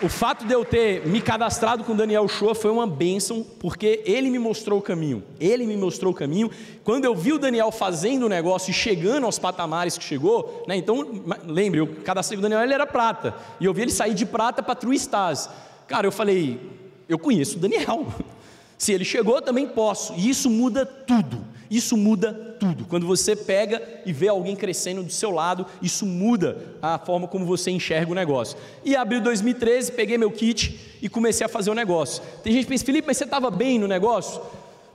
o 0.03 0.09
fato 0.09 0.44
de 0.44 0.53
eu 0.53 0.64
ter 0.64 1.07
me 1.07 1.20
cadastrado 1.20 1.85
com 1.85 1.94
Daniel 1.94 2.29
Shoa 2.29 2.55
foi 2.55 2.70
uma 2.70 2.87
bênção, 2.87 3.46
porque 3.59 4.03
ele 4.05 4.29
me 4.29 4.38
mostrou 4.38 4.79
o 4.79 4.83
caminho. 4.83 5.22
Ele 5.40 5.66
me 5.66 5.77
mostrou 5.77 6.12
o 6.12 6.14
caminho. 6.14 6.50
Quando 6.83 7.05
eu 7.05 7.14
vi 7.14 7.33
o 7.33 7.38
Daniel 7.38 7.70
fazendo 7.70 8.24
o 8.24 8.29
negócio 8.29 8.70
e 8.70 8.74
chegando 8.74 9.24
aos 9.24 9.38
patamares 9.38 9.96
que 9.96 10.05
chegou, 10.05 10.64
né, 10.68 10.77
então, 10.77 11.22
lembre, 11.44 11.81
eu 11.81 11.87
cadastrei 12.05 12.37
com 12.37 12.40
o 12.40 12.42
Daniel, 12.42 12.62
ele 12.62 12.74
era 12.74 12.87
prata. 12.87 13.35
E 13.61 13.64
eu 13.64 13.72
vi 13.72 13.83
ele 13.83 13.90
sair 13.90 14.14
de 14.14 14.27
prata 14.27 14.62
para 14.62 14.74
True 14.74 14.96
Stars. 14.96 15.48
Cara, 15.87 16.07
eu 16.07 16.12
falei, 16.12 16.61
eu 17.09 17.18
conheço 17.18 17.57
o 17.57 17.61
Daniel. 17.61 18.07
Se 18.79 18.92
ele 18.92 19.05
chegou, 19.05 19.40
também 19.40 19.66
posso. 19.66 20.14
E 20.14 20.29
isso 20.29 20.51
muda 20.51 20.85
tudo. 20.85 21.44
Isso 21.70 21.97
muda 21.97 22.33
tudo. 22.61 22.85
Quando 22.85 23.07
você 23.07 23.35
pega 23.35 23.83
e 24.05 24.12
vê 24.12 24.29
alguém 24.29 24.55
crescendo 24.55 25.03
do 25.03 25.12
seu 25.12 25.31
lado, 25.31 25.66
isso 25.81 26.05
muda 26.05 26.59
a 26.81 26.99
forma 26.99 27.27
como 27.27 27.44
você 27.44 27.70
enxerga 27.70 28.12
o 28.12 28.14
negócio. 28.14 28.57
E 28.85 28.94
abril 28.94 29.20
2013, 29.20 29.92
peguei 29.92 30.18
meu 30.18 30.31
kit 30.31 30.79
e 31.01 31.09
comecei 31.09 31.44
a 31.44 31.49
fazer 31.49 31.70
o 31.70 31.75
negócio. 31.75 32.23
Tem 32.42 32.53
gente 32.53 32.64
que 32.64 32.70
pensa, 32.70 32.85
Felipe, 32.85 33.07
mas 33.07 33.16
você 33.16 33.25
estava 33.25 33.51
bem 33.51 33.79
no 33.79 33.88
negócio? 33.88 34.40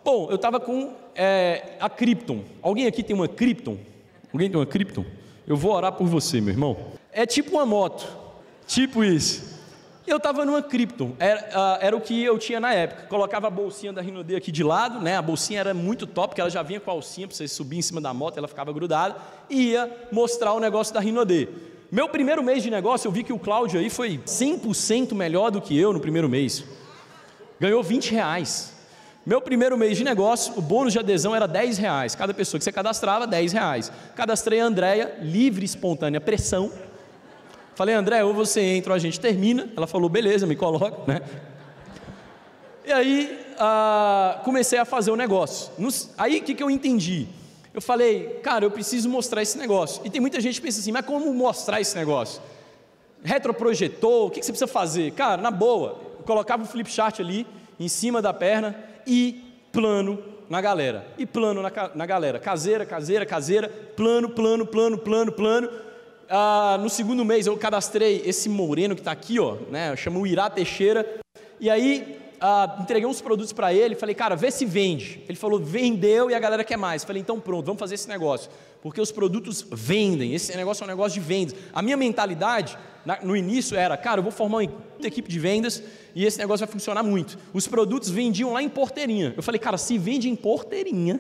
Bom, 0.04 0.28
eu 0.30 0.36
estava 0.36 0.60
com 0.60 0.94
é, 1.16 1.76
a 1.80 1.90
Krypton. 1.90 2.44
Alguém 2.62 2.86
aqui 2.86 3.04
tem 3.04 3.16
uma 3.16 3.28
Krypton? 3.28 3.78
Alguém 4.32 4.50
tem 4.50 4.58
uma 4.58 4.66
Krypton? 4.66 5.06
Eu 5.46 5.58
vou 5.58 5.74
orar 5.74 5.92
por 5.94 6.08
você, 6.08 6.40
meu 6.40 6.54
irmão. 6.54 6.78
É 7.12 7.26
tipo 7.26 7.52
uma 7.52 7.66
moto. 7.66 8.08
Tipo 8.68 9.04
isso. 9.04 9.59
Eu 10.10 10.18
estava 10.18 10.44
numa 10.44 10.64
Krypton, 10.64 11.12
era, 11.20 11.40
uh, 11.40 11.86
era, 11.86 11.96
o 11.96 12.02
que 12.02 12.24
eu 12.24 12.40
tinha 12.40 12.60
na 12.60 12.74
época. 12.74 13.04
Colocava 13.04 13.46
a 13.46 13.50
bolsinha 13.52 13.94
da 13.94 14.02
Rinode 14.02 14.36
aqui 14.36 14.52
de 14.52 14.64
lado, 14.64 15.00
né? 15.00 15.16
A 15.16 15.22
bolsinha 15.22 15.60
era 15.60 15.72
muito 15.72 16.08
top, 16.08 16.30
porque 16.30 16.42
ela 16.42 16.50
já 16.50 16.64
vinha 16.64 16.80
com 16.80 16.90
a 16.90 16.94
alcinha 16.96 17.28
para 17.28 17.38
você 17.38 17.48
subir 17.48 17.78
em 17.78 17.82
cima 17.84 18.02
da 18.02 18.12
moto, 18.12 18.36
ela 18.36 18.48
ficava 18.48 18.74
grudada, 18.74 19.16
e 19.48 19.74
ia 19.74 19.88
mostrar 20.12 20.54
o 20.54 20.60
negócio 20.60 20.92
da 20.92 21.00
Rinode. 21.00 21.48
Meu 21.92 22.10
primeiro 22.10 22.42
mês 22.42 22.64
de 22.64 22.72
negócio, 22.72 23.08
eu 23.08 23.12
vi 23.12 23.24
que 23.24 23.32
o 23.32 23.38
Cláudio 23.38 23.80
aí 23.80 23.88
foi 23.88 24.18
100% 24.26 25.14
melhor 25.14 25.52
do 25.52 25.62
que 25.62 25.78
eu 25.78 25.94
no 25.94 26.00
primeiro 26.00 26.28
mês. 26.28 26.64
Ganhou 27.60 27.84
20 27.84 28.12
reais. 28.12 28.74
Meu 29.24 29.40
primeiro 29.40 29.78
mês 29.78 29.96
de 29.96 30.04
negócio, 30.04 30.56
o 30.58 30.62
bônus 30.62 30.94
de 30.94 30.98
adesão 30.98 31.36
era 31.36 31.48
10 31.48 31.78
reais. 31.78 32.16
Cada 32.16 32.34
pessoa 32.34 32.58
que 32.58 32.64
você 32.64 32.72
cadastrava, 32.72 33.28
10 33.28 33.54
reais. 33.54 33.92
Cadastrei 34.16 34.60
a 34.60 34.66
Andréia, 34.66 35.20
livre, 35.22 35.64
espontânea 35.64 36.20
pressão 36.20 36.72
Falei, 37.80 37.96
André, 37.96 38.22
ou 38.26 38.34
você 38.34 38.60
entra 38.60 38.92
ou 38.92 38.96
a 38.98 39.00
gente 39.00 39.22
termina. 39.22 39.70
Ela 39.74 39.88
falou, 39.88 40.10
beleza, 40.10 40.46
me 40.46 40.54
coloca, 40.54 40.98
né? 41.08 41.22
E 42.84 42.92
aí 42.92 43.40
ah, 43.58 44.42
comecei 44.44 44.78
a 44.78 44.84
fazer 44.84 45.12
o 45.12 45.16
negócio. 45.16 45.72
Nos, 45.78 46.10
aí 46.18 46.40
o 46.40 46.44
que, 46.44 46.54
que 46.56 46.62
eu 46.62 46.70
entendi? 46.70 47.26
Eu 47.74 47.82
falei, 47.82 48.42
cara, 48.44 48.66
eu 48.66 48.70
preciso 48.70 49.08
mostrar 49.08 49.42
esse 49.42 49.58
negócio. 49.58 50.02
E 50.04 50.10
tem 50.10 50.20
muita 50.20 50.42
gente 50.42 50.56
que 50.56 50.68
pensa 50.68 50.82
assim, 50.82 50.92
mas 50.92 51.06
como 51.06 51.34
mostrar 51.34 51.80
esse 51.80 51.96
negócio? 51.96 52.42
Retroprojetor, 53.24 54.26
o 54.26 54.30
que, 54.30 54.42
que 54.42 54.46
você 54.46 54.52
precisa 54.52 54.68
fazer? 54.70 55.14
Cara, 55.14 55.42
na 55.42 55.50
boa, 55.50 56.02
eu 56.18 56.26
colocava 56.26 56.64
o 56.64 56.66
flip 56.66 56.92
chart 56.92 57.22
ali, 57.22 57.48
em 57.80 57.88
cima 57.88 58.22
da 58.22 58.34
perna, 58.34 58.76
e 59.08 59.42
plano 59.72 60.22
na 60.50 60.60
galera. 60.60 61.08
E 61.18 61.26
plano 61.26 61.62
na, 61.62 61.72
na 61.96 62.06
galera. 62.06 62.40
Caseira, 62.40 62.86
caseira, 62.86 63.26
caseira, 63.26 63.70
plano, 63.70 64.28
plano, 64.28 64.66
plano, 64.66 64.98
plano, 64.98 65.32
plano 65.32 65.70
ah, 66.30 66.78
no 66.80 66.90
segundo 66.90 67.26
mês 67.26 67.48
eu 67.48 67.58
cadastrei 67.58 68.22
esse 68.24 68.48
moreno 68.48 68.94
que 68.94 69.02
está 69.02 69.12
aqui, 69.12 69.40
ó, 69.40 69.58
né? 69.72 69.96
Chamo 69.96 70.22
o 70.22 70.28
Irá 70.28 70.50
Teixeira. 70.50 71.20
E 71.60 71.70
aí 71.70 72.20
ah, 72.40 72.78
entreguei 72.82 73.08
uns 73.08 73.20
produtos 73.20 73.52
para 73.52 73.74
ele, 73.74 73.96
falei, 73.96 74.14
cara, 74.14 74.36
vê 74.36 74.52
se 74.52 74.64
vende. 74.64 75.24
Ele 75.28 75.38
falou, 75.38 75.60
vendeu 75.60 76.30
e 76.30 76.36
a 76.36 76.40
galera 76.40 76.64
quer 76.64 76.78
mais. 76.78 77.04
Falei, 77.04 77.22
então 77.22 77.40
pronto, 77.40 77.66
vamos 77.66 77.80
fazer 77.80 77.96
esse 77.96 78.08
negócio. 78.08 78.50
Porque 78.82 79.02
os 79.02 79.12
produtos 79.12 79.66
vendem, 79.72 80.34
esse 80.34 80.56
negócio 80.56 80.84
é 80.84 80.86
um 80.86 80.88
negócio 80.88 81.20
de 81.20 81.28
vendas. 81.28 81.56
A 81.74 81.82
minha 81.82 81.98
mentalidade 81.98 82.78
no 83.24 83.36
início 83.36 83.76
era, 83.76 83.98
cara, 83.98 84.20
eu 84.20 84.24
vou 84.24 84.32
formar 84.32 84.58
uma 84.58 85.08
equipe 85.08 85.30
de 85.30 85.40
vendas 85.40 85.82
e 86.14 86.26
esse 86.26 86.38
negócio 86.38 86.66
vai 86.66 86.72
funcionar 86.72 87.02
muito. 87.02 87.40
Os 87.54 87.68
produtos 87.68 88.10
vendiam 88.10 88.54
lá 88.54 88.62
em 88.62 88.70
Porteirinha. 88.70 89.34
Eu 89.36 89.42
falei, 89.42 89.60
cara, 89.60 89.78
se 89.78 89.98
vende 89.98 90.30
em 90.30 90.36
Porteirinha, 90.36 91.20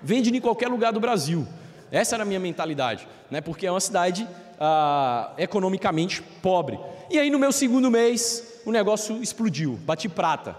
vende 0.00 0.34
em 0.34 0.40
qualquer 0.40 0.68
lugar 0.68 0.92
do 0.92 1.00
Brasil. 1.00 1.46
Essa 1.90 2.16
era 2.16 2.22
a 2.22 2.26
minha 2.26 2.40
mentalidade, 2.40 3.06
né? 3.30 3.40
porque 3.40 3.66
é 3.66 3.70
uma 3.70 3.80
cidade 3.80 4.28
ah, 4.58 5.32
economicamente 5.36 6.22
pobre. 6.42 6.78
E 7.10 7.18
aí 7.18 7.30
no 7.30 7.38
meu 7.38 7.52
segundo 7.52 7.90
mês 7.90 8.60
o 8.64 8.70
negócio 8.70 9.22
explodiu, 9.22 9.76
bati 9.84 10.08
prata. 10.08 10.56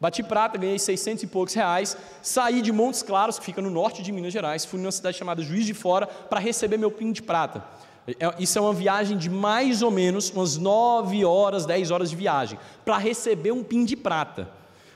Bati 0.00 0.22
prata, 0.22 0.58
ganhei 0.58 0.78
600 0.78 1.24
e 1.24 1.26
poucos 1.26 1.54
reais, 1.54 1.96
saí 2.20 2.60
de 2.60 2.70
Montes 2.70 3.02
Claros, 3.02 3.38
que 3.38 3.44
fica 3.44 3.62
no 3.62 3.70
norte 3.70 4.02
de 4.02 4.12
Minas 4.12 4.32
Gerais, 4.32 4.64
fui 4.64 4.78
numa 4.78 4.92
cidade 4.92 5.16
chamada 5.16 5.42
Juiz 5.42 5.64
de 5.64 5.72
Fora 5.72 6.06
para 6.06 6.38
receber 6.38 6.76
meu 6.76 6.90
PIN 6.90 7.12
de 7.12 7.22
prata. 7.22 7.64
É, 8.06 8.34
isso 8.38 8.58
é 8.58 8.60
uma 8.60 8.74
viagem 8.74 9.16
de 9.16 9.28
mais 9.30 9.82
ou 9.82 9.90
menos 9.90 10.30
umas 10.30 10.56
9 10.56 11.24
horas, 11.24 11.64
10 11.64 11.90
horas 11.90 12.10
de 12.10 12.16
viagem, 12.16 12.58
para 12.84 12.98
receber 12.98 13.52
um 13.52 13.64
PIN 13.64 13.84
de 13.84 13.96
prata. 13.96 14.48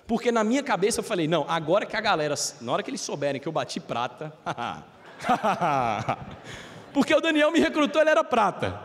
Porque 0.07 0.31
na 0.31 0.45
minha 0.45 0.63
cabeça 0.63 1.01
eu 1.01 1.05
falei, 1.05 1.27
não, 1.27 1.47
agora 1.49 1.87
que 1.87 1.97
a 1.97 2.01
galera, 2.01 2.35
na 2.61 2.73
hora 2.73 2.83
que 2.83 2.91
eles 2.91 3.01
souberem 3.01 3.41
que 3.41 3.49
eu 3.49 3.53
bati 3.53 3.81
prata, 3.81 4.33
Porque 6.93 7.15
o 7.15 7.21
Daniel 7.21 7.53
me 7.53 7.61
recrutou, 7.61 8.01
ele 8.01 8.11
era 8.11 8.25
prata. 8.25 8.81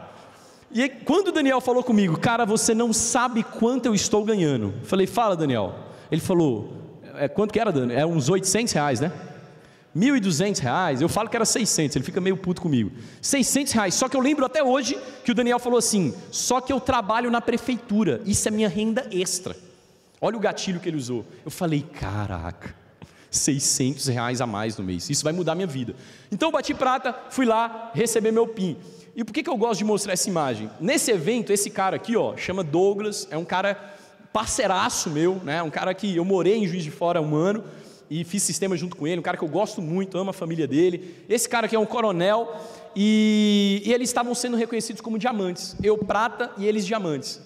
E 0.71 0.89
quando 0.89 1.29
o 1.29 1.31
Daniel 1.31 1.61
falou 1.61 1.83
comigo, 1.83 2.19
cara, 2.19 2.45
você 2.45 2.73
não 2.73 2.91
sabe 2.91 3.43
quanto 3.43 3.85
eu 3.85 3.95
estou 3.95 4.23
ganhando. 4.23 4.73
Eu 4.81 4.85
falei, 4.85 5.07
fala, 5.07 5.35
Daniel. 5.35 5.73
Ele 6.11 6.21
falou, 6.21 6.99
é, 7.15 7.27
quanto 7.27 7.51
que 7.51 7.59
era, 7.59 7.71
Daniel? 7.71 7.99
É 7.99 8.05
uns 8.05 8.29
800 8.29 8.73
reais, 8.73 8.99
né? 8.99 9.11
1.200 9.95 10.59
reais, 10.59 11.01
eu 11.01 11.07
falo 11.07 11.29
que 11.29 11.37
era 11.37 11.45
600, 11.45 11.95
ele 11.95 12.03
fica 12.03 12.19
meio 12.19 12.35
puto 12.35 12.61
comigo. 12.61 12.91
600 13.21 13.71
reais, 13.71 13.95
só 13.95 14.09
que 14.09 14.17
eu 14.17 14.19
lembro 14.19 14.45
até 14.45 14.61
hoje 14.61 14.99
que 15.23 15.31
o 15.31 15.33
Daniel 15.33 15.57
falou 15.57 15.79
assim: 15.79 16.13
só 16.31 16.59
que 16.59 16.73
eu 16.73 16.81
trabalho 16.81 17.31
na 17.31 17.39
prefeitura, 17.39 18.21
isso 18.25 18.45
é 18.45 18.51
minha 18.51 18.67
renda 18.67 19.07
extra. 19.09 19.55
Olha 20.19 20.35
o 20.35 20.39
gatilho 20.39 20.81
que 20.81 20.89
ele 20.89 20.97
usou. 20.97 21.25
Eu 21.45 21.51
falei: 21.51 21.81
caraca. 21.81 22.75
600 23.37 24.07
reais 24.07 24.41
a 24.41 24.47
mais 24.47 24.77
no 24.77 24.83
mês. 24.83 25.09
Isso 25.09 25.23
vai 25.23 25.33
mudar 25.33 25.55
minha 25.55 25.67
vida. 25.67 25.95
Então 26.31 26.49
eu 26.49 26.51
bati 26.51 26.73
prata, 26.73 27.15
fui 27.29 27.45
lá 27.45 27.91
receber 27.93 28.31
meu 28.31 28.47
PIN. 28.47 28.77
E 29.15 29.23
por 29.23 29.31
que, 29.31 29.43
que 29.43 29.49
eu 29.49 29.57
gosto 29.57 29.79
de 29.79 29.85
mostrar 29.85 30.13
essa 30.13 30.27
imagem? 30.27 30.69
Nesse 30.79 31.11
evento, 31.11 31.53
esse 31.53 31.69
cara 31.69 31.95
aqui, 31.95 32.17
ó, 32.17 32.35
chama 32.35 32.63
Douglas, 32.63 33.27
é 33.31 33.37
um 33.37 33.45
cara 33.45 33.95
parceiraço 34.33 35.09
meu, 35.09 35.35
né? 35.43 35.63
Um 35.63 35.69
cara 35.69 35.93
que 35.93 36.17
eu 36.17 36.25
morei 36.25 36.57
em 36.57 36.67
Juiz 36.67 36.83
de 36.83 36.91
Fora 36.91 37.19
há 37.19 37.21
um 37.21 37.35
ano 37.35 37.63
e 38.09 38.23
fiz 38.23 38.43
sistema 38.43 38.75
junto 38.75 38.95
com 38.95 39.07
ele, 39.07 39.19
um 39.19 39.23
cara 39.23 39.37
que 39.37 39.43
eu 39.43 39.47
gosto 39.47 39.81
muito, 39.81 40.17
amo 40.17 40.31
a 40.31 40.33
família 40.33 40.67
dele. 40.67 41.23
Esse 41.29 41.47
cara 41.47 41.65
aqui 41.65 41.75
é 41.75 41.79
um 41.79 41.85
coronel 41.85 42.53
e, 42.95 43.81
e 43.85 43.93
eles 43.93 44.09
estavam 44.09 44.35
sendo 44.35 44.57
reconhecidos 44.57 45.01
como 45.01 45.17
diamantes. 45.17 45.75
Eu 45.81 45.97
prata 45.97 46.51
e 46.57 46.65
eles 46.65 46.85
diamantes. 46.85 47.39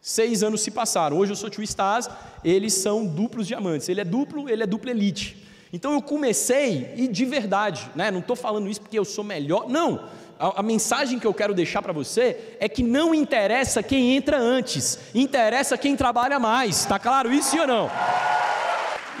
Seis 0.00 0.42
anos 0.42 0.62
se 0.62 0.70
passaram. 0.70 1.18
Hoje 1.18 1.32
eu 1.32 1.36
sou 1.36 1.50
tio 1.50 1.62
Stars, 1.62 2.08
eles 2.42 2.72
são 2.74 3.06
duplos 3.06 3.46
diamantes. 3.46 3.88
Ele 3.88 4.00
é 4.00 4.04
duplo, 4.04 4.48
ele 4.48 4.62
é 4.62 4.66
duplo 4.66 4.90
elite. 4.90 5.46
Então 5.72 5.92
eu 5.92 6.02
comecei, 6.02 6.92
e 6.96 7.06
de 7.06 7.24
verdade, 7.24 7.88
né, 7.94 8.10
não 8.10 8.20
estou 8.20 8.34
falando 8.34 8.68
isso 8.68 8.80
porque 8.80 8.98
eu 8.98 9.04
sou 9.04 9.22
melhor, 9.22 9.68
não. 9.68 10.04
A, 10.38 10.60
a 10.60 10.62
mensagem 10.62 11.18
que 11.18 11.26
eu 11.26 11.34
quero 11.34 11.54
deixar 11.54 11.80
para 11.82 11.92
você 11.92 12.56
é 12.58 12.68
que 12.68 12.82
não 12.82 13.14
interessa 13.14 13.82
quem 13.82 14.16
entra 14.16 14.38
antes, 14.38 14.98
interessa 15.14 15.78
quem 15.78 15.94
trabalha 15.94 16.38
mais. 16.40 16.80
Está 16.80 16.98
claro 16.98 17.32
isso 17.32 17.56
ou 17.58 17.66
não? 17.66 17.90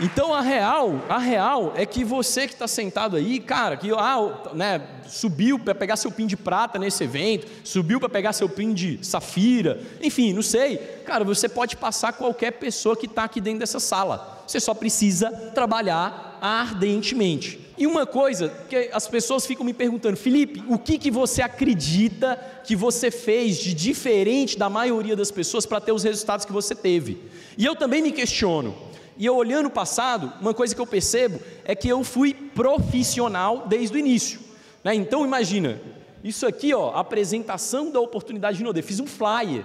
Então 0.00 0.32
a 0.32 0.40
real, 0.40 1.04
a 1.10 1.18
real 1.18 1.74
é 1.76 1.84
que 1.84 2.02
você 2.02 2.46
que 2.46 2.54
está 2.54 2.66
sentado 2.66 3.16
aí, 3.16 3.38
cara, 3.38 3.76
que 3.76 3.90
ah, 3.92 4.50
né, 4.54 4.80
subiu 5.06 5.58
para 5.58 5.74
pegar 5.74 5.96
seu 5.96 6.10
pin 6.10 6.26
de 6.26 6.38
prata 6.38 6.78
nesse 6.78 7.04
evento, 7.04 7.46
subiu 7.62 8.00
para 8.00 8.08
pegar 8.08 8.32
seu 8.32 8.48
pin 8.48 8.72
de 8.72 8.98
safira, 9.02 9.78
enfim, 10.00 10.32
não 10.32 10.40
sei. 10.40 10.78
Cara, 11.04 11.22
você 11.22 11.50
pode 11.50 11.76
passar 11.76 12.14
qualquer 12.14 12.52
pessoa 12.52 12.96
que 12.96 13.04
está 13.04 13.24
aqui 13.24 13.42
dentro 13.42 13.60
dessa 13.60 13.78
sala. 13.78 14.42
Você 14.46 14.58
só 14.58 14.72
precisa 14.72 15.30
trabalhar 15.54 16.38
ardentemente. 16.40 17.60
E 17.76 17.86
uma 17.86 18.06
coisa 18.06 18.52
que 18.68 18.90
as 18.92 19.06
pessoas 19.06 19.46
ficam 19.46 19.64
me 19.64 19.72
perguntando, 19.74 20.16
Felipe, 20.16 20.62
o 20.68 20.78
que, 20.78 20.98
que 20.98 21.10
você 21.10 21.42
acredita 21.42 22.36
que 22.64 22.74
você 22.74 23.10
fez 23.10 23.58
de 23.58 23.74
diferente 23.74 24.58
da 24.58 24.68
maioria 24.68 25.16
das 25.16 25.30
pessoas 25.30 25.66
para 25.66 25.80
ter 25.80 25.92
os 25.92 26.04
resultados 26.04 26.44
que 26.44 26.52
você 26.52 26.74
teve? 26.74 27.18
E 27.56 27.64
eu 27.64 27.76
também 27.76 28.02
me 28.02 28.12
questiono. 28.12 28.89
E 29.20 29.26
eu 29.26 29.36
olhando 29.36 29.66
o 29.66 29.70
passado, 29.70 30.32
uma 30.40 30.54
coisa 30.54 30.74
que 30.74 30.80
eu 30.80 30.86
percebo 30.86 31.38
é 31.66 31.74
que 31.74 31.86
eu 31.86 32.02
fui 32.02 32.32
profissional 32.32 33.66
desde 33.66 33.94
o 33.94 33.98
início. 33.98 34.40
Né? 34.82 34.94
Então 34.94 35.26
imagina, 35.26 35.78
isso 36.24 36.46
aqui, 36.46 36.72
ó, 36.72 36.96
apresentação 36.96 37.90
da 37.92 38.00
oportunidade 38.00 38.56
de 38.56 38.64
Node. 38.64 38.80
Fiz 38.80 38.98
um 38.98 39.06
flyer 39.06 39.62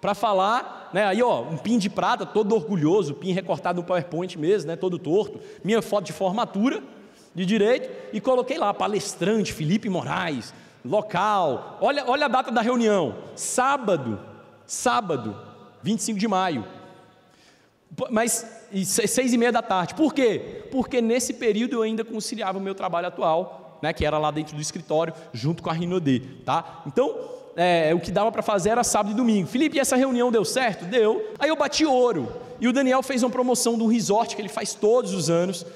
para 0.00 0.12
falar, 0.12 0.90
né? 0.92 1.04
Aí, 1.04 1.22
ó, 1.22 1.40
um 1.42 1.56
pin 1.56 1.78
de 1.78 1.88
prata, 1.88 2.26
todo 2.26 2.52
orgulhoso, 2.52 3.14
pin 3.14 3.30
recortado 3.30 3.80
no 3.80 3.86
PowerPoint 3.86 4.36
mesmo, 4.36 4.66
né? 4.66 4.74
Todo 4.74 4.98
torto. 4.98 5.38
Minha 5.62 5.80
foto 5.80 6.06
de 6.06 6.12
formatura 6.12 6.82
de 7.32 7.46
direito 7.46 7.88
e 8.12 8.20
coloquei 8.20 8.58
lá 8.58 8.74
palestrante 8.74 9.52
Felipe 9.52 9.88
Moraes, 9.88 10.52
local. 10.84 11.78
Olha, 11.80 12.04
olha 12.08 12.24
a 12.24 12.28
data 12.28 12.50
da 12.50 12.60
reunião, 12.60 13.14
sábado, 13.36 14.18
sábado, 14.66 15.36
25 15.80 16.18
de 16.18 16.26
maio. 16.26 16.79
Mas 18.10 18.46
seis 18.84 19.32
e 19.32 19.38
meia 19.38 19.52
da 19.52 19.62
tarde. 19.62 19.94
Por 19.94 20.14
quê? 20.14 20.62
Porque 20.70 21.00
nesse 21.00 21.34
período 21.34 21.74
eu 21.74 21.82
ainda 21.82 22.04
conciliava 22.04 22.58
o 22.58 22.60
meu 22.60 22.74
trabalho 22.74 23.08
atual, 23.08 23.78
né, 23.82 23.92
que 23.92 24.04
era 24.04 24.18
lá 24.18 24.30
dentro 24.30 24.54
do 24.54 24.62
escritório, 24.62 25.12
junto 25.32 25.62
com 25.62 25.70
a 25.70 25.72
Rinodê, 25.72 26.20
tá? 26.44 26.82
Então, 26.86 27.14
é, 27.56 27.92
o 27.94 28.00
que 28.00 28.10
dava 28.10 28.30
para 28.30 28.42
fazer 28.42 28.70
era 28.70 28.84
sábado 28.84 29.12
e 29.12 29.14
domingo. 29.14 29.48
Felipe, 29.48 29.78
essa 29.78 29.96
reunião 29.96 30.30
deu 30.30 30.44
certo? 30.44 30.84
Deu. 30.84 31.32
Aí 31.38 31.48
eu 31.48 31.56
bati 31.56 31.84
ouro. 31.84 32.32
E 32.60 32.68
o 32.68 32.72
Daniel 32.72 33.02
fez 33.02 33.22
uma 33.22 33.30
promoção 33.30 33.76
de 33.76 33.82
um 33.82 33.86
resort 33.86 34.36
que 34.36 34.42
ele 34.42 34.48
faz 34.48 34.74
todos 34.74 35.12
os 35.12 35.28
anos. 35.30 35.66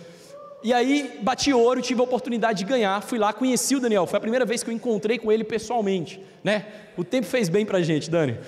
E 0.63 0.73
aí 0.73 1.19
bati 1.21 1.53
ouro, 1.53 1.83
tive 1.83 2.01
a 2.01 2.05
oportunidade 2.05 2.61
de 2.61 2.65
ganhar, 2.65 3.03
fui 3.03 3.19
lá, 3.19 3.33
conheci 3.33 3.77
o 3.77 3.81
Daniel. 3.81 4.07
Foi 4.07 4.17
a 4.17 4.21
primeira 4.21 4.47
vez 4.47 4.63
que 4.63 4.71
eu 4.71 4.75
encontrei 4.75 5.19
com 5.19 5.31
ele 5.31 5.45
pessoalmente, 5.45 6.21
né? 6.43 6.65
O 6.97 7.05
tempo 7.05 7.27
fez 7.27 7.51
bem 7.51 7.67
pra 7.67 7.83
gente, 7.83 8.11
Dani. 8.11 8.39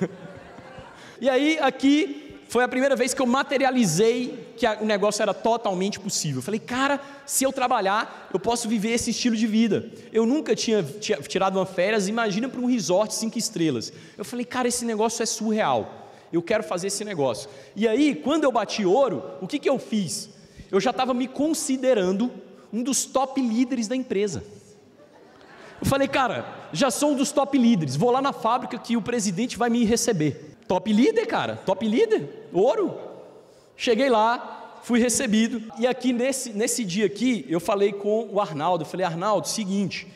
e 1.20 1.28
aí 1.28 1.58
aqui 1.60 2.25
foi 2.56 2.64
a 2.64 2.68
primeira 2.68 2.96
vez 2.96 3.12
que 3.12 3.20
eu 3.20 3.26
materializei 3.26 4.54
que 4.56 4.66
o 4.80 4.86
negócio 4.86 5.20
era 5.20 5.34
totalmente 5.34 6.00
possível. 6.00 6.38
Eu 6.38 6.42
falei, 6.42 6.58
cara, 6.58 6.98
se 7.26 7.44
eu 7.44 7.52
trabalhar, 7.52 8.30
eu 8.32 8.40
posso 8.40 8.66
viver 8.66 8.92
esse 8.92 9.10
estilo 9.10 9.36
de 9.36 9.46
vida. 9.46 9.90
Eu 10.10 10.24
nunca 10.24 10.56
tinha, 10.56 10.82
tirado 10.82 11.58
uma 11.58 11.66
férias, 11.66 12.08
imagina 12.08 12.48
para 12.48 12.58
um 12.58 12.64
resort 12.64 13.14
cinco 13.14 13.36
estrelas. 13.36 13.92
Eu 14.16 14.24
falei, 14.24 14.46
cara, 14.46 14.66
esse 14.66 14.86
negócio 14.86 15.22
é 15.22 15.26
surreal. 15.26 16.10
Eu 16.32 16.40
quero 16.40 16.62
fazer 16.62 16.86
esse 16.86 17.04
negócio. 17.04 17.50
E 17.76 17.86
aí, 17.86 18.14
quando 18.14 18.44
eu 18.44 18.52
bati 18.52 18.86
ouro, 18.86 19.22
o 19.42 19.46
que, 19.46 19.58
que 19.58 19.68
eu 19.68 19.78
fiz? 19.78 20.30
Eu 20.70 20.80
já 20.80 20.92
estava 20.92 21.12
me 21.12 21.28
considerando 21.28 22.32
um 22.72 22.82
dos 22.82 23.04
top 23.04 23.38
líderes 23.38 23.86
da 23.86 23.94
empresa. 23.94 24.42
Eu 25.78 25.86
falei, 25.86 26.08
cara, 26.08 26.70
já 26.72 26.90
sou 26.90 27.10
um 27.10 27.16
dos 27.16 27.30
top 27.30 27.58
líderes, 27.58 27.96
vou 27.96 28.10
lá 28.10 28.22
na 28.22 28.32
fábrica 28.32 28.78
que 28.78 28.96
o 28.96 29.02
presidente 29.02 29.58
vai 29.58 29.68
me 29.68 29.84
receber. 29.84 30.55
Top 30.66 30.92
líder, 30.92 31.26
cara, 31.26 31.56
top 31.56 31.86
líder, 31.86 32.48
ouro. 32.52 32.98
Cheguei 33.76 34.08
lá, 34.08 34.80
fui 34.82 34.98
recebido, 35.00 35.62
e 35.78 35.86
aqui 35.86 36.12
nesse, 36.12 36.52
nesse 36.52 36.84
dia 36.84 37.06
aqui, 37.06 37.44
eu 37.48 37.60
falei 37.60 37.92
com 37.92 38.28
o 38.30 38.40
Arnaldo, 38.40 38.84
eu 38.84 38.88
falei, 38.88 39.04
Arnaldo, 39.04 39.48
seguinte, 39.48 40.06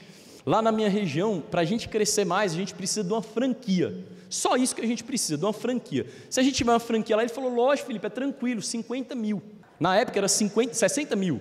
lá 0.46 0.62
na 0.62 0.72
minha 0.72 0.88
região, 0.88 1.40
para 1.40 1.60
a 1.60 1.64
gente 1.64 1.88
crescer 1.88 2.24
mais, 2.24 2.52
a 2.52 2.56
gente 2.56 2.74
precisa 2.74 3.04
de 3.04 3.12
uma 3.12 3.22
franquia. 3.22 4.04
Só 4.28 4.56
isso 4.56 4.74
que 4.74 4.80
a 4.80 4.86
gente 4.86 5.04
precisa, 5.04 5.36
de 5.36 5.44
uma 5.44 5.52
franquia. 5.52 6.06
Se 6.30 6.38
a 6.38 6.42
gente 6.42 6.54
tiver 6.54 6.72
uma 6.72 6.80
franquia 6.80 7.16
lá, 7.16 7.22
ele 7.22 7.32
falou, 7.32 7.52
lógico, 7.52 7.88
Felipe, 7.88 8.06
é 8.06 8.10
tranquilo, 8.10 8.62
50 8.62 9.14
mil. 9.14 9.42
Na 9.78 9.96
época 9.96 10.18
era 10.18 10.28
50, 10.28 10.72
60 10.72 11.16
mil. 11.16 11.40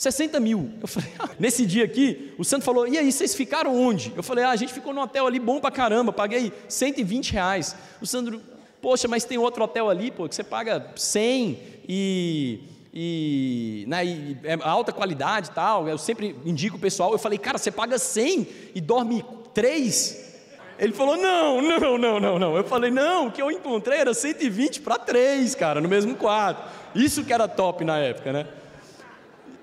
60 0.00 0.40
mil. 0.40 0.70
Eu 0.80 0.88
falei, 0.88 1.10
ah. 1.18 1.28
nesse 1.38 1.66
dia 1.66 1.84
aqui, 1.84 2.32
o 2.38 2.44
Santo 2.44 2.64
falou, 2.64 2.88
e 2.88 2.96
aí, 2.96 3.12
vocês 3.12 3.34
ficaram 3.34 3.78
onde? 3.78 4.10
Eu 4.16 4.22
falei, 4.22 4.42
ah, 4.42 4.50
a 4.50 4.56
gente 4.56 4.72
ficou 4.72 4.94
num 4.94 5.02
hotel 5.02 5.26
ali 5.26 5.38
bom 5.38 5.60
pra 5.60 5.70
caramba, 5.70 6.10
paguei 6.10 6.54
120 6.70 7.32
reais. 7.34 7.76
O 8.00 8.06
Sandro, 8.06 8.40
poxa, 8.80 9.06
mas 9.06 9.26
tem 9.26 9.36
outro 9.36 9.62
hotel 9.62 9.90
ali, 9.90 10.10
pô, 10.10 10.26
que 10.26 10.34
você 10.34 10.42
paga 10.42 10.90
100 10.96 11.58
e, 11.86 12.60
e, 12.94 13.84
né, 13.88 14.06
e 14.06 14.38
é 14.42 14.58
alta 14.62 14.90
qualidade 14.90 15.50
e 15.50 15.52
tal. 15.52 15.86
Eu 15.86 15.98
sempre 15.98 16.34
indico 16.46 16.78
o 16.78 16.80
pessoal. 16.80 17.12
Eu 17.12 17.18
falei, 17.18 17.36
cara, 17.36 17.58
você 17.58 17.70
paga 17.70 17.98
100 17.98 18.48
e 18.74 18.80
dorme 18.80 19.22
3? 19.52 20.30
Ele 20.78 20.94
falou, 20.94 21.18
não, 21.18 21.60
não, 21.60 21.98
não, 21.98 22.18
não, 22.18 22.38
não. 22.38 22.56
Eu 22.56 22.64
falei, 22.64 22.90
não, 22.90 23.26
o 23.26 23.30
que 23.30 23.42
eu 23.42 23.50
encontrei 23.50 23.98
era 23.98 24.14
120 24.14 24.80
para 24.80 24.96
3, 24.96 25.54
cara, 25.56 25.78
no 25.78 25.90
mesmo 25.90 26.16
quarto. 26.16 26.66
Isso 26.94 27.22
que 27.22 27.34
era 27.34 27.46
top 27.46 27.84
na 27.84 27.98
época, 27.98 28.32
né? 28.32 28.46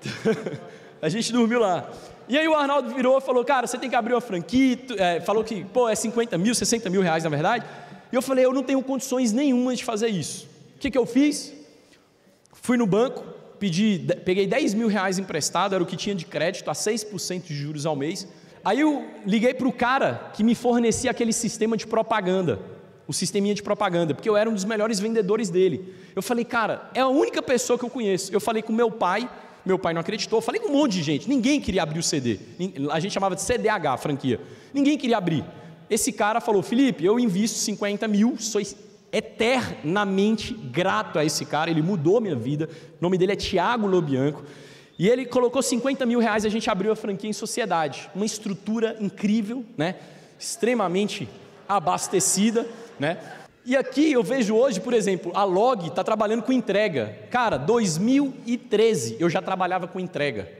a 1.00 1.08
gente 1.08 1.32
dormiu 1.32 1.60
lá. 1.60 1.88
E 2.28 2.36
aí 2.36 2.46
o 2.46 2.54
Arnaldo 2.54 2.94
virou 2.94 3.18
e 3.18 3.20
falou, 3.20 3.44
cara, 3.44 3.66
você 3.66 3.78
tem 3.78 3.88
que 3.88 3.96
abrir 3.96 4.12
uma 4.12 4.20
franquia, 4.20 4.78
é, 4.98 5.20
falou 5.20 5.42
que, 5.42 5.64
pô, 5.64 5.88
é 5.88 5.94
50 5.94 6.36
mil, 6.36 6.54
60 6.54 6.90
mil 6.90 7.00
reais 7.00 7.24
na 7.24 7.30
verdade. 7.30 7.64
E 8.12 8.16
eu 8.16 8.22
falei, 8.22 8.44
eu 8.44 8.52
não 8.52 8.62
tenho 8.62 8.82
condições 8.82 9.32
nenhuma 9.32 9.74
de 9.74 9.84
fazer 9.84 10.08
isso. 10.08 10.46
O 10.76 10.78
que, 10.78 10.90
que 10.90 10.98
eu 10.98 11.06
fiz? 11.06 11.54
Fui 12.52 12.76
no 12.76 12.86
banco, 12.86 13.24
pedi, 13.58 14.04
peguei 14.24 14.46
10 14.46 14.74
mil 14.74 14.88
reais 14.88 15.18
emprestado, 15.18 15.74
era 15.74 15.82
o 15.82 15.86
que 15.86 15.96
tinha 15.96 16.14
de 16.14 16.24
crédito, 16.26 16.70
a 16.70 16.74
6% 16.74 17.44
de 17.44 17.54
juros 17.54 17.86
ao 17.86 17.96
mês. 17.96 18.26
Aí 18.64 18.80
eu 18.80 19.06
liguei 19.26 19.54
para 19.54 19.68
o 19.68 19.72
cara 19.72 20.30
que 20.34 20.44
me 20.44 20.54
fornecia 20.54 21.10
aquele 21.10 21.32
sistema 21.32 21.76
de 21.76 21.86
propaganda, 21.86 22.60
o 23.06 23.12
sisteminha 23.12 23.54
de 23.54 23.62
propaganda, 23.62 24.14
porque 24.14 24.28
eu 24.28 24.36
era 24.36 24.50
um 24.50 24.54
dos 24.54 24.64
melhores 24.64 25.00
vendedores 25.00 25.48
dele. 25.48 25.94
Eu 26.14 26.22
falei, 26.22 26.44
cara, 26.44 26.90
é 26.94 27.00
a 27.00 27.08
única 27.08 27.42
pessoa 27.42 27.78
que 27.78 27.84
eu 27.84 27.90
conheço. 27.90 28.32
Eu 28.32 28.40
falei 28.40 28.62
com 28.62 28.72
meu 28.72 28.90
pai, 28.90 29.28
meu 29.68 29.78
pai 29.78 29.92
não 29.92 30.00
acreditou. 30.00 30.40
Falei 30.40 30.60
com 30.60 30.68
um 30.68 30.72
monte 30.72 30.94
de 30.94 31.02
gente. 31.02 31.28
Ninguém 31.28 31.60
queria 31.60 31.82
abrir 31.82 31.98
o 31.98 32.02
CD. 32.02 32.38
A 32.90 32.98
gente 32.98 33.12
chamava 33.12 33.36
de 33.36 33.42
CDH, 33.42 33.98
franquia. 33.98 34.40
Ninguém 34.72 34.96
queria 34.96 35.18
abrir. 35.18 35.44
Esse 35.90 36.10
cara 36.10 36.40
falou: 36.40 36.62
Felipe, 36.62 37.04
eu 37.04 37.20
invisto 37.20 37.58
50 37.58 38.08
mil, 38.08 38.36
sou 38.38 38.62
eternamente 39.12 40.54
grato 40.54 41.18
a 41.18 41.24
esse 41.24 41.44
cara. 41.44 41.70
Ele 41.70 41.82
mudou 41.82 42.18
minha 42.20 42.34
vida. 42.34 42.68
O 42.98 43.02
nome 43.02 43.18
dele 43.18 43.32
é 43.32 43.36
Tiago 43.36 43.86
Lobianco. 43.86 44.42
E 44.98 45.06
ele 45.06 45.26
colocou 45.26 45.62
50 45.62 46.04
mil 46.06 46.18
reais 46.18 46.44
e 46.44 46.46
a 46.46 46.50
gente 46.50 46.68
abriu 46.68 46.90
a 46.90 46.96
franquia 46.96 47.28
em 47.28 47.34
sociedade. 47.34 48.10
Uma 48.14 48.24
estrutura 48.24 48.96
incrível, 48.98 49.64
né? 49.76 49.96
extremamente 50.38 51.28
abastecida. 51.68 52.66
Né? 52.98 53.18
E 53.68 53.76
aqui 53.76 54.10
eu 54.10 54.22
vejo 54.22 54.56
hoje, 54.56 54.80
por 54.80 54.94
exemplo, 54.94 55.30
a 55.34 55.44
Log 55.44 55.88
está 55.88 56.02
trabalhando 56.02 56.42
com 56.42 56.50
entrega. 56.50 57.18
Cara, 57.30 57.58
2013 57.58 59.18
eu 59.20 59.28
já 59.28 59.42
trabalhava 59.42 59.86
com 59.86 60.00
entrega. 60.00 60.50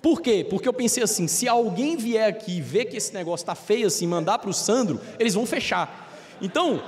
Por 0.00 0.22
quê? 0.22 0.46
Porque 0.48 0.66
eu 0.66 0.72
pensei 0.72 1.02
assim: 1.02 1.28
se 1.28 1.46
alguém 1.46 1.94
vier 1.94 2.26
aqui 2.26 2.56
e 2.56 2.60
ver 2.62 2.86
que 2.86 2.96
esse 2.96 3.12
negócio 3.12 3.42
está 3.42 3.54
feio 3.54 3.86
assim, 3.86 4.06
mandar 4.06 4.38
para 4.38 4.48
o 4.48 4.54
Sandro, 4.54 4.98
eles 5.18 5.34
vão 5.34 5.44
fechar. 5.44 6.10
Então, 6.40 6.82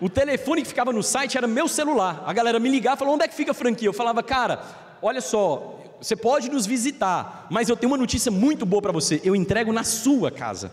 o 0.00 0.08
telefone 0.08 0.62
que 0.62 0.66
ficava 0.66 0.92
no 0.92 1.04
site 1.04 1.38
era 1.38 1.46
meu 1.46 1.68
celular. 1.68 2.24
A 2.26 2.32
galera 2.32 2.58
me 2.58 2.68
ligava 2.68 2.96
e 2.96 2.98
falou: 2.98 3.14
onde 3.14 3.22
é 3.22 3.28
que 3.28 3.34
fica 3.36 3.52
a 3.52 3.54
franquia? 3.54 3.86
Eu 3.86 3.92
falava, 3.92 4.24
cara, 4.24 4.60
olha 5.00 5.20
só, 5.20 5.78
você 6.00 6.16
pode 6.16 6.50
nos 6.50 6.66
visitar, 6.66 7.46
mas 7.48 7.68
eu 7.68 7.76
tenho 7.76 7.92
uma 7.92 7.96
notícia 7.96 8.32
muito 8.32 8.66
boa 8.66 8.82
para 8.82 8.90
você: 8.90 9.20
eu 9.22 9.36
entrego 9.36 9.72
na 9.72 9.84
sua 9.84 10.32
casa. 10.32 10.72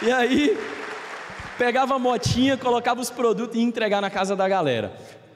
E 0.00 0.10
aí, 0.10 0.56
pegava 1.58 1.94
a 1.94 1.98
motinha, 1.98 2.56
colocava 2.56 3.00
os 3.00 3.10
produtos 3.10 3.56
e 3.56 3.60
ia 3.60 3.64
entregar 3.64 4.00
na 4.00 4.10
casa 4.10 4.34
da 4.34 4.48
galera. 4.48 4.92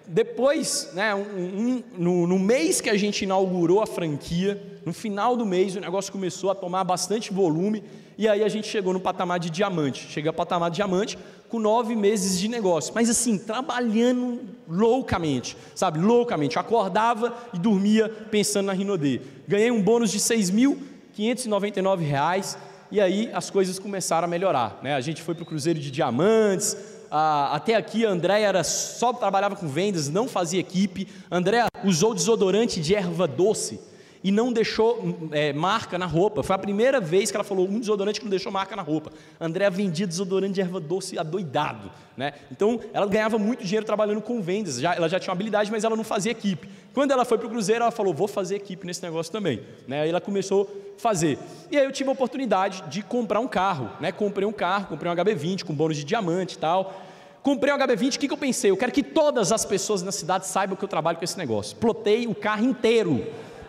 Depois, 0.08 0.90
né, 0.92 1.12
um, 1.14 1.20
um, 1.20 1.82
no, 1.98 2.26
no, 2.28 2.38
mês 2.38 2.80
que 2.80 2.88
a 2.88 2.96
gente 2.96 3.22
inaugurou 3.22 3.82
a 3.82 3.86
franquia, 3.86 4.78
no 4.84 4.92
final 4.92 5.36
do 5.36 5.44
mês 5.44 5.74
o 5.74 5.80
negócio 5.80 6.12
começou 6.12 6.48
a 6.48 6.54
tomar 6.54 6.84
bastante 6.84 7.32
volume 7.32 7.82
e 8.16 8.28
aí 8.28 8.44
a 8.44 8.48
gente 8.48 8.68
chegou 8.68 8.92
no 8.92 9.00
patamar 9.00 9.40
de 9.40 9.50
diamante. 9.50 10.06
Cheguei 10.08 10.28
ao 10.28 10.34
patamar 10.34 10.70
de 10.70 10.76
diamante 10.76 11.18
com 11.48 11.58
nove 11.58 11.96
meses 11.96 12.38
de 12.38 12.46
negócio, 12.46 12.94
mas 12.94 13.10
assim, 13.10 13.36
trabalhando 13.36 14.42
loucamente, 14.68 15.56
sabe, 15.74 15.98
loucamente. 15.98 16.56
Acordava 16.56 17.36
e 17.52 17.58
dormia 17.58 18.08
pensando 18.08 18.66
na 18.66 18.72
Rinodê. 18.72 19.20
Ganhei 19.48 19.72
um 19.72 19.82
bônus 19.82 20.12
de 20.12 20.18
R$ 20.18 20.24
6.599 20.24 22.56
e 22.91 23.01
aí 23.01 23.30
as 23.32 23.51
coisas 23.51 23.78
começaram 23.78 24.26
a 24.26 24.28
melhorar. 24.28 24.78
Né? 24.82 24.95
A 24.95 25.01
gente 25.01 25.22
foi 25.22 25.34
para 25.34 25.43
o 25.43 25.47
Cruzeiro 25.47 25.78
de 25.78 25.91
Diamantes, 25.91 26.76
até 27.11 27.74
aqui 27.74 28.05
a 28.05 28.11
Andréia 28.11 28.47
era 28.47 28.64
só 28.64 29.12
trabalhava 29.12 29.57
com 29.57 29.68
vendas, 29.68 30.09
não 30.09 30.28
fazia 30.28 30.61
equipe. 30.61 31.09
A 31.30 31.37
Andréia 31.37 31.66
usou 31.84 32.14
desodorante 32.14 32.80
de 32.80 32.95
erva 32.95 33.26
doce 33.26 33.80
e 34.26 34.32
não 34.32 34.52
deixou 34.52 35.30
é, 35.30 35.52
marca 35.52 35.96
na 35.96 36.04
roupa. 36.04 36.42
Foi 36.42 36.56
a 36.56 36.58
primeira 36.58 36.98
vez 37.00 37.30
que 37.30 37.36
ela 37.36 37.44
falou 37.44 37.68
um 37.68 37.78
desodorante 37.78 38.18
que 38.18 38.26
não 38.26 38.30
deixou 38.30 38.50
marca 38.50 38.74
na 38.74 38.82
roupa. 38.82 39.12
Andréa 39.40 39.70
vendia 39.70 40.04
desodorante 40.04 40.54
de 40.54 40.60
erva 40.60 40.80
doce 40.80 41.16
adoidado. 41.16 41.92
Né? 42.16 42.32
Então 42.50 42.80
ela 42.92 43.06
ganhava 43.06 43.38
muito 43.38 43.62
dinheiro 43.62 43.86
trabalhando 43.86 44.20
com 44.20 44.42
vendas. 44.42 44.80
Já, 44.80 44.96
ela 44.96 45.08
já 45.08 45.20
tinha 45.20 45.30
uma 45.30 45.36
habilidade, 45.36 45.70
mas 45.70 45.84
ela 45.84 45.94
não 45.94 46.02
fazia 46.02 46.32
equipe. 46.32 46.68
Quando 46.92 47.12
ela 47.12 47.24
foi 47.24 47.38
para 47.38 47.46
o 47.46 47.50
Cruzeiro, 47.50 47.82
ela 47.84 47.92
falou: 47.92 48.12
vou 48.12 48.26
fazer 48.26 48.56
equipe 48.56 48.84
nesse 48.84 49.00
negócio 49.00 49.30
também. 49.30 49.62
Né? 49.86 50.00
Aí 50.00 50.08
ela 50.08 50.20
começou 50.20 50.68
a 50.96 51.00
fazer. 51.00 51.38
E 51.70 51.76
aí 51.76 51.84
eu 51.84 51.92
tive 51.92 52.10
a 52.10 52.12
oportunidade 52.12 52.82
de 52.88 53.02
comprar 53.02 53.38
um 53.38 53.46
carro. 53.46 53.88
Né? 54.00 54.10
Comprei 54.10 54.44
um 54.44 54.52
carro, 54.52 54.88
comprei 54.88 55.12
um 55.12 55.14
HB20 55.14 55.62
com 55.62 55.72
bônus 55.72 55.98
de 55.98 56.02
diamante 56.02 56.56
e 56.56 56.58
tal. 56.58 57.00
Comprei 57.44 57.72
o 57.72 57.78
HB20, 57.78 58.16
o 58.16 58.18
que, 58.18 58.26
que 58.26 58.34
eu 58.34 58.36
pensei? 58.36 58.72
Eu 58.72 58.76
quero 58.76 58.90
que 58.90 59.04
todas 59.04 59.52
as 59.52 59.64
pessoas 59.64 60.02
na 60.02 60.10
cidade 60.10 60.48
saibam 60.48 60.74
que 60.74 60.82
eu 60.82 60.88
trabalho 60.88 61.16
com 61.16 61.22
esse 61.22 61.38
negócio. 61.38 61.76
Plotei 61.76 62.26
o 62.26 62.34
carro 62.34 62.64
inteiro 62.64 63.24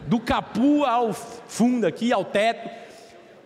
do 0.08 0.20
capu 0.20 0.84
ao 0.86 1.14
fundo 1.14 1.86
aqui, 1.86 2.12
ao 2.12 2.26
teto. 2.26 2.70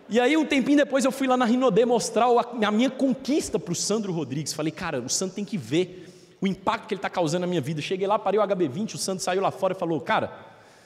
E 0.08 0.20
aí, 0.20 0.36
um 0.36 0.44
tempinho 0.44 0.76
depois, 0.76 1.04
eu 1.04 1.12
fui 1.12 1.26
lá 1.26 1.36
na 1.36 1.44
Rinodê 1.44 1.84
mostrar 1.84 2.26
a 2.26 2.70
minha 2.70 2.90
conquista 2.90 3.58
para 3.58 3.72
o 3.72 3.74
Sandro 3.74 4.12
Rodrigues. 4.12 4.52
Falei, 4.52 4.72
cara, 4.72 5.00
o 5.00 5.08
Sandro 5.08 5.34
tem 5.34 5.44
que 5.44 5.58
ver 5.58 6.08
o 6.40 6.46
impacto 6.46 6.86
que 6.86 6.94
ele 6.94 6.98
está 6.98 7.10
causando 7.10 7.42
na 7.42 7.46
minha 7.46 7.60
vida. 7.60 7.80
Cheguei 7.80 8.06
lá, 8.06 8.18
parei 8.18 8.38
o 8.38 8.42
HB20, 8.42 8.94
o 8.94 8.98
Sandro 8.98 9.22
saiu 9.22 9.42
lá 9.42 9.50
fora 9.50 9.74
e 9.74 9.76
falou, 9.76 10.00
cara, 10.00 10.32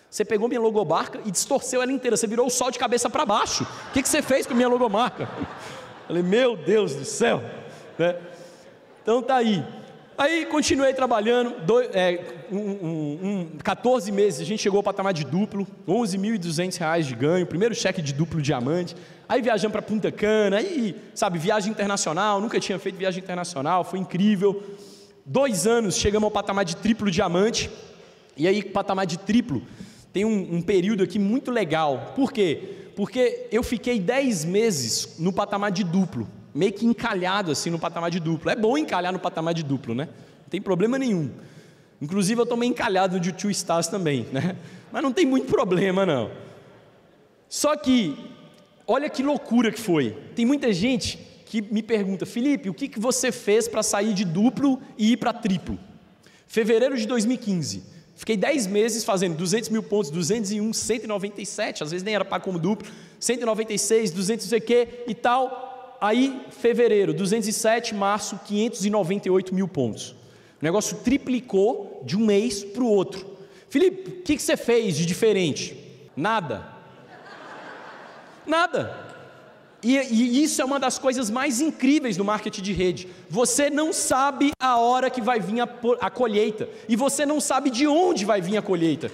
você 0.09 0.25
pegou 0.25 0.49
minha 0.49 0.61
logomarca 0.61 1.21
e 1.25 1.31
distorceu 1.31 1.83
ela 1.83 1.93
inteira, 1.93 2.17
você 2.17 2.27
virou 2.27 2.47
o 2.47 2.51
sol 2.51 2.71
de 2.71 2.79
cabeça 2.79 3.11
para 3.11 3.27
baixo. 3.27 3.65
O 3.65 3.93
que, 3.93 4.03
que 4.03 4.09
você 4.09 4.23
fez 4.23 4.47
com 4.47 4.53
a 4.53 4.57
minha 4.57 4.69
logomarca? 4.69 5.29
Falei, 6.07 6.23
meu 6.23 6.57
Deus 6.57 6.95
do 6.95 7.05
céu. 7.05 7.43
Né? 7.99 8.17
Então 9.03 9.23
tá 9.23 9.37
aí. 9.37 9.65
Aí 10.19 10.47
continuei 10.47 10.95
trabalhando, 10.95 11.61
dois, 11.67 11.91
é, 11.93 12.47
um, 12.51 12.57
um, 12.59 13.19
um, 13.23 13.59
14 13.63 14.11
meses, 14.11 14.41
a 14.41 14.45
gente 14.45 14.63
chegou 14.63 14.79
ao 14.79 14.83
patamar 14.83 15.13
de 15.13 15.25
duplo, 15.25 15.67
11.200 15.87 16.79
reais 16.79 17.07
de 17.07 17.15
ganho, 17.15 17.47
primeiro 17.47 17.75
cheque 17.75 18.01
de 18.01 18.15
duplo 18.15 18.41
diamante, 18.41 18.97
aí 19.29 19.43
viajamos 19.43 19.73
para 19.73 19.83
Punta 19.83 20.11
Cana, 20.11 20.57
aí, 20.57 20.97
sabe, 21.15 21.39
viagem 21.39 21.71
internacional, 21.71 22.41
nunca 22.41 22.59
tinha 22.59 22.79
feito 22.79 22.97
viagem 22.97 23.23
internacional, 23.23 23.85
foi 23.85 23.99
incrível. 23.99 24.63
Dois 25.27 25.67
anos, 25.67 25.97
chegamos 25.97 26.25
ao 26.25 26.31
patamar 26.31 26.65
de 26.65 26.77
triplo 26.77 27.11
diamante, 27.11 27.71
e 28.39 28.49
aí 28.49 28.63
patamar 28.63 29.05
de 29.05 29.19
triplo, 29.19 29.63
tem 30.15 30.25
um, 30.25 30.57
um 30.57 30.63
período 30.63 31.03
aqui 31.03 31.19
muito 31.19 31.51
legal, 31.51 32.15
por 32.17 32.33
quê? 32.33 32.89
Porque 32.97 33.49
eu 33.53 33.63
fiquei 33.63 34.01
10 34.01 34.47
meses 34.47 35.17
no 35.19 35.31
patamar 35.31 35.71
de 35.71 35.85
duplo, 35.85 36.27
meio 36.57 36.73
que 36.73 36.87
encalhado 36.87 37.53
assim 37.53 37.71
no 37.71 37.79
patamar 37.79 38.11
de 38.11 38.19
duplo. 38.19 38.51
É 38.51 38.57
bom 38.57 38.77
encalhar 38.79 39.13
no 39.13 39.19
patamar 39.19 39.55
de 39.55 39.63
duplo, 39.63 39.95
né? 39.95 40.09
Não 40.43 40.49
tem 40.51 40.61
problema 40.61 40.99
nenhum. 40.99 41.31
Inclusive 42.01 42.41
eu 42.41 42.45
estou 42.45 42.59
meio 42.59 42.71
encalhado 42.71 43.21
de 43.21 43.33
Two 43.33 43.51
Stars 43.51 43.89
também, 43.89 44.27
né? 44.33 44.57
Mas 44.93 45.03
não 45.03 45.13
tem 45.13 45.27
muito 45.27 45.47
problema 45.47 46.07
não. 46.07 46.31
Só 47.49 47.77
que, 47.77 48.17
olha 48.87 49.09
que 49.09 49.23
loucura 49.23 49.71
que 49.71 49.81
foi. 49.81 50.17
Tem 50.35 50.45
muita 50.45 50.73
gente 50.73 51.19
que 51.47 51.63
me 51.63 51.83
pergunta, 51.83 52.27
Felipe, 52.27 52.69
o 52.69 52.75
que, 52.75 52.89
que 52.89 52.99
você 52.99 53.31
fez 53.31 53.69
para 53.69 53.83
sair 53.83 54.13
de 54.15 54.25
duplo 54.25 54.81
e 54.99 55.13
ir 55.13 55.17
para 55.17 55.33
triplo? 55.33 55.79
Fevereiro 56.47 56.97
de 56.97 57.07
2015. 57.07 57.83
Fiquei 58.17 58.37
10 58.37 58.67
meses 58.67 59.05
fazendo 59.05 59.37
200 59.37 59.69
mil 59.69 59.83
pontos, 59.83 60.11
201, 60.11 60.73
197, 60.73 61.83
às 61.83 61.91
vezes 61.91 62.03
nem 62.03 62.15
era 62.15 62.25
para 62.25 62.41
como 62.41 62.59
duplo, 62.59 62.91
196, 63.21 64.11
200 64.11 64.47
não 64.47 64.51
sei 64.51 64.59
o 64.59 64.63
que 64.63 64.89
e 65.07 65.15
tal. 65.15 65.67
Aí, 66.01 66.47
fevereiro, 66.51 67.15
207, 67.15 67.95
março, 67.95 68.39
598 68.47 69.55
mil 69.55 69.69
pontos. 69.69 70.11
O 70.61 70.65
negócio 70.65 70.99
triplicou 70.99 72.03
de 72.05 72.17
um 72.17 72.25
mês 72.25 72.65
para 72.65 72.83
o 72.83 72.89
outro. 72.89 73.37
Felipe, 73.69 74.11
o 74.11 74.23
que, 74.23 74.37
que 74.37 74.43
você 74.43 74.57
fez 74.57 74.97
de 74.97 75.05
diferente? 75.05 75.77
Nada. 76.17 76.67
Nada. 78.47 79.07
E, 79.83 79.97
e, 79.97 80.43
isso 80.43 80.63
é 80.63 80.65
uma 80.65 80.81
das 80.81 80.99
coisas 80.99 81.31
mais 81.31 81.61
incríveis 81.61 82.17
do 82.17 82.25
marketing 82.25 82.63
de 82.63 82.73
rede. 82.73 83.09
Você 83.29 83.69
não 83.69 83.93
sabe 83.93 84.51
a 84.59 84.79
hora 84.79 85.11
que 85.11 85.21
vai 85.21 85.39
vir 85.39 85.61
a, 85.61 85.69
a, 86.01 86.11
colheita. 86.11 86.69
E 86.89 86.97
você 86.97 87.27
não 87.27 87.41
sabe 87.41 87.71
de 87.71 87.87
onde 87.87 88.25
vai 88.25 88.41
vir 88.41 88.57
a 88.57 88.63
colheita. 88.63 89.11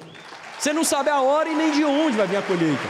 Você 0.59 0.73
não 0.73 0.85
sabe 0.85 1.11
a 1.11 1.21
hora 1.21 1.49
e 1.49 1.55
nem 1.55 1.73
de 1.73 1.85
onde 1.85 2.17
vai 2.17 2.27
vir 2.27 2.37
a 2.37 2.43
colheita. 2.43 2.89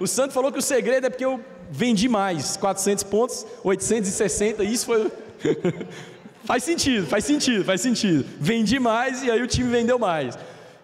O 0.00 0.06
Santo 0.06 0.32
falou 0.32 0.50
que 0.50 0.58
o 0.58 0.62
segredo 0.62 1.06
é 1.06 1.10
porque 1.10 1.24
eu 1.24 1.40
vendi 1.70 2.08
mais 2.08 2.56
400 2.56 3.04
pontos, 3.04 3.46
860. 3.62 4.64
Isso 4.64 4.86
foi. 4.86 5.10
faz 6.44 6.62
sentido, 6.64 7.06
faz 7.06 7.24
sentido, 7.24 7.64
faz 7.64 7.80
sentido. 7.80 8.24
Vendi 8.40 8.78
mais 8.78 9.22
e 9.22 9.30
aí 9.30 9.42
o 9.42 9.46
time 9.46 9.68
vendeu 9.70 9.98
mais. 9.98 10.36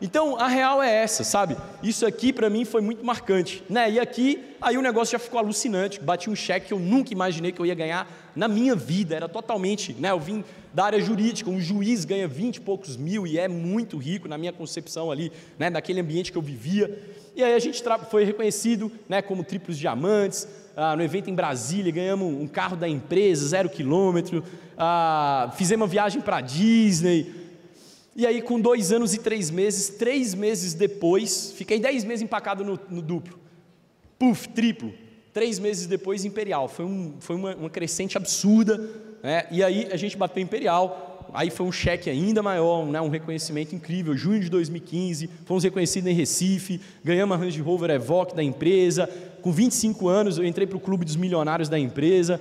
Então 0.03 0.37
a 0.37 0.49
real 0.49 0.83
é 0.83 0.91
essa, 0.91 1.23
sabe? 1.23 1.57
Isso 1.83 2.07
aqui 2.07 2.33
para 2.33 2.49
mim 2.49 2.65
foi 2.65 2.81
muito 2.81 3.05
marcante, 3.05 3.63
né? 3.69 3.91
E 3.91 4.01
aqui 4.01 4.43
aí 4.61 4.79
o 4.79 4.83
negócio 4.83 5.13
já 5.13 5.19
ficou 5.19 5.39
alucinante. 5.39 6.01
Bati 6.01 6.31
um 6.31 6.35
cheque 6.35 6.69
que 6.69 6.73
eu 6.73 6.79
nunca 6.79 7.13
imaginei 7.13 7.53
que 7.53 7.61
eu 7.61 7.67
ia 7.67 7.75
ganhar 7.75 8.11
na 8.35 8.49
minha 8.49 8.75
vida. 8.75 9.15
Era 9.15 9.29
totalmente, 9.29 9.93
né? 9.93 10.11
Eu 10.11 10.19
vim 10.19 10.43
da 10.73 10.85
área 10.85 11.01
jurídica, 11.01 11.51
um 11.51 11.61
juiz 11.61 12.07
ganha 12.07 12.27
20 12.27 12.57
e 12.57 12.61
poucos 12.61 12.97
mil 12.97 13.27
e 13.27 13.39
é 13.39 13.47
muito 13.47 13.99
rico 13.99 14.27
na 14.27 14.39
minha 14.39 14.53
concepção 14.53 15.11
ali, 15.11 15.31
né? 15.59 15.69
Daquele 15.69 16.01
ambiente 16.01 16.33
que 16.33 16.39
eu 16.39 16.43
vivia. 16.43 16.99
E 17.37 17.45
aí 17.45 17.55
a 17.55 17.59
gente 17.59 17.83
foi 18.11 18.25
reconhecido, 18.25 18.91
né? 19.07 19.21
Como 19.21 19.45
triplos 19.45 19.77
diamantes. 19.77 20.49
Ah, 20.83 20.97
no 20.97 21.03
evento 21.03 21.29
em 21.29 21.35
Brasília 21.35 21.93
ganhamos 21.93 22.27
um 22.27 22.47
carro 22.47 22.75
da 22.75 22.89
empresa 22.89 23.47
zero 23.47 23.69
quilômetro. 23.69 24.43
Ah, 24.79 25.53
fizemos 25.55 25.83
uma 25.83 25.87
viagem 25.87 26.23
para 26.23 26.41
Disney. 26.41 27.35
E 28.17 28.27
aí, 28.27 28.41
com 28.41 28.59
dois 28.59 28.91
anos 28.91 29.13
e 29.13 29.19
três 29.19 29.51
meses, 29.51 29.91
três 29.91 30.35
meses 30.35 30.73
depois, 30.73 31.53
fiquei 31.55 31.79
dez 31.79 32.03
meses 32.03 32.23
empacado 32.23 32.65
no, 32.65 32.81
no 32.89 33.03
duplo. 33.03 33.39
Puf, 34.19 34.49
triplo. 34.49 34.91
Três 35.35 35.59
meses 35.59 35.87
depois, 35.87 36.25
imperial. 36.25 36.67
Foi, 36.67 36.87
um, 36.87 37.15
foi 37.21 37.37
uma, 37.37 37.55
uma 37.57 37.69
crescente 37.69 38.17
absurda. 38.17 38.79
Né? 39.23 39.47
E 39.51 39.63
aí 39.63 39.87
a 39.93 39.97
gente 39.99 40.17
bateu 40.17 40.43
imperial. 40.43 41.29
Aí 41.35 41.51
foi 41.51 41.67
um 41.67 41.73
cheque 41.73 42.09
ainda 42.09 42.43
maior, 42.43 42.87
né? 42.87 43.03
um 43.03 43.11
reconhecimento 43.11 43.75
incrível. 43.75 44.17
Junho 44.17 44.41
de 44.41 44.49
2015, 44.49 45.29
fomos 45.45 45.63
reconhecidos 45.63 46.11
em 46.11 46.15
Recife, 46.15 46.81
ganhamos 47.05 47.37
a 47.37 47.39
Range 47.39 47.61
Rover 47.61 47.91
Evoque 47.91 48.35
da 48.35 48.43
empresa. 48.43 49.09
Com 49.43 49.53
25 49.53 50.09
anos, 50.09 50.39
eu 50.39 50.45
entrei 50.45 50.67
para 50.67 50.77
o 50.77 50.81
clube 50.81 51.05
dos 51.05 51.17
milionários 51.17 51.69
da 51.69 51.79
empresa. 51.79 52.41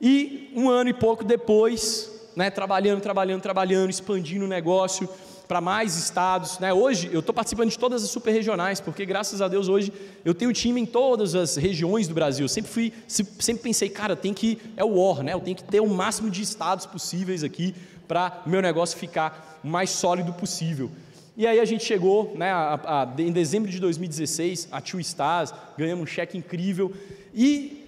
E 0.00 0.50
um 0.54 0.68
ano 0.70 0.90
e 0.90 0.94
pouco 0.94 1.24
depois, 1.24 2.10
né, 2.36 2.50
trabalhando, 2.50 3.00
trabalhando, 3.00 3.42
trabalhando, 3.42 3.90
expandindo 3.90 4.44
o 4.44 4.48
negócio 4.48 5.08
para 5.48 5.60
mais 5.60 5.96
estados. 5.96 6.58
Né? 6.58 6.72
Hoje 6.72 7.08
eu 7.10 7.20
estou 7.20 7.34
participando 7.34 7.70
de 7.70 7.78
todas 7.78 8.04
as 8.04 8.10
super 8.10 8.30
regionais, 8.30 8.80
porque 8.80 9.04
graças 9.06 9.40
a 9.40 9.48
Deus 9.48 9.68
hoje 9.68 9.92
eu 10.24 10.34
tenho 10.34 10.52
time 10.52 10.80
em 10.80 10.86
todas 10.86 11.34
as 11.34 11.56
regiões 11.56 12.06
do 12.06 12.14
Brasil. 12.14 12.44
Eu 12.44 12.48
sempre 12.48 12.70
fui, 12.70 12.92
sempre 13.08 13.62
pensei, 13.62 13.88
cara, 13.88 14.14
tem 14.14 14.34
que 14.34 14.58
é 14.76 14.84
o 14.84 15.00
war, 15.00 15.22
né? 15.22 15.32
Eu 15.32 15.40
tenho 15.40 15.56
que 15.56 15.64
ter 15.64 15.80
o 15.80 15.88
máximo 15.88 16.30
de 16.30 16.42
estados 16.42 16.84
possíveis 16.84 17.42
aqui 17.42 17.74
para 18.06 18.42
meu 18.46 18.60
negócio 18.60 18.98
ficar 18.98 19.58
o 19.64 19.68
mais 19.68 19.90
sólido 19.90 20.32
possível. 20.34 20.90
E 21.38 21.46
aí 21.46 21.60
a 21.60 21.64
gente 21.64 21.84
chegou, 21.84 22.32
né, 22.34 22.50
a, 22.50 22.80
a, 22.84 23.22
em 23.22 23.30
dezembro 23.30 23.70
de 23.70 23.78
2016, 23.78 24.70
a 24.72 24.80
Two 24.80 24.98
Stars, 24.98 25.54
ganhamos 25.76 26.02
um 26.02 26.06
cheque 26.06 26.36
incrível 26.36 26.92
e 27.32 27.86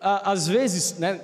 a, 0.00 0.30
às 0.30 0.46
vezes, 0.46 0.96
né, 0.96 1.20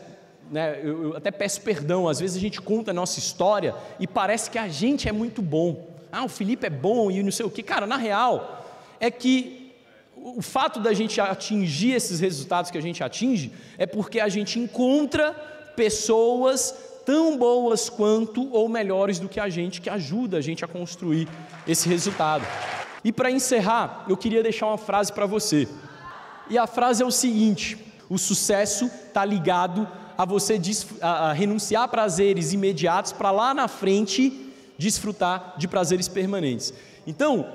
né, 0.50 0.80
eu, 0.82 1.04
eu 1.04 1.16
até 1.16 1.30
peço 1.30 1.60
perdão, 1.60 2.08
às 2.08 2.18
vezes 2.18 2.36
a 2.36 2.40
gente 2.40 2.60
conta 2.60 2.90
a 2.90 2.94
nossa 2.94 3.20
história 3.20 3.72
e 4.00 4.06
parece 4.08 4.50
que 4.50 4.58
a 4.58 4.66
gente 4.66 5.08
é 5.08 5.12
muito 5.12 5.40
bom. 5.40 5.86
Ah, 6.10 6.24
o 6.24 6.28
Felipe 6.28 6.66
é 6.66 6.70
bom 6.70 7.08
e 7.08 7.22
não 7.22 7.30
sei 7.30 7.46
o 7.46 7.50
que. 7.50 7.62
Cara, 7.62 7.86
na 7.86 7.96
real, 7.96 8.66
é 8.98 9.08
que 9.08 9.72
o 10.16 10.42
fato 10.42 10.80
da 10.80 10.92
gente 10.92 11.20
atingir 11.20 11.92
esses 11.92 12.18
resultados 12.18 12.72
que 12.72 12.78
a 12.78 12.82
gente 12.82 13.04
atinge 13.04 13.52
é 13.78 13.86
porque 13.86 14.18
a 14.18 14.28
gente 14.28 14.58
encontra 14.58 15.32
pessoas 15.76 16.74
tão 17.06 17.36
boas 17.36 17.88
quanto 17.88 18.52
ou 18.52 18.68
melhores 18.68 19.18
do 19.18 19.28
que 19.28 19.40
a 19.40 19.48
gente, 19.48 19.80
que 19.80 19.90
ajuda 19.90 20.38
a 20.38 20.40
gente 20.40 20.64
a 20.64 20.68
construir 20.68 21.28
esse 21.70 21.88
resultado. 21.88 22.46
E 23.04 23.12
para 23.12 23.30
encerrar, 23.30 24.04
eu 24.08 24.16
queria 24.16 24.42
deixar 24.42 24.66
uma 24.66 24.78
frase 24.78 25.12
para 25.12 25.26
você. 25.26 25.68
E 26.48 26.58
a 26.58 26.66
frase 26.66 27.02
é 27.02 27.06
o 27.06 27.10
seguinte: 27.10 27.78
o 28.08 28.18
sucesso 28.18 28.86
está 28.86 29.24
ligado 29.24 29.88
a 30.18 30.24
você 30.24 30.60
a, 31.00 31.32
renunciar 31.32 31.84
a 31.84 31.88
prazeres 31.88 32.52
imediatos 32.52 33.12
para 33.12 33.30
lá 33.30 33.54
na 33.54 33.68
frente 33.68 34.48
desfrutar 34.76 35.54
de 35.56 35.68
prazeres 35.68 36.08
permanentes. 36.08 36.74
Então, 37.06 37.46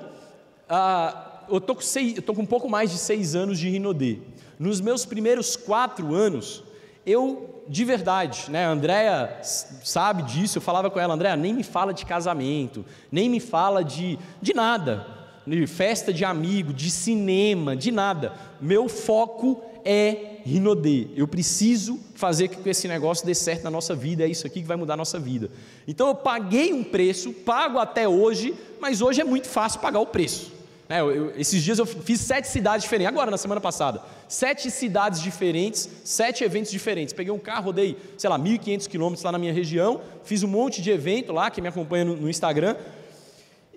eu 1.48 1.58
estou 1.58 1.76
com, 1.76 2.34
com 2.34 2.42
um 2.42 2.46
pouco 2.46 2.68
mais 2.68 2.90
de 2.90 2.98
seis 2.98 3.34
anos 3.34 3.58
de 3.58 3.68
Rinodê. 3.68 4.18
Nos 4.58 4.80
meus 4.80 5.04
primeiros 5.04 5.56
quatro 5.56 6.14
anos, 6.14 6.64
eu, 7.04 7.55
de 7.68 7.84
verdade, 7.84 8.50
né, 8.50 8.66
a 8.66 8.70
Andrea 8.70 9.40
sabe 9.42 10.22
disso, 10.22 10.58
eu 10.58 10.62
falava 10.62 10.90
com 10.90 11.00
ela, 11.00 11.14
Andrea, 11.14 11.36
nem 11.36 11.52
me 11.52 11.62
fala 11.62 11.92
de 11.92 12.04
casamento, 12.04 12.84
nem 13.10 13.28
me 13.28 13.40
fala 13.40 13.82
de, 13.82 14.18
de 14.40 14.54
nada, 14.54 15.06
de 15.46 15.66
festa 15.66 16.12
de 16.12 16.24
amigo, 16.24 16.72
de 16.72 16.90
cinema, 16.90 17.76
de 17.76 17.92
nada. 17.92 18.34
Meu 18.60 18.88
foco 18.88 19.62
é 19.84 20.40
Rinodê. 20.44 21.08
Eu 21.14 21.28
preciso 21.28 22.00
fazer 22.14 22.48
com 22.48 22.62
que 22.62 22.68
esse 22.68 22.88
negócio 22.88 23.24
dê 23.24 23.34
certo 23.34 23.62
na 23.62 23.70
nossa 23.70 23.94
vida, 23.94 24.24
é 24.24 24.28
isso 24.28 24.46
aqui 24.46 24.60
que 24.60 24.66
vai 24.66 24.76
mudar 24.76 24.94
a 24.94 24.96
nossa 24.96 25.18
vida. 25.18 25.50
Então 25.86 26.08
eu 26.08 26.14
paguei 26.14 26.72
um 26.72 26.82
preço, 26.82 27.32
pago 27.32 27.78
até 27.78 28.08
hoje, 28.08 28.54
mas 28.80 29.00
hoje 29.00 29.20
é 29.20 29.24
muito 29.24 29.48
fácil 29.48 29.80
pagar 29.80 30.00
o 30.00 30.06
preço. 30.06 30.55
É, 30.88 31.00
eu, 31.00 31.32
esses 31.36 31.62
dias 31.62 31.78
eu 31.78 31.86
fiz 31.86 32.20
sete 32.20 32.46
cidades 32.46 32.84
diferentes, 32.84 33.08
agora 33.08 33.30
na 33.30 33.36
semana 33.36 33.60
passada. 33.60 34.00
Sete 34.28 34.70
cidades 34.70 35.20
diferentes, 35.20 35.88
sete 36.04 36.44
eventos 36.44 36.70
diferentes. 36.70 37.12
Peguei 37.12 37.32
um 37.32 37.38
carro, 37.38 37.66
rodei, 37.66 37.96
sei 38.16 38.30
lá, 38.30 38.38
1.500 38.38 38.88
quilômetros 38.88 39.24
lá 39.24 39.32
na 39.32 39.38
minha 39.38 39.52
região, 39.52 40.00
fiz 40.22 40.42
um 40.44 40.48
monte 40.48 40.80
de 40.80 40.90
evento 40.90 41.32
lá, 41.32 41.50
que 41.50 41.60
me 41.60 41.68
acompanha 41.68 42.04
no, 42.04 42.16
no 42.16 42.30
Instagram. 42.30 42.76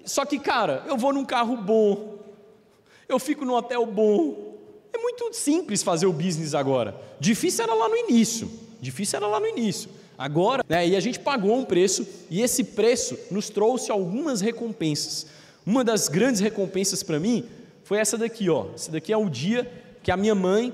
Só 0.05 0.23
que, 0.23 0.39
cara, 0.39 0.83
eu 0.87 0.97
vou 0.97 1.11
num 1.11 1.25
carro 1.25 1.57
bom, 1.57 2.19
eu 3.07 3.17
fico 3.17 3.43
num 3.43 3.53
hotel 3.53 3.85
bom, 3.87 4.55
é 4.93 4.97
muito 4.97 5.33
simples 5.33 5.81
fazer 5.81 6.05
o 6.05 6.13
business 6.13 6.53
agora. 6.53 6.95
Difícil 7.19 7.63
era 7.63 7.73
lá 7.73 7.89
no 7.89 7.95
início. 7.95 8.51
Difícil 8.79 9.17
era 9.17 9.27
lá 9.27 9.39
no 9.39 9.47
início. 9.47 9.89
Agora, 10.17 10.63
né, 10.67 10.87
e 10.87 10.95
a 10.95 10.99
gente 10.99 11.19
pagou 11.19 11.55
um 11.55 11.65
preço, 11.65 12.05
e 12.29 12.41
esse 12.41 12.63
preço 12.63 13.17
nos 13.31 13.49
trouxe 13.49 13.89
algumas 13.91 14.41
recompensas. 14.41 15.27
Uma 15.69 15.83
das 15.83 16.07
grandes 16.07 16.41
recompensas 16.41 17.03
para 17.03 17.19
mim 17.19 17.47
foi 17.83 17.99
essa 17.99 18.17
daqui, 18.17 18.49
ó. 18.49 18.69
Esse 18.75 18.89
daqui 18.89 19.13
é 19.13 19.17
o 19.17 19.29
dia 19.29 19.71
que 20.01 20.09
a 20.09 20.17
minha 20.17 20.33
mãe, 20.33 20.73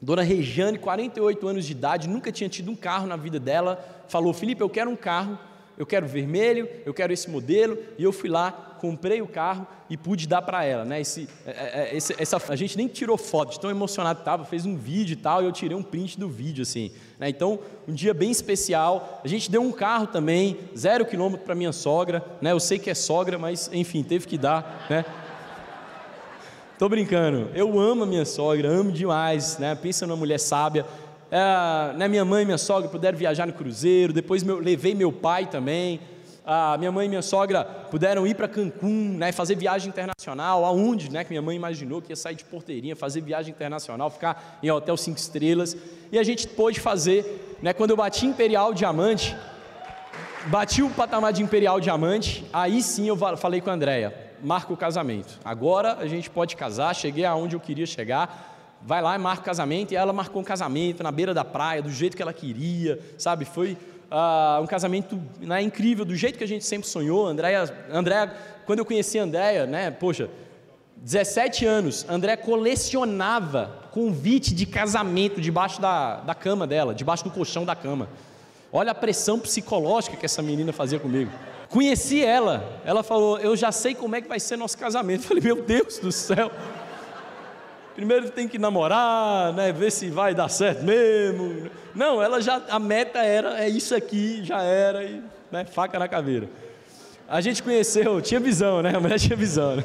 Dona 0.00 0.22
Rejane, 0.22 0.78
48 0.78 1.46
anos 1.46 1.66
de 1.66 1.72
idade, 1.72 2.08
nunca 2.08 2.32
tinha 2.32 2.48
tido 2.48 2.70
um 2.70 2.74
carro 2.74 3.06
na 3.06 3.16
vida 3.16 3.38
dela, 3.38 3.78
falou: 4.08 4.32
Felipe, 4.32 4.62
eu 4.62 4.70
quero 4.70 4.88
um 4.88 4.96
carro 4.96 5.38
eu 5.80 5.86
quero 5.86 6.06
vermelho, 6.06 6.68
eu 6.84 6.92
quero 6.92 7.10
esse 7.10 7.30
modelo, 7.30 7.78
e 7.96 8.04
eu 8.04 8.12
fui 8.12 8.28
lá, 8.28 8.52
comprei 8.78 9.22
o 9.22 9.26
carro 9.26 9.66
e 9.88 9.96
pude 9.96 10.28
dar 10.28 10.42
para 10.42 10.62
ela, 10.62 10.84
né? 10.84 11.00
É, 11.00 11.04
é, 11.46 11.90
é, 11.90 11.96
esse, 11.96 12.14
essa, 12.18 12.38
a 12.52 12.54
gente 12.54 12.76
nem 12.76 12.86
tirou 12.86 13.16
foto, 13.16 13.52
de 13.52 13.60
tão 13.60 13.70
emocionado 13.70 14.16
que 14.16 14.20
estava, 14.20 14.44
fez 14.44 14.66
um 14.66 14.76
vídeo 14.76 15.14
e 15.14 15.16
tal, 15.16 15.40
e 15.40 15.46
eu 15.46 15.52
tirei 15.52 15.74
um 15.74 15.82
print 15.82 16.20
do 16.20 16.28
vídeo, 16.28 16.60
assim. 16.60 16.92
Né? 17.20 17.28
Então, 17.28 17.60
um 17.86 17.92
dia 17.92 18.12
bem 18.12 18.30
especial. 18.30 19.20
A 19.22 19.28
gente 19.28 19.48
deu 19.50 19.62
um 19.62 19.70
carro 19.70 20.08
também, 20.08 20.58
zero 20.76 21.04
quilômetro 21.04 21.44
para 21.44 21.54
minha 21.54 21.72
sogra, 21.72 22.24
né? 22.40 22.50
Eu 22.50 22.58
sei 22.58 22.78
que 22.78 22.90
é 22.90 22.94
sogra, 22.94 23.38
mas 23.38 23.70
enfim, 23.72 24.02
teve 24.02 24.26
que 24.26 24.36
dar, 24.36 24.86
né? 24.90 25.04
Tô 26.78 26.88
brincando. 26.88 27.50
Eu 27.54 27.78
amo 27.78 28.04
a 28.04 28.06
minha 28.06 28.24
sogra, 28.24 28.68
amo 28.68 28.90
demais, 28.90 29.58
né? 29.58 29.74
Pensa 29.74 30.06
numa 30.06 30.16
mulher 30.16 30.40
sábia 30.40 30.86
é, 31.30 31.96
né, 31.96 32.08
minha 32.08 32.24
mãe 32.24 32.42
e 32.42 32.44
minha 32.44 32.58
sogra 32.58 32.88
puderam 32.88 33.16
viajar 33.16 33.46
no 33.46 33.52
cruzeiro, 33.52 34.12
depois 34.12 34.42
meu, 34.42 34.58
levei 34.58 34.94
meu 34.94 35.12
pai 35.12 35.46
também. 35.46 36.00
A 36.52 36.76
minha 36.76 36.90
mãe 36.90 37.06
e 37.06 37.08
minha 37.08 37.22
sogra 37.22 37.64
puderam 37.64 38.26
ir 38.26 38.34
para 38.34 38.48
Cancún, 38.48 39.16
né, 39.16 39.30
fazer 39.30 39.54
viagem 39.54 39.88
internacional, 39.88 40.64
aonde, 40.64 41.08
né, 41.08 41.22
que 41.22 41.30
minha 41.30 41.40
mãe 41.40 41.54
imaginou 41.54 42.02
que 42.02 42.10
ia 42.10 42.16
sair 42.16 42.34
de 42.34 42.44
porteirinha, 42.44 42.96
fazer 42.96 43.20
viagem 43.20 43.54
internacional, 43.54 44.10
ficar 44.10 44.58
em 44.60 44.68
hotel 44.68 44.96
cinco 44.96 45.16
estrelas, 45.16 45.76
e 46.10 46.18
a 46.18 46.24
gente 46.24 46.48
pôde 46.48 46.80
fazer, 46.80 47.56
né, 47.62 47.72
quando 47.72 47.90
eu 47.90 47.96
bati 47.96 48.26
Imperial 48.26 48.74
Diamante, 48.74 49.36
bati 50.46 50.82
o 50.82 50.90
patamar 50.90 51.32
de 51.32 51.40
Imperial 51.40 51.78
Diamante, 51.78 52.44
aí 52.52 52.82
sim 52.82 53.06
eu 53.06 53.16
falei 53.36 53.60
com 53.60 53.70
a 53.70 53.74
Andrea, 53.74 54.32
marca 54.42 54.72
o 54.72 54.76
casamento, 54.76 55.38
agora 55.44 55.98
a 56.00 56.08
gente 56.08 56.28
pode 56.28 56.56
casar, 56.56 56.96
cheguei 56.96 57.24
aonde 57.24 57.54
eu 57.54 57.60
queria 57.60 57.86
chegar, 57.86 58.56
vai 58.82 59.00
lá 59.00 59.14
e 59.14 59.18
marca 59.18 59.42
o 59.42 59.44
casamento, 59.44 59.92
e 59.92 59.96
ela 59.96 60.12
marcou 60.12 60.42
um 60.42 60.44
casamento 60.44 61.00
na 61.00 61.12
beira 61.12 61.32
da 61.32 61.44
praia, 61.44 61.80
do 61.80 61.92
jeito 61.92 62.16
que 62.16 62.22
ela 62.22 62.32
queria, 62.32 62.98
sabe, 63.16 63.44
foi 63.44 63.78
uh, 64.10 64.62
um 64.62 64.66
casamento 64.66 65.20
né, 65.40 65.62
incrível, 65.62 66.04
do 66.04 66.14
jeito 66.14 66.36
que 66.36 66.44
a 66.44 66.48
gente 66.48 66.64
sempre 66.64 66.88
sonhou. 66.88 67.26
Andréia, 67.26 67.64
Andréia, 67.92 68.34
quando 68.66 68.80
eu 68.80 68.84
conheci 68.84 69.18
a 69.18 69.22
Andréia, 69.22 69.66
né, 69.66 69.90
poxa, 69.90 70.28
17 70.96 71.64
anos, 71.64 72.04
André 72.08 72.36
colecionava 72.36 73.88
convite 73.90 74.54
de 74.54 74.66
casamento 74.66 75.40
debaixo 75.40 75.80
da, 75.80 76.16
da 76.16 76.34
cama 76.34 76.66
dela, 76.66 76.94
debaixo 76.94 77.24
do 77.24 77.30
colchão 77.30 77.64
da 77.64 77.74
cama. 77.74 78.08
Olha 78.72 78.92
a 78.92 78.94
pressão 78.94 79.38
psicológica 79.38 80.16
que 80.16 80.26
essa 80.26 80.42
menina 80.42 80.72
fazia 80.72 80.98
comigo. 80.98 81.30
Conheci 81.70 82.22
ela, 82.22 82.80
ela 82.84 83.02
falou: 83.02 83.38
Eu 83.38 83.56
já 83.56 83.72
sei 83.72 83.94
como 83.94 84.14
é 84.14 84.20
que 84.20 84.28
vai 84.28 84.38
ser 84.38 84.56
nosso 84.56 84.76
casamento. 84.76 85.22
Eu 85.22 85.28
falei: 85.28 85.42
Meu 85.42 85.62
Deus 85.62 85.98
do 85.98 86.12
céu. 86.12 86.50
Primeiro 87.94 88.30
tem 88.30 88.46
que 88.46 88.58
namorar, 88.58 89.52
né, 89.52 89.72
ver 89.72 89.90
se 89.90 90.08
vai 90.08 90.34
dar 90.34 90.48
certo 90.48 90.84
mesmo. 90.84 91.70
Não, 91.94 92.22
ela 92.22 92.40
já 92.40 92.62
a 92.68 92.78
meta 92.78 93.18
era 93.18 93.62
é 93.62 93.68
isso 93.68 93.94
aqui, 93.94 94.44
já 94.44 94.62
era 94.62 95.04
e 95.04 95.22
né, 95.50 95.64
faca 95.64 95.98
na 95.98 96.08
caveira. 96.08 96.48
A 97.28 97.40
gente 97.40 97.62
conheceu, 97.62 98.20
tinha 98.20 98.40
visão, 98.40 98.82
né? 98.82 98.94
A 98.94 99.00
mulher 99.00 99.18
tinha 99.18 99.36
visão. 99.36 99.76
Né? 99.76 99.84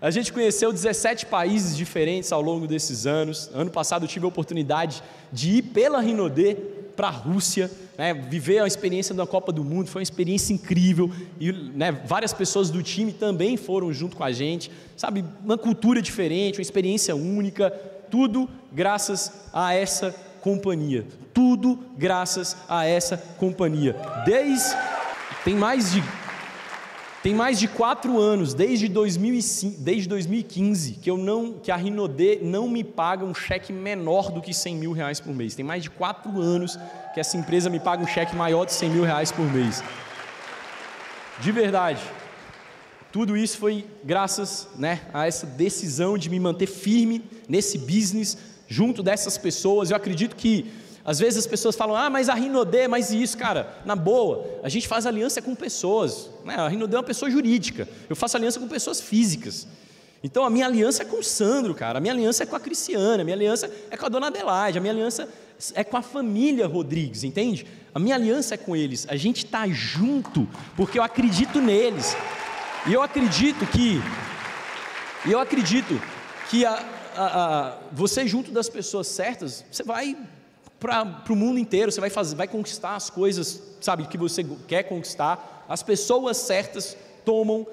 A 0.00 0.10
gente 0.10 0.32
conheceu 0.32 0.72
17 0.72 1.26
países 1.26 1.76
diferentes 1.76 2.30
ao 2.30 2.40
longo 2.40 2.66
desses 2.66 3.06
anos. 3.06 3.50
Ano 3.54 3.70
passado 3.70 4.04
eu 4.04 4.08
tive 4.08 4.26
a 4.26 4.28
oportunidade 4.28 5.02
de 5.32 5.56
ir 5.56 5.62
pela 5.62 6.00
Rinodê 6.00 6.56
para 6.96 7.08
a 7.08 7.10
Rússia, 7.10 7.70
né, 7.98 8.14
viver 8.14 8.60
a 8.60 8.66
experiência 8.66 9.14
da 9.14 9.26
Copa 9.26 9.52
do 9.52 9.62
Mundo, 9.62 9.88
foi 9.88 10.00
uma 10.00 10.04
experiência 10.04 10.54
incrível 10.54 11.10
e 11.38 11.52
né, 11.52 11.92
várias 11.92 12.32
pessoas 12.32 12.70
do 12.70 12.82
time 12.82 13.12
também 13.12 13.56
foram 13.56 13.92
junto 13.92 14.16
com 14.16 14.24
a 14.24 14.32
gente, 14.32 14.70
sabe, 14.96 15.24
uma 15.44 15.58
cultura 15.58 16.00
diferente, 16.00 16.58
uma 16.58 16.62
experiência 16.62 17.14
única, 17.14 17.70
tudo 18.10 18.48
graças 18.72 19.30
a 19.52 19.74
essa 19.74 20.14
companhia, 20.40 21.06
tudo 21.34 21.78
graças 21.98 22.56
a 22.68 22.86
essa 22.86 23.16
companhia. 23.16 23.94
Desde 24.24 24.74
tem 25.44 25.54
mais 25.54 25.92
de 25.92 26.02
tem 27.26 27.34
mais 27.34 27.58
de 27.58 27.66
quatro 27.66 28.20
anos, 28.20 28.54
desde, 28.54 28.86
2005, 28.86 29.80
desde 29.80 30.08
2015, 30.08 30.92
que, 30.92 31.10
eu 31.10 31.18
não, 31.18 31.54
que 31.54 31.72
a 31.72 31.76
Rinodê 31.76 32.38
não 32.40 32.68
me 32.68 32.84
paga 32.84 33.24
um 33.24 33.34
cheque 33.34 33.72
menor 33.72 34.30
do 34.30 34.40
que 34.40 34.54
100 34.54 34.76
mil 34.76 34.92
reais 34.92 35.18
por 35.18 35.34
mês. 35.34 35.52
Tem 35.52 35.64
mais 35.64 35.82
de 35.82 35.90
quatro 35.90 36.40
anos 36.40 36.78
que 37.12 37.18
essa 37.18 37.36
empresa 37.36 37.68
me 37.68 37.80
paga 37.80 38.00
um 38.00 38.06
cheque 38.06 38.36
maior 38.36 38.64
de 38.64 38.72
100 38.74 38.90
mil 38.90 39.02
reais 39.02 39.32
por 39.32 39.44
mês. 39.44 39.82
De 41.40 41.50
verdade. 41.50 42.00
Tudo 43.10 43.36
isso 43.36 43.58
foi 43.58 43.84
graças 44.04 44.68
né, 44.76 45.00
a 45.12 45.26
essa 45.26 45.46
decisão 45.46 46.16
de 46.16 46.30
me 46.30 46.38
manter 46.38 46.68
firme 46.68 47.24
nesse 47.48 47.76
business, 47.76 48.38
junto 48.68 49.02
dessas 49.02 49.36
pessoas. 49.36 49.90
Eu 49.90 49.96
acredito 49.96 50.36
que 50.36 50.70
às 51.06 51.20
vezes 51.20 51.38
as 51.38 51.46
pessoas 51.46 51.76
falam, 51.76 51.94
ah, 51.94 52.10
mas 52.10 52.28
a 52.28 52.34
Rinodê, 52.34 52.88
mas 52.88 53.12
isso, 53.12 53.38
cara, 53.38 53.78
na 53.84 53.94
boa, 53.94 54.58
a 54.64 54.68
gente 54.68 54.88
faz 54.88 55.06
aliança 55.06 55.40
com 55.40 55.54
pessoas. 55.54 56.28
Né? 56.44 56.56
A 56.56 56.66
Rinodê 56.66 56.96
é 56.96 56.98
uma 56.98 57.04
pessoa 57.04 57.30
jurídica, 57.30 57.88
eu 58.10 58.16
faço 58.16 58.36
aliança 58.36 58.58
com 58.58 58.66
pessoas 58.66 59.00
físicas. 59.00 59.68
Então 60.20 60.44
a 60.44 60.50
minha 60.50 60.66
aliança 60.66 61.02
é 61.02 61.06
com 61.06 61.18
o 61.18 61.22
Sandro, 61.22 61.72
cara, 61.76 61.98
a 61.98 62.00
minha 62.00 62.12
aliança 62.12 62.42
é 62.42 62.46
com 62.46 62.56
a 62.56 62.60
Cristiana, 62.60 63.22
a 63.22 63.24
minha 63.24 63.36
aliança 63.36 63.70
é 63.88 63.96
com 63.96 64.04
a 64.04 64.08
dona 64.08 64.26
Adelaide, 64.26 64.78
a 64.78 64.80
minha 64.80 64.92
aliança 64.92 65.28
é 65.74 65.84
com 65.84 65.96
a 65.96 66.02
família 66.02 66.66
Rodrigues, 66.66 67.22
entende? 67.22 67.64
A 67.94 68.00
minha 68.00 68.16
aliança 68.16 68.54
é 68.54 68.58
com 68.58 68.74
eles, 68.74 69.06
a 69.08 69.14
gente 69.14 69.44
está 69.44 69.68
junto, 69.68 70.48
porque 70.76 70.98
eu 70.98 71.04
acredito 71.04 71.60
neles. 71.60 72.16
E 72.88 72.92
eu 72.92 73.00
acredito 73.00 73.64
que, 73.66 74.00
eu 75.24 75.38
acredito 75.38 76.00
que 76.50 76.64
a, 76.64 76.84
a, 77.16 77.24
a, 77.24 77.78
você 77.92 78.26
junto 78.26 78.50
das 78.50 78.68
pessoas 78.68 79.06
certas, 79.06 79.64
você 79.70 79.84
vai 79.84 80.16
para 80.78 81.22
o 81.30 81.36
mundo 81.36 81.58
inteiro, 81.58 81.90
você 81.90 82.00
vai, 82.00 82.10
fazer, 82.10 82.36
vai 82.36 82.46
conquistar 82.46 82.96
as 82.96 83.08
coisas, 83.08 83.62
sabe, 83.80 84.06
que 84.06 84.18
você 84.18 84.44
quer 84.66 84.84
conquistar. 84.84 85.64
As 85.68 85.82
pessoas 85.82 86.36
certas 86.36 86.96
tomam, 87.24 87.66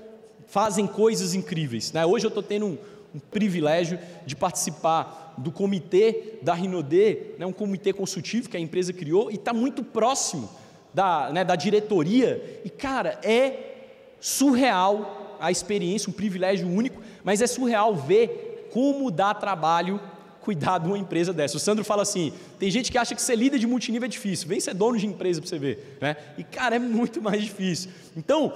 fazem 0.48 0.88
coisas 0.88 1.34
incríveis. 1.34 1.92
Né? 1.92 2.06
Hoje 2.06 2.26
eu 2.26 2.30
estou 2.30 2.44
tendo 2.44 2.66
um, 2.66 2.78
um, 3.14 3.20
privilégio 3.20 4.00
de 4.26 4.36
participar 4.36 5.36
do 5.38 5.52
comitê 5.52 6.36
da 6.42 6.54
Rinodê, 6.54 7.34
né, 7.38 7.46
um 7.46 7.54
comitê 7.54 7.92
consultivo 7.92 8.50
que 8.50 8.58
a 8.58 8.60
empresa 8.60 8.94
criou, 8.94 9.32
e 9.32 9.36
está 9.36 9.52
muito 9.52 9.84
próximo 9.84 10.50
da, 10.94 11.32
né, 11.32 11.44
da 11.44 11.56
diretoria. 11.56 12.62
E, 12.64 12.70
cara, 12.70 13.20
é 13.24 13.74
surreal 14.20 15.38
a 15.40 15.52
experiência, 15.52 16.10
um 16.10 16.14
privilégio 16.14 16.68
único, 16.68 17.02
mas 17.24 17.42
é 17.42 17.48
surreal 17.48 17.96
ver 17.96 18.70
como 18.72 19.12
dá 19.12 19.34
trabalho 19.34 20.00
cuidar 20.44 20.78
de 20.78 20.88
uma 20.88 20.98
empresa 20.98 21.32
dessa. 21.32 21.56
O 21.56 21.60
Sandro 21.60 21.84
fala 21.86 22.02
assim: 22.02 22.34
tem 22.60 22.70
gente 22.70 22.92
que 22.92 22.98
acha 22.98 23.16
que 23.16 23.22
ser 23.22 23.36
líder 23.36 23.58
de 23.58 23.66
multinível 23.66 24.06
é 24.06 24.10
difícil, 24.10 24.48
vem 24.48 24.60
ser 24.60 24.74
dono 24.74 24.98
de 24.98 25.08
empresa 25.08 25.40
para 25.40 25.50
você 25.50 25.58
ver. 25.58 25.98
Né? 26.02 26.18
E, 26.38 26.44
cara, 26.44 26.76
é 26.76 26.80
muito 26.80 27.22
mais 27.22 27.42
difícil. 27.42 27.90
Então, 28.16 28.54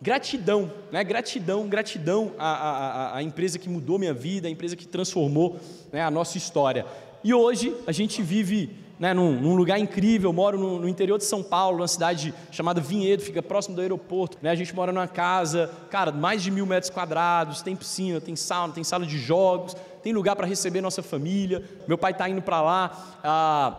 gratidão, 0.00 0.72
né? 0.90 1.04
gratidão, 1.04 1.68
gratidão 1.68 2.32
à, 2.38 2.48
à, 2.48 3.16
à 3.18 3.22
empresa 3.22 3.58
que 3.58 3.68
mudou 3.68 3.98
minha 3.98 4.14
vida, 4.14 4.48
a 4.48 4.50
empresa 4.50 4.74
que 4.74 4.86
transformou 4.86 5.60
né, 5.92 6.02
a 6.02 6.10
nossa 6.10 6.38
história. 6.38 6.86
E 7.22 7.34
hoje 7.34 7.74
a 7.86 7.92
gente 7.92 8.22
vive 8.22 8.70
né, 8.98 9.12
num, 9.12 9.32
num, 9.40 9.54
lugar 9.54 9.78
incrível. 9.78 10.30
Eu 10.30 10.32
moro 10.32 10.58
no, 10.58 10.80
no, 10.80 10.88
interior 10.88 11.18
de 11.18 11.24
São 11.24 11.42
Paulo, 11.42 11.78
numa 11.78 11.88
cidade 11.88 12.32
chamada 12.50 12.80
Vinhedo, 12.80 13.22
fica 13.22 13.42
próximo 13.42 13.74
do 13.74 13.82
aeroporto. 13.82 14.38
Né, 14.40 14.50
a 14.50 14.54
gente 14.54 14.74
mora 14.74 14.92
numa 14.92 15.08
casa, 15.08 15.70
cara, 15.90 16.12
mais 16.12 16.42
de 16.42 16.50
mil 16.50 16.66
metros 16.66 16.90
quadrados, 16.90 17.62
tem 17.62 17.76
piscina, 17.76 18.20
tem 18.20 18.36
sauna, 18.36 18.72
tem 18.72 18.84
sala 18.84 19.04
de 19.04 19.18
jogos, 19.18 19.76
tem 20.06 20.12
lugar 20.12 20.36
para 20.36 20.46
receber 20.46 20.80
nossa 20.80 21.02
família. 21.02 21.64
Meu 21.88 21.98
pai 21.98 22.12
está 22.12 22.28
indo 22.28 22.40
para 22.40 22.62
lá. 22.62 23.18
Ah, 23.24 23.76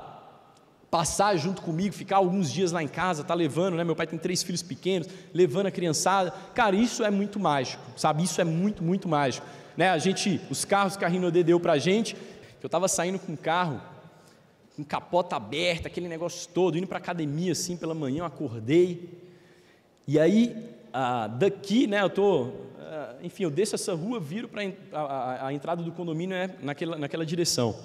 passar 0.91 1.37
junto 1.37 1.61
comigo, 1.61 1.95
ficar 1.95 2.17
alguns 2.17 2.51
dias 2.51 2.73
lá 2.73 2.83
em 2.83 2.87
casa, 2.89 3.23
tá 3.23 3.33
levando, 3.33 3.77
né? 3.77 3.85
Meu 3.85 3.95
pai 3.95 4.07
tem 4.07 4.19
três 4.19 4.43
filhos 4.43 4.61
pequenos, 4.61 5.07
levando 5.33 5.67
a 5.67 5.71
criançada. 5.71 6.33
Cara, 6.53 6.75
isso 6.75 7.01
é 7.01 7.09
muito 7.09 7.39
mágico, 7.39 7.81
sabe? 7.95 8.23
Isso 8.23 8.41
é 8.41 8.43
muito, 8.43 8.83
muito 8.83 9.07
mágico. 9.07 9.47
Né? 9.77 9.89
A 9.89 9.97
gente, 9.97 10.41
os 10.49 10.65
carros 10.65 10.97
que 10.97 11.05
a 11.05 11.07
Rinodê 11.07 11.45
deu 11.45 11.61
pra 11.61 11.77
gente, 11.77 12.17
eu 12.61 12.67
estava 12.67 12.89
saindo 12.89 13.19
com 13.19 13.31
um 13.31 13.37
carro 13.37 13.81
com 14.75 14.83
capota 14.83 15.37
aberta, 15.37 15.87
aquele 15.87 16.09
negócio 16.09 16.49
todo, 16.53 16.77
indo 16.77 16.87
para 16.87 16.97
academia 16.97 17.53
assim 17.53 17.77
pela 17.77 17.93
manhã, 17.93 18.19
eu 18.19 18.25
acordei. 18.25 19.17
E 20.05 20.19
aí, 20.19 20.53
ah, 20.91 21.27
daqui, 21.27 21.87
né, 21.87 22.01
eu 22.01 22.09
tô, 22.09 22.51
enfim, 23.21 23.43
eu 23.43 23.49
desço 23.49 23.75
essa 23.75 23.93
rua, 23.93 24.19
viro 24.19 24.47
para 24.47 24.61
a, 24.91 24.99
a, 24.99 25.47
a, 25.47 25.53
entrada 25.53 25.81
do 25.83 25.91
condomínio 25.91 26.35
é 26.35 26.55
naquela, 26.61 26.97
naquela 26.97 27.25
direção. 27.25 27.77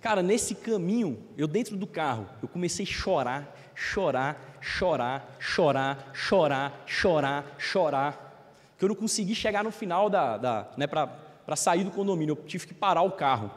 Cara, 0.00 0.22
nesse 0.22 0.54
caminho, 0.54 1.18
eu 1.36 1.46
dentro 1.46 1.76
do 1.76 1.86
carro, 1.86 2.26
eu 2.42 2.48
comecei 2.48 2.84
a 2.84 2.88
chorar, 2.88 3.56
chorar, 3.74 4.58
chorar, 4.60 5.36
chorar, 5.38 6.10
chorar, 6.14 6.84
chorar, 6.86 7.56
chorar, 7.58 8.74
que 8.78 8.84
eu 8.84 8.88
não 8.88 8.96
consegui 8.96 9.34
chegar 9.34 9.62
no 9.62 9.70
final 9.70 10.08
da, 10.08 10.38
da 10.38 10.70
né, 10.76 10.86
para 10.86 11.56
sair 11.56 11.84
do 11.84 11.90
condomínio, 11.90 12.32
eu 12.32 12.44
tive 12.44 12.66
que 12.66 12.74
parar 12.74 13.02
o 13.02 13.12
carro. 13.12 13.50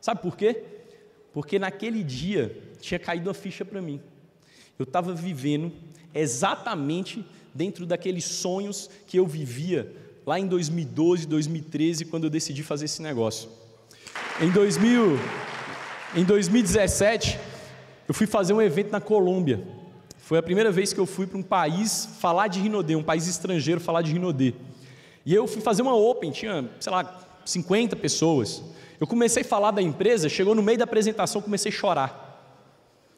Sabe 0.00 0.22
por 0.22 0.36
quê? 0.36 0.64
Porque 1.32 1.58
naquele 1.58 2.02
dia 2.02 2.74
tinha 2.80 2.98
caído 2.98 3.28
a 3.28 3.34
ficha 3.34 3.64
para 3.64 3.82
mim. 3.82 4.00
Eu 4.78 4.84
estava 4.84 5.12
vivendo 5.12 5.72
exatamente 6.14 7.24
dentro 7.54 7.86
daqueles 7.86 8.24
sonhos 8.24 8.90
que 9.06 9.18
eu 9.18 9.26
vivia 9.26 10.03
lá 10.26 10.38
em 10.38 10.46
2012, 10.46 11.26
2013, 11.26 12.06
quando 12.06 12.24
eu 12.24 12.30
decidi 12.30 12.62
fazer 12.62 12.86
esse 12.86 13.02
negócio. 13.02 13.48
Em, 14.40 14.50
2000, 14.50 15.18
em 16.14 16.24
2017, 16.24 17.38
eu 18.08 18.14
fui 18.14 18.26
fazer 18.26 18.52
um 18.52 18.62
evento 18.62 18.90
na 18.90 19.00
Colômbia. 19.00 19.62
Foi 20.18 20.38
a 20.38 20.42
primeira 20.42 20.70
vez 20.70 20.92
que 20.92 20.98
eu 20.98 21.06
fui 21.06 21.26
para 21.26 21.38
um 21.38 21.42
país 21.42 22.08
falar 22.18 22.48
de 22.48 22.58
Rinodê, 22.58 22.96
um 22.96 23.02
país 23.02 23.26
estrangeiro 23.26 23.80
falar 23.80 24.02
de 24.02 24.12
Rinodê. 24.12 24.54
E 25.26 25.34
eu 25.34 25.46
fui 25.46 25.60
fazer 25.60 25.82
uma 25.82 25.94
Open, 25.94 26.30
tinha, 26.30 26.68
sei 26.80 26.92
lá, 26.92 27.20
50 27.44 27.96
pessoas. 27.96 28.62
Eu 28.98 29.06
comecei 29.06 29.42
a 29.42 29.44
falar 29.44 29.70
da 29.70 29.82
empresa, 29.82 30.28
chegou 30.28 30.54
no 30.54 30.62
meio 30.62 30.78
da 30.78 30.84
apresentação, 30.84 31.42
comecei 31.42 31.70
a 31.70 31.74
chorar. 31.74 32.24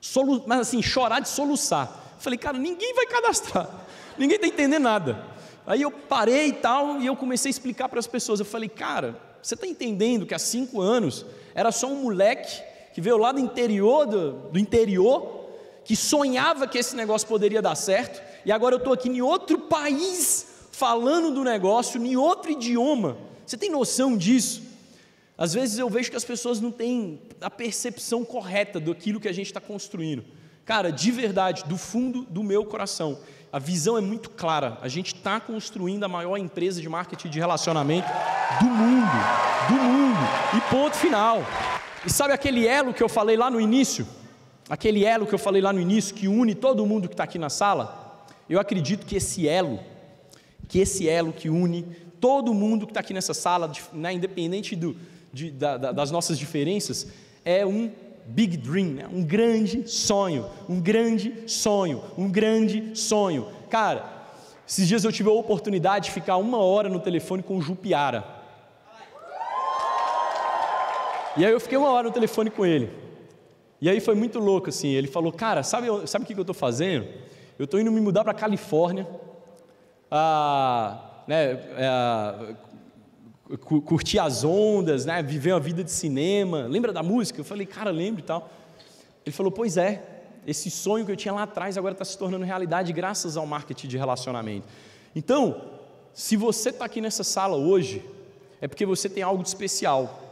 Solu 0.00 0.42
mas 0.46 0.61
assim, 0.61 0.82
chorar 0.82 1.20
de 1.20 1.28
soluçar. 1.28 2.16
Falei, 2.18 2.38
cara, 2.38 2.59
ninguém 2.59 2.94
vai 2.94 3.07
cadastrar, 3.07 3.68
ninguém 4.18 4.36
está 4.36 4.46
entendendo 4.48 4.82
nada. 4.82 5.36
Aí 5.67 5.83
eu 5.83 5.91
parei 5.91 6.49
e 6.49 6.53
tal, 6.53 7.01
e 7.01 7.07
eu 7.07 7.17
comecei 7.17 7.49
a 7.49 7.51
explicar 7.51 7.89
para 7.89 7.99
as 7.99 8.07
pessoas. 8.07 8.39
Eu 8.39 8.47
falei, 8.47 8.69
cara, 8.69 9.21
você 9.43 9.55
está 9.55 9.67
entendendo 9.67 10.25
que 10.25 10.35
há 10.35 10.39
cinco 10.39 10.81
anos 10.81 11.27
era 11.55 11.73
só 11.73 11.89
um 11.89 12.03
moleque 12.03 12.62
que 12.95 13.01
veio 13.01 13.17
lá 13.19 13.33
do 13.33 13.41
interior 13.41 14.07
do, 14.07 14.33
do 14.51 14.59
interior, 14.59 15.51
que 15.85 15.95
sonhava 15.95 16.67
que 16.67 16.79
esse 16.79 16.97
negócio 16.97 17.27
poderia 17.29 17.61
dar 17.61 17.75
certo, 17.75 18.23
e 18.45 18.53
agora 18.53 18.75
eu 18.75 18.79
estou 18.79 18.93
aqui 18.93 19.09
em 19.09 19.21
outro 19.21 19.59
país 19.59 20.47
falando 20.71 21.33
do 21.35 21.43
negócio, 21.43 22.03
em 22.05 22.17
outro 22.17 22.51
idioma. 22.51 23.17
Você 23.45 23.57
tem 23.57 23.71
noção 23.71 24.17
disso? 24.17 24.62
Às 25.39 25.53
vezes 25.53 25.79
eu 25.79 25.89
vejo 25.91 26.11
que 26.11 26.17
as 26.17 26.25
pessoas 26.25 26.61
não 26.61 26.71
têm 26.71 27.21
a 27.41 27.51
percepção 27.51 28.25
correta 28.25 28.81
daquilo 28.81 29.21
que 29.21 29.29
a 29.29 29.33
gente 29.33 29.47
está 29.47 29.61
construindo. 29.61 30.25
Cara, 30.64 30.91
de 30.91 31.11
verdade, 31.11 31.64
do 31.64 31.77
fundo 31.77 32.23
do 32.23 32.43
meu 32.43 32.64
coração, 32.64 33.19
a 33.57 33.59
visão 33.59 33.96
é 33.96 34.02
muito 34.02 34.28
clara. 34.28 34.76
A 34.82 34.88
gente 34.88 35.14
está 35.14 35.40
construindo 35.40 36.04
a 36.04 36.09
maior 36.09 36.36
empresa 36.36 36.78
de 36.78 36.86
marketing 36.90 37.30
de 37.30 37.38
relacionamento 37.38 38.07
do 38.61 38.66
mundo, 38.66 39.11
do 39.66 39.74
mundo. 39.76 40.18
E 40.54 40.61
ponto 40.70 40.94
final. 40.94 41.38
E 42.04 42.12
sabe 42.12 42.34
aquele 42.34 42.66
elo 42.66 42.92
que 42.92 43.02
eu 43.02 43.09
falei 43.09 43.34
lá 43.34 43.50
no 43.50 43.59
início? 43.59 44.07
Aquele 44.68 45.07
elo 45.07 45.26
que 45.26 45.34
eu 45.34 45.38
falei 45.38 45.62
lá 45.62 45.72
no 45.72 45.80
início 45.80 46.14
que 46.14 46.28
une 46.28 46.54
todo 46.54 46.84
mundo 46.84 47.09
que 47.09 47.14
está 47.14 47.24
aqui 47.24 47.38
na 47.38 47.48
sala? 47.48 48.26
Eu 48.46 48.61
acredito 48.61 49.07
que 49.07 49.16
esse 49.16 49.48
elo, 49.48 49.80
que 50.68 50.78
esse 50.78 51.09
elo 51.09 51.32
que 51.32 51.48
une 51.48 51.84
todo 52.20 52.52
mundo 52.52 52.84
que 52.84 52.90
está 52.90 53.00
aqui 53.00 53.14
nessa 53.14 53.32
sala, 53.32 53.72
né, 53.90 54.12
independente 54.12 54.76
do, 54.76 54.94
de, 55.32 55.50
da, 55.50 55.78
das 55.78 56.11
nossas 56.11 56.38
diferenças, 56.38 57.07
é 57.42 57.64
um 57.64 57.90
big 58.27 58.57
dream, 58.57 58.89
né? 58.89 59.09
um 59.12 59.22
grande 59.22 59.89
sonho, 59.89 60.47
um 60.68 60.81
grande 60.81 61.45
sonho, 61.47 62.03
um 62.18 62.29
grande 62.29 62.97
sonho. 62.99 63.49
Cara, 63.70 64.05
esses 64.66 64.89
dias 64.89 65.05
eu 65.05 65.12
tive 65.12 65.29
a 65.29 65.33
oportunidade 65.33 66.07
de 66.07 66.11
ficar 66.11 66.37
uma 66.37 66.59
hora 66.59 66.89
no 66.89 66.99
telefone 66.99 67.43
com 67.43 67.57
o 67.57 67.62
Jupiara. 67.62 68.24
E 71.37 71.45
aí 71.45 71.53
eu 71.53 71.61
fiquei 71.61 71.77
uma 71.77 71.91
hora 71.91 72.09
no 72.09 72.12
telefone 72.12 72.51
com 72.51 72.64
ele. 72.64 72.91
E 73.81 73.91
aí 73.91 74.01
foi 74.01 74.14
muito 74.14 74.39
louco 74.39 74.70
assim. 74.70 74.89
Ele 74.89 75.07
falou, 75.07 75.31
cara, 75.31 75.62
sabe, 75.62 75.87
sabe 76.07 76.24
o 76.24 76.27
que 76.27 76.35
eu 76.35 76.41
estou 76.41 76.55
fazendo? 76.55 77.07
Eu 77.59 77.64
estou 77.64 77.79
indo 77.79 77.93
me 77.93 78.01
mudar 78.01 78.24
para 78.24 78.35
Califórnia, 78.35 79.07
ah, 80.11 81.22
né, 81.27 81.59
ah, 81.79 82.55
curtir 83.59 84.18
as 84.18 84.42
ondas, 84.42 85.05
né, 85.05 85.22
viver 85.22 85.53
uma 85.53 85.61
vida 85.61 85.84
de 85.84 85.90
cinema. 85.90 86.66
Lembra 86.66 86.92
da 86.92 87.03
música? 87.03 87.40
Eu 87.40 87.44
falei, 87.44 87.66
cara, 87.66 87.90
lembro 87.90 88.20
e 88.20 88.24
tal. 88.24 88.51
Ele 89.24 89.34
falou, 89.34 89.53
pois 89.53 89.76
é, 89.76 90.03
esse 90.47 90.70
sonho 90.70 91.05
que 91.05 91.12
eu 91.12 91.16
tinha 91.16 91.32
lá 91.32 91.44
atrás 91.44 91.76
agora 91.76 91.92
está 91.92 92.05
se 92.05 92.16
tornando 92.18 92.44
realidade 92.44 92.92
graças 92.92 93.36
ao 93.36 93.47
marketing 93.47 93.88
de 93.88 93.97
relacionamento. 93.97 94.66
Então, 95.14 95.61
se 96.12 96.36
você 96.36 96.70
está 96.70 96.84
aqui 96.84 97.01
nessa 97.01 97.22
sala 97.22 97.57
hoje, 97.57 98.05
é 98.61 98.66
porque 98.66 98.86
você 98.86 99.09
tem 99.09 99.22
algo 99.22 99.42
de 99.42 99.49
especial. 99.49 100.22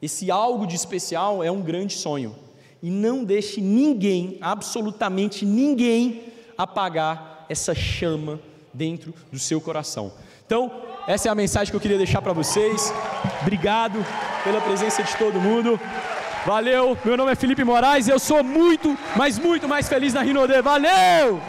Esse 0.00 0.30
algo 0.30 0.66
de 0.66 0.74
especial 0.74 1.42
é 1.42 1.50
um 1.50 1.62
grande 1.62 1.94
sonho. 1.94 2.34
E 2.82 2.90
não 2.90 3.24
deixe 3.24 3.60
ninguém, 3.60 4.38
absolutamente 4.40 5.44
ninguém, 5.46 6.32
apagar 6.56 7.46
essa 7.48 7.74
chama 7.74 8.38
dentro 8.72 9.14
do 9.32 9.38
seu 9.38 9.60
coração. 9.60 10.12
Então, 10.44 10.70
essa 11.06 11.28
é 11.28 11.30
a 11.30 11.34
mensagem 11.34 11.70
que 11.70 11.76
eu 11.76 11.80
queria 11.80 11.98
deixar 11.98 12.22
para 12.22 12.32
vocês. 12.32 12.92
Obrigado 13.42 14.04
pela 14.42 14.60
presença 14.60 15.02
de 15.02 15.14
todo 15.16 15.40
mundo. 15.40 15.78
Valeu, 16.46 16.96
meu 17.04 17.16
nome 17.16 17.32
é 17.32 17.34
Felipe 17.34 17.64
Moraes 17.64 18.06
e 18.06 18.10
eu 18.10 18.18
sou 18.18 18.44
muito, 18.44 18.96
mas 19.16 19.38
muito 19.38 19.66
mais 19.66 19.88
feliz 19.88 20.12
na 20.12 20.22
Rinode. 20.22 20.60
Valeu! 20.60 21.40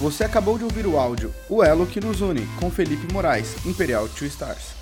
Você 0.00 0.24
acabou 0.24 0.58
de 0.58 0.64
ouvir 0.64 0.84
o 0.84 0.98
áudio 0.98 1.32
O 1.48 1.62
Elo 1.62 1.86
que 1.86 2.00
nos 2.00 2.20
une 2.20 2.44
com 2.58 2.68
Felipe 2.70 3.12
Moraes, 3.12 3.64
Imperial 3.64 4.08
Two 4.08 4.26
Stars. 4.26 4.81